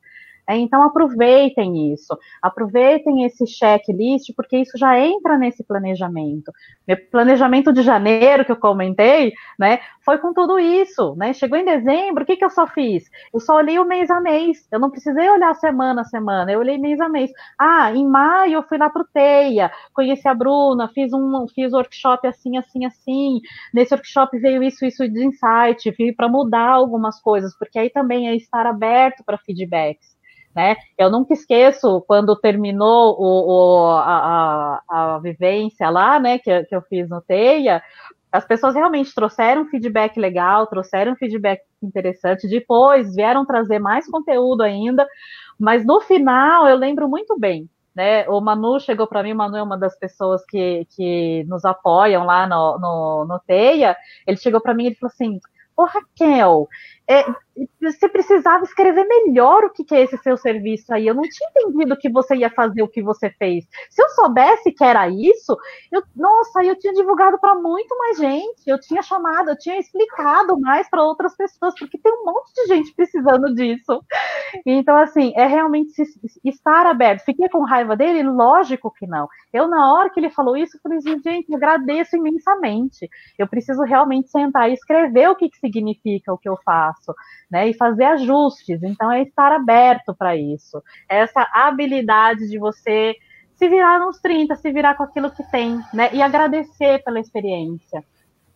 É, 0.49 0.57
então, 0.57 0.83
aproveitem 0.83 1.93
isso, 1.93 2.17
aproveitem 2.41 3.25
esse 3.25 3.47
checklist, 3.47 4.33
porque 4.37 4.57
isso 4.59 4.79
já 4.79 4.99
entra 4.99 5.37
nesse 5.37 5.65
planejamento. 5.65 6.53
Meu 6.87 6.97
planejamento 7.11 7.73
de 7.73 7.83
janeiro, 7.83 8.45
que 8.45 8.53
eu 8.53 8.57
comentei, 8.57 9.33
né, 9.59 9.81
foi 10.05 10.19
com 10.19 10.33
tudo 10.33 10.59
isso, 10.59 11.17
né? 11.17 11.33
Chegou 11.33 11.59
em 11.59 11.65
dezembro, 11.65 12.23
o 12.23 12.27
que, 12.27 12.37
que 12.37 12.45
eu 12.45 12.51
só 12.51 12.67
fiz? 12.67 13.05
Eu 13.35 13.41
só 13.41 13.57
olhei 13.57 13.79
o 13.79 13.85
mês 13.85 14.09
a 14.11 14.21
mês, 14.21 14.67
eu 14.71 14.79
não 14.79 14.91
precisei 14.91 15.29
olhar 15.29 15.53
semana 15.55 16.03
a 16.03 16.05
semana, 16.05 16.53
eu 16.53 16.61
olhei 16.61 16.79
mês 16.79 17.01
a 17.01 17.09
mês. 17.09 17.31
Ah, 17.59 17.93
em 17.93 18.07
maio 18.07 18.55
eu 18.55 18.63
fui 18.63 18.79
lá 18.79 18.89
para 18.89 19.03
o 19.03 19.07
Teia, 19.13 19.71
conheci 19.93 20.29
a 20.29 20.35
Bruna, 20.35 20.89
fiz 20.95 21.13
um 21.13 21.47
fiz 21.55 21.73
workshop 21.73 22.27
assim, 22.27 22.57
assim, 22.57 22.85
assim. 22.85 23.41
Nesse 23.75 23.95
workshop 23.95 24.39
veio 24.39 24.63
isso, 24.63 24.85
isso 24.85 25.09
de 25.09 25.25
insight, 25.25 25.93
fui 25.97 26.13
para 26.13 26.29
mudar 26.29 26.71
algumas 26.71 27.21
coisas, 27.21 27.57
porque 27.59 27.79
aí 27.79 27.91
também 27.91 28.29
é 28.29 28.37
estar 28.37 28.67
aberto 28.67 29.25
para 29.25 29.39
feedbacks. 29.39 30.16
Né? 30.57 30.75
Eu 30.97 31.11
nunca 31.11 31.35
esqueço 31.35 32.01
quando 32.09 32.35
terminou 32.35 33.15
o, 33.21 33.51
o 33.51 33.91
a, 33.91 34.81
a, 34.89 35.15
a, 35.17 35.19
vivência 35.19 35.91
lá, 35.91 36.19
né, 36.19 36.39
que, 36.39 36.65
que 36.65 36.75
eu 36.75 36.81
fiz 36.81 37.07
no 37.11 37.21
TEIA, 37.21 37.83
as 38.33 38.47
pessoas 38.47 38.75
realmente 38.75 39.15
trouxeram 39.15 39.67
feedback 39.67 40.19
legal, 40.19 40.67
trouxeram 40.67 41.15
feedback 41.15 41.61
interessante, 41.83 42.49
depois 42.49 43.15
vieram 43.15 43.45
trazer 43.45 43.79
mais 43.79 44.07
conteúdo 44.07 44.63
ainda, 44.63 45.07
mas 45.61 45.85
no 45.85 46.01
final 46.01 46.67
eu 46.67 46.77
lembro 46.77 47.07
muito 47.07 47.39
bem, 47.39 47.69
né? 47.95 48.27
O 48.27 48.41
Manu 48.41 48.81
chegou 48.81 49.07
para 49.07 49.23
mim, 49.23 49.35
o 49.35 49.37
Manu 49.37 49.59
é 49.59 49.63
uma 49.63 49.77
das 49.77 49.99
pessoas 49.99 50.43
que, 50.47 50.87
que 50.97 51.45
nos 51.45 51.67
apoiam 51.67 52.25
lá 52.25 52.47
no, 52.47 52.79
no, 52.79 53.27
no 53.27 53.39
TEIA, 53.47 53.95
ele 54.27 54.39
chegou 54.39 54.63
para 54.63 54.73
mim 54.73 54.87
e 54.87 54.95
falou 54.95 55.13
assim, 55.13 55.39
ô 55.77 55.85
Raquel, 55.85 56.67
é, 57.09 57.25
você 57.81 58.09
precisava 58.09 58.65
escrever 58.65 59.05
melhor 59.05 59.65
o 59.65 59.71
que, 59.71 59.85
que 59.85 59.95
é 59.95 60.03
esse 60.03 60.19
seu 60.19 60.37
serviço 60.37 60.93
aí. 60.93 61.07
Eu 61.07 61.15
não 61.15 61.23
tinha 61.23 61.49
entendido 61.51 61.97
que 61.97 62.11
você 62.11 62.37
ia 62.37 62.51
fazer 62.51 62.83
o 62.83 62.89
que 62.89 63.03
você 63.03 63.31
fez. 63.31 63.67
Se 63.89 64.03
eu 64.03 64.09
soubesse 64.11 64.73
que 64.73 64.85
era 64.85 65.09
isso, 65.09 65.57
eu, 65.91 66.03
nossa, 66.15 66.65
eu 66.65 66.77
tinha 66.79 66.93
divulgado 66.93 67.39
para 67.39 67.55
muito 67.55 67.97
mais 67.97 68.19
gente. 68.19 68.63
Eu 68.67 68.79
tinha 68.81 69.03
chamado, 69.03 69.51
eu 69.51 69.59
tinha 69.59 69.79
explicado 69.79 70.59
mais 70.59 70.89
para 70.91 71.03
outras 71.03 71.37
pessoas, 71.37 71.75
porque 71.79 71.99
tem 71.99 72.13
um 72.13 72.25
monte 72.25 72.53
de 72.55 72.67
gente 72.67 72.95
precisando 72.95 73.55
disso. 73.55 74.03
Então, 74.65 74.97
assim, 74.97 75.33
é 75.37 75.47
realmente 75.47 75.93
estar 76.45 76.87
aberto. 76.87 77.25
Fiquei 77.25 77.49
com 77.49 77.65
raiva 77.65 77.97
dele? 77.97 78.23
Lógico 78.23 78.91
que 78.91 79.07
não. 79.07 79.29
Eu, 79.53 79.69
na 79.69 79.95
hora 79.95 80.11
que 80.11 80.21
ele 80.21 80.31
falou 80.31 80.57
isso, 80.57 80.79
falei 80.83 80.99
assim, 80.99 81.21
gente, 81.23 81.55
agradeço 81.55 82.17
imensamente. 82.17 83.09
Eu 83.39 83.47
preciso 83.49 83.83
realmente 83.83 84.31
sentar 84.31 84.69
e 84.71 84.75
escrever 84.75 85.31
o 85.31 85.37
que, 85.37 85.49
que 85.49 85.59
significa 85.59 86.33
o 86.33 86.39
que 86.39 86.49
eu 86.49 86.59
faço, 86.65 86.96
né? 87.51 87.69
E 87.69 87.75
fazer 87.75 88.05
ajustes. 88.05 88.83
Então, 88.83 89.11
é 89.11 89.23
estar 89.23 89.53
aberto 89.53 90.15
para 90.15 90.37
isso. 90.37 90.83
Essa 91.09 91.49
habilidade 91.53 92.49
de 92.49 92.59
você 92.59 93.15
se 93.55 93.69
virar 93.69 93.99
nos 93.99 94.19
30, 94.21 94.55
se 94.57 94.71
virar 94.71 94.95
com 94.95 95.03
aquilo 95.03 95.31
que 95.31 95.43
tem, 95.51 95.81
né? 95.93 96.11
E 96.13 96.21
agradecer 96.21 97.03
pela 97.03 97.19
experiência. 97.19 98.05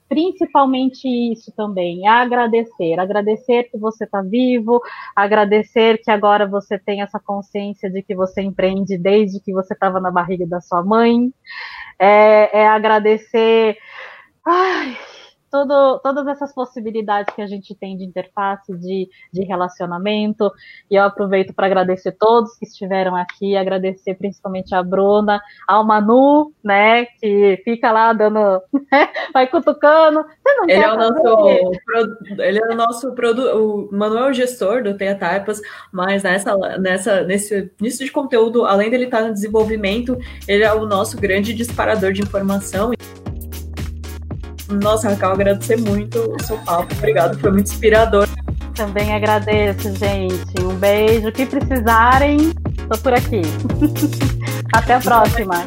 Principalmente 0.09 1.07
isso 1.07 1.53
também, 1.57 2.07
agradecer. 2.07 2.99
Agradecer 2.99 3.71
que 3.71 3.79
você 3.79 4.05
está 4.05 4.21
vivo, 4.21 4.81
agradecer 5.15 5.99
que 6.03 6.11
agora 6.11 6.49
você 6.49 6.79
tem 6.79 7.01
essa 7.01 7.21
consciência 7.21 7.89
de 7.89 8.03
que 8.03 8.15
você 8.15 8.43
empreende 8.43 8.99
desde 8.99 9.41
que 9.41 9.53
você 9.53 9.73
estava 9.73 10.01
na 10.01 10.11
barriga 10.11 10.47
da 10.47 10.61
sua 10.61 10.83
mãe. 10.83 11.33
É, 11.99 12.61
é 12.61 12.67
agradecer. 12.67 13.77
Ai, 14.45 14.99
todo, 15.51 15.99
todas 15.99 16.27
essas 16.27 16.55
possibilidades 16.55 17.35
que 17.35 17.43
a 17.43 17.47
gente 17.47 17.75
tem 17.75 17.97
de 17.97 18.05
interface, 18.05 18.73
de, 18.77 19.09
de 19.33 19.45
relacionamento. 19.45 20.51
E 20.91 20.95
eu 20.95 21.03
aproveito 21.03 21.53
para 21.53 21.67
agradecer 21.67 22.13
todos 22.13 22.57
que 22.57 22.65
estiveram 22.65 23.17
aqui, 23.17 23.57
agradecer 23.57 24.15
principalmente 24.15 24.75
a 24.75 24.83
Bruna, 24.83 25.41
ao 25.67 25.85
Manu, 25.85 26.53
né, 26.63 27.07
que 27.21 27.61
fica 27.65 27.91
lá 27.91 28.13
dando, 28.13 28.63
vai 29.35 29.47
cutucando. 29.47 30.25
ele, 30.69 30.83
é 30.83 30.93
o 30.93 30.97
nosso, 30.97 31.73
ele 32.39 32.59
é 32.59 32.67
o 32.67 32.77
nosso 32.77 33.13
produto, 33.13 33.57
o 33.57 33.97
Manu 33.97 34.19
é 34.19 34.31
o 34.31 34.33
gestor 34.33 34.83
do 34.83 34.97
Teia 34.97 35.15
Taipas, 35.15 35.61
mas 35.93 36.23
nessa, 36.23 36.57
nessa, 36.79 37.23
nesse 37.25 37.71
início 37.81 38.05
de 38.05 38.13
conteúdo, 38.13 38.65
além 38.65 38.91
dele 38.91 39.05
estar 39.05 39.23
no 39.23 39.33
desenvolvimento, 39.33 40.17
ele 40.47 40.63
é 40.63 40.73
o 40.73 40.87
nosso 40.87 41.17
grande 41.17 41.53
disparador 41.53 42.13
de 42.13 42.23
informação. 42.23 42.93
Nossa, 44.71 45.11
Raquel, 45.11 45.33
agradecer 45.33 45.77
muito 45.77 46.19
o 46.19 46.43
seu 46.43 46.59
papo. 46.59 46.95
Obrigado, 46.95 47.39
foi 47.39 47.51
muito 47.51 47.67
inspirador. 47.67 48.29
Também 48.75 49.13
agradeço, 49.13 49.95
gente. 49.97 50.63
Um 50.63 50.75
beijo. 50.75 51.29
O 51.29 51.33
que 51.33 51.45
precisarem, 51.45 52.53
tô 52.89 52.99
por 52.99 53.13
aqui. 53.13 53.43
Até 54.73 54.95
a 54.95 55.01
próxima. 55.01 55.65